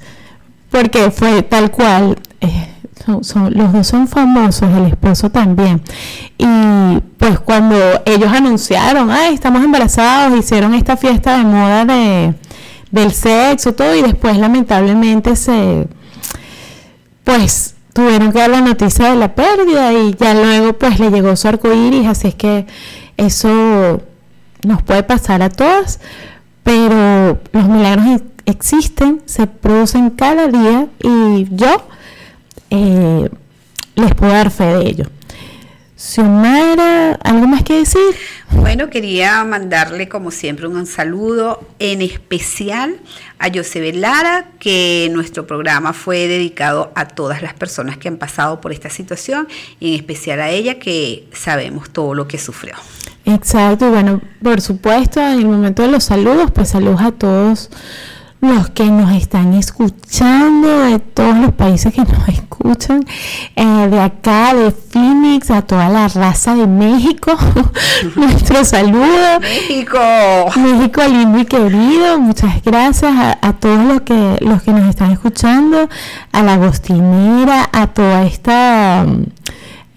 Porque 0.71 1.11
fue 1.11 1.43
tal 1.43 1.71
cual. 1.71 2.19
eh, 2.41 2.69
son- 3.05 3.25
son- 3.25 3.55
los 3.57 3.73
dos 3.73 3.87
son 3.87 4.07
famosos, 4.09 4.69
el 4.77 4.87
esposo 4.87 5.31
también. 5.31 5.83
Y 6.39 7.01
pues 7.19 7.39
cuando 7.41 7.77
ellos 8.05 8.31
anunciaron, 8.33 9.11
ay, 9.11 9.35
estamos 9.35 9.63
embarazados, 9.65 10.39
hicieron 10.39 10.75
esta 10.75 10.97
fiesta 10.97 11.37
de 11.39 11.45
moda 11.45 11.85
de, 11.85 12.35
del 12.91 13.13
sexo, 13.13 13.73
todo, 13.75 13.95
y 13.97 14.03
después 14.03 14.37
lamentablemente 14.37 15.37
se, 15.37 15.87
pues 17.25 17.75
tuvieron 17.93 18.33
que 18.33 18.39
dar 18.39 18.51
la 18.51 18.61
noticia 18.61 19.11
de 19.11 19.17
la 19.17 19.35
pérdida 19.35 19.93
y 19.93 20.15
ya 20.15 20.35
luego 20.35 20.73
pues 20.75 20.99
le 21.01 21.11
llegó 21.11 21.35
su 21.37 21.49
arco 21.49 21.73
iris, 21.73 22.07
así 22.07 22.29
es 22.29 22.35
que 22.35 22.67
eso 23.17 24.01
nos 24.63 24.83
puede 24.83 25.03
pasar 25.03 25.43
a 25.43 25.51
todas, 25.51 26.01
pero 26.63 27.39
los 27.53 27.69
milagros 27.69 28.23
existen, 28.47 29.23
se 29.27 29.47
producen 29.47 30.11
cada 30.11 30.47
día 30.49 30.87
y 31.03 31.47
yo 31.51 31.83
eh, 32.71 33.29
les 33.97 34.15
puedo 34.15 34.33
dar 34.33 34.51
fe 34.51 34.65
de 34.65 34.89
ello. 34.89 35.05
Xiomara, 36.01 37.19
¿algo 37.23 37.47
más 37.47 37.63
que 37.63 37.75
decir? 37.75 38.01
Bueno, 38.53 38.89
quería 38.89 39.45
mandarle 39.45 40.09
como 40.09 40.31
siempre 40.31 40.67
un 40.67 40.87
saludo 40.87 41.69
en 41.79 42.01
especial 42.01 42.97
a 43.39 43.51
José 43.53 43.93
Lara, 43.93 44.47
que 44.59 45.11
nuestro 45.13 45.47
programa 45.47 45.93
fue 45.93 46.27
dedicado 46.27 46.91
a 46.95 47.07
todas 47.07 47.43
las 47.43 47.53
personas 47.53 47.99
que 47.99 48.09
han 48.09 48.17
pasado 48.17 48.63
por 48.63 48.73
esta 48.73 48.89
situación 48.89 49.47
y 49.79 49.91
en 49.91 49.97
especial 49.97 50.41
a 50.41 50.49
ella 50.49 50.79
que 50.79 51.29
sabemos 51.35 51.91
todo 51.91 52.15
lo 52.15 52.27
que 52.27 52.39
sufrió. 52.39 52.77
Exacto, 53.27 53.87
y 53.87 53.91
bueno, 53.91 54.23
por 54.43 54.63
supuesto, 54.63 55.21
en 55.21 55.41
el 55.41 55.47
momento 55.47 55.83
de 55.83 55.89
los 55.89 56.05
saludos, 56.05 56.51
pues 56.51 56.71
saludos 56.71 57.03
a 57.03 57.13
todos 57.13 57.69
los 58.41 58.71
que 58.71 58.85
nos 58.87 59.13
están 59.13 59.55
escuchando, 59.55 60.69
de 60.85 60.99
todos 60.99 61.37
los 61.37 61.53
países 61.53 61.93
que 61.93 62.03
nos 62.03 62.29
escuchan, 62.29 63.05
eh, 63.55 63.89
de 63.91 64.01
acá, 64.01 64.55
de 64.55 64.71
Phoenix, 64.71 65.51
a 65.51 65.63
toda 65.63 65.89
la 65.89 66.09
raza 66.09 66.55
de 66.55 66.67
México, 66.67 67.37
nuestro 68.17 68.65
saludo. 68.65 69.41
México. 69.41 69.99
México 70.57 71.03
lindo 71.07 71.39
y 71.39 71.45
querido, 71.45 72.19
muchas 72.19 72.63
gracias 72.63 73.13
a, 73.13 73.39
a 73.43 73.53
todos 73.53 73.85
los 73.85 74.01
que 74.03 74.39
los 74.41 74.63
que 74.63 74.73
nos 74.73 74.89
están 74.89 75.13
escuchando, 75.13 75.89
a 76.33 76.43
la 76.43 76.55
Agostinera, 76.55 77.69
a 77.73 77.89
toda 77.89 78.25
esta 78.25 79.05
mm, 79.07 79.25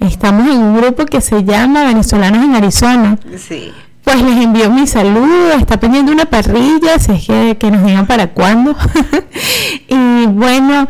estamos 0.06 0.48
en 0.48 0.62
un 0.62 0.78
grupo 0.78 1.06
que 1.06 1.22
se 1.22 1.44
llama 1.44 1.86
Venezolanos 1.86 2.44
en 2.44 2.56
Arizona. 2.56 3.18
Sí. 3.38 3.72
Pues 4.04 4.22
les 4.22 4.43
envío 4.43 4.70
mi 4.70 4.86
saludo, 4.86 5.54
está 5.54 5.80
pendiente 5.80 6.12
una 6.12 6.26
parrilla, 6.26 6.99
si 6.99 7.14
es 7.14 7.26
que, 7.26 7.58
que 7.58 7.72
nos 7.72 7.86
digan 7.86 8.06
para 8.06 8.32
cuándo. 8.32 8.76
y 9.88 10.26
bueno, 10.28 10.88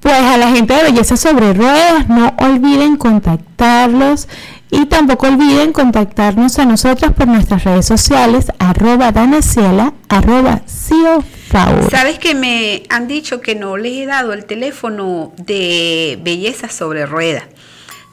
pues 0.00 0.14
a 0.14 0.36
la 0.36 0.50
gente 0.50 0.74
de 0.74 0.82
Belleza 0.82 1.16
sobre 1.16 1.54
Ruedas, 1.54 2.08
no 2.08 2.34
olviden 2.38 2.96
contactarlos 2.96 4.28
y 4.72 4.86
tampoco 4.86 5.28
olviden 5.28 5.72
contactarnos 5.72 6.58
a 6.58 6.64
nosotras 6.64 7.12
por 7.12 7.28
nuestras 7.28 7.62
redes 7.62 7.86
sociales, 7.86 8.46
arroba 8.58 9.12
danaciela, 9.12 9.92
arroba 10.08 10.62
ciofaur. 10.66 11.90
Sabes 11.90 12.18
que 12.18 12.34
me 12.34 12.82
han 12.88 13.06
dicho 13.06 13.42
que 13.42 13.54
no 13.54 13.76
les 13.76 13.98
he 13.98 14.06
dado 14.06 14.32
el 14.32 14.46
teléfono 14.46 15.32
de 15.36 16.18
Belleza 16.22 16.68
sobre 16.70 17.04
Rueda. 17.04 17.44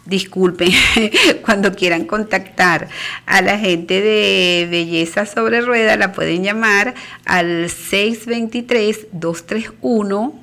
Disculpen, 0.10 0.72
cuando 1.46 1.74
quieran 1.74 2.06
contactar 2.06 2.88
a 3.28 3.44
la 3.44 3.60
gente 3.60 4.02
de 4.02 4.68
Belleza 4.70 5.28
sobre 5.28 5.62
Rueda, 5.62 5.96
la 5.98 6.14
pueden 6.14 6.44
llamar 6.44 6.96
al 7.26 7.66
623-231. 7.66 10.34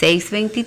9008 0.00 0.62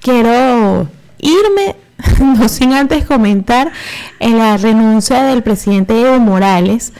quiero 0.00 0.88
irme, 1.18 1.74
no 2.20 2.48
sin 2.48 2.72
antes 2.72 3.04
comentar 3.04 3.72
en 4.20 4.38
la 4.38 4.56
renuncia 4.56 5.24
del 5.24 5.42
presidente 5.42 6.00
Evo 6.00 6.20
Morales, 6.20 6.92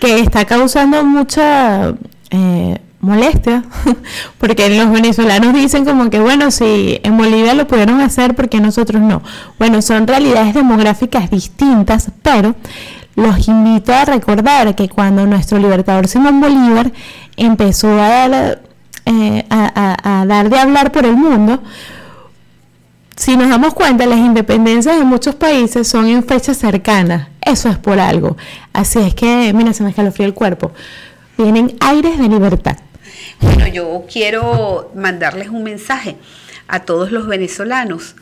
que 0.00 0.20
está 0.20 0.44
causando 0.44 1.04
mucha 1.04 1.96
eh, 2.30 2.78
molestia, 3.04 3.62
porque 4.38 4.68
los 4.70 4.90
venezolanos 4.90 5.54
dicen 5.54 5.84
como 5.84 6.10
que, 6.10 6.18
bueno, 6.18 6.50
si 6.50 7.00
en 7.02 7.16
Bolivia 7.16 7.54
lo 7.54 7.66
pudieron 7.66 8.00
hacer, 8.00 8.34
¿por 8.34 8.48
qué 8.48 8.60
nosotros 8.60 9.02
no? 9.02 9.22
Bueno, 9.58 9.82
son 9.82 10.06
realidades 10.06 10.54
demográficas 10.54 11.30
distintas, 11.30 12.10
pero 12.22 12.54
los 13.16 13.46
invito 13.46 13.92
a 13.92 14.04
recordar 14.04 14.74
que 14.74 14.88
cuando 14.88 15.24
nuestro 15.26 15.58
libertador 15.58 16.08
Simón 16.08 16.40
Bolívar 16.40 16.90
empezó 17.36 17.88
a 17.92 18.08
dar, 18.08 18.62
eh, 19.06 19.46
a, 19.50 20.24
dar 20.26 20.50
de 20.50 20.58
hablar 20.58 20.90
por 20.90 21.04
el 21.04 21.16
mundo, 21.16 21.62
si 23.16 23.36
nos 23.36 23.48
damos 23.48 23.74
cuenta, 23.74 24.06
las 24.06 24.18
independencias 24.18 24.98
de 24.98 25.04
muchos 25.04 25.36
países 25.36 25.86
son 25.86 26.08
en 26.08 26.24
fechas 26.24 26.56
cercanas. 26.56 27.28
Eso 27.40 27.68
es 27.68 27.78
por 27.78 28.00
algo. 28.00 28.36
Así 28.72 28.98
es 28.98 29.14
que, 29.14 29.52
mira, 29.54 29.72
se 29.72 29.84
me 29.84 29.90
escalofrió 29.90 30.26
el 30.26 30.34
cuerpo. 30.34 30.72
Vienen 31.38 31.76
aires 31.80 32.18
de 32.18 32.28
libertad. 32.28 32.76
Bueno, 33.40 33.66
yo 33.66 34.04
quiero 34.10 34.90
mandarles 34.94 35.48
un 35.48 35.62
mensaje 35.62 36.16
a 36.68 36.80
todos 36.80 37.12
los 37.12 37.26
venezolanos 37.26 38.16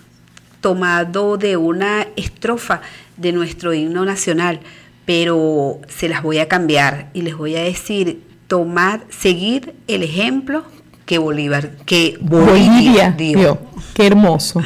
tomado 0.61 1.37
de 1.37 1.57
una 1.57 2.07
estrofa 2.17 2.81
de 3.17 3.33
nuestro 3.33 3.75
himno 3.75 4.05
nacional, 4.05 4.61
pero 5.05 5.81
se 5.89 6.09
las 6.09 6.23
voy 6.23 6.39
a 6.39 6.49
cambiar 6.49 7.11
y 7.13 7.23
les 7.23 7.37
voy 7.37 7.57
a 7.57 7.63
decir, 7.63 8.23
tomad, 8.47 9.01
seguir 9.11 9.75
el 9.89 10.03
ejemplo 10.03 10.65
que 11.05 11.19
Bolívar, 11.19 11.73
que 11.85 12.17
Bolivia, 12.21 13.11
dio. 13.17 13.59
Qué 13.95 14.07
hermoso. 14.07 14.63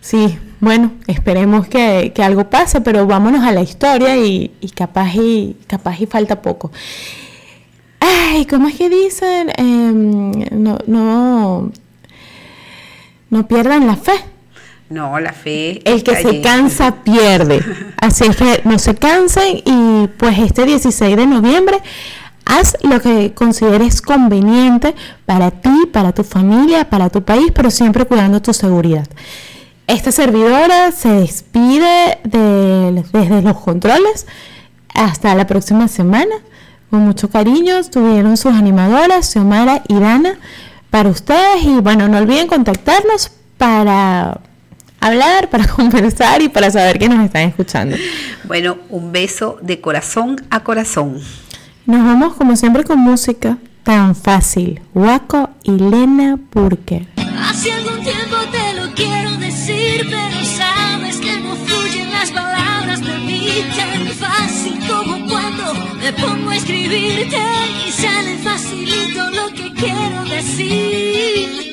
Sí, 0.00 0.38
bueno, 0.60 0.92
esperemos 1.06 1.68
que, 1.68 2.12
que 2.14 2.22
algo 2.22 2.48
pase, 2.48 2.80
pero 2.80 3.06
vámonos 3.06 3.44
a 3.44 3.52
la 3.52 3.60
historia 3.60 4.16
y, 4.16 4.50
y 4.60 4.70
capaz 4.70 5.14
y 5.14 5.56
capaz 5.66 6.00
y 6.00 6.06
falta 6.06 6.40
poco. 6.40 6.72
Ay, 8.00 8.46
¿cómo 8.46 8.68
es 8.68 8.74
que 8.76 8.88
dicen? 8.90 9.50
Em, 9.56 10.30
no, 10.62 10.78
no, 10.86 11.70
no 13.30 13.48
pierdan 13.48 13.86
la 13.86 13.96
fe. 13.96 14.12
No, 14.90 15.18
la 15.18 15.32
fe. 15.32 15.80
El 15.84 16.02
que 16.04 16.14
se 16.16 16.40
cansa 16.42 16.96
pierde. 17.02 17.60
Así 17.96 18.24
es 18.24 18.36
que 18.36 18.60
no 18.64 18.78
se 18.78 18.94
cansen 18.94 19.62
y 19.64 20.08
pues 20.18 20.38
este 20.38 20.66
16 20.66 21.16
de 21.16 21.26
noviembre 21.26 21.78
haz 22.44 22.76
lo 22.82 23.00
que 23.00 23.32
consideres 23.32 24.02
conveniente 24.02 24.94
para 25.24 25.50
ti, 25.50 25.86
para 25.90 26.12
tu 26.12 26.22
familia, 26.22 26.90
para 26.90 27.08
tu 27.08 27.22
país, 27.22 27.46
pero 27.54 27.70
siempre 27.70 28.04
cuidando 28.04 28.42
tu 28.42 28.52
seguridad. 28.52 29.06
Esta 29.86 30.12
servidora 30.12 30.92
se 30.92 31.08
despide 31.08 32.18
de- 32.24 33.02
desde 33.12 33.42
los 33.42 33.58
controles. 33.60 34.26
Hasta 34.94 35.34
la 35.34 35.46
próxima 35.46 35.88
semana. 35.88 36.34
Con 36.90 37.00
mucho 37.00 37.28
cariño 37.28 37.76
estuvieron 37.76 38.36
sus 38.36 38.52
animadoras, 38.52 39.30
Xiomara 39.30 39.82
y 39.88 39.94
Dana, 39.94 40.38
para 40.90 41.08
ustedes. 41.08 41.64
Y 41.64 41.80
bueno, 41.80 42.08
no 42.08 42.18
olviden 42.18 42.46
contactarnos 42.46 43.30
para 43.58 44.40
hablar, 45.00 45.50
para 45.50 45.66
conversar 45.76 46.42
y 46.42 46.48
para 46.48 46.70
saber 46.70 46.98
que 46.98 47.08
nos 47.08 47.24
están 47.24 47.42
escuchando. 47.42 47.96
Bueno, 48.44 48.78
un 48.90 49.12
beso 49.12 49.58
de 49.60 49.80
corazón 49.80 50.36
a 50.50 50.60
corazón. 50.60 51.20
Nos 51.86 52.04
vamos 52.04 52.34
como 52.34 52.56
siempre 52.56 52.84
con 52.84 52.98
música 52.98 53.58
tan 53.82 54.16
fácil. 54.16 54.80
Waco 54.94 55.50
y 55.62 55.72
Lena 55.72 56.38
Burke. 56.52 57.06
Hace 57.38 57.72
algún 57.72 58.02
tiempo 58.02 58.36
te 58.50 58.74
lo 58.80 58.94
quiero 58.94 59.36
decir, 59.36 60.06
pero 60.08 60.33
escribirte 66.94 67.38
y 67.86 67.90
sale 67.90 68.38
facilito 68.38 69.30
lo 69.30 69.48
que 69.48 69.72
quiero 69.72 70.24
decir. 70.24 71.63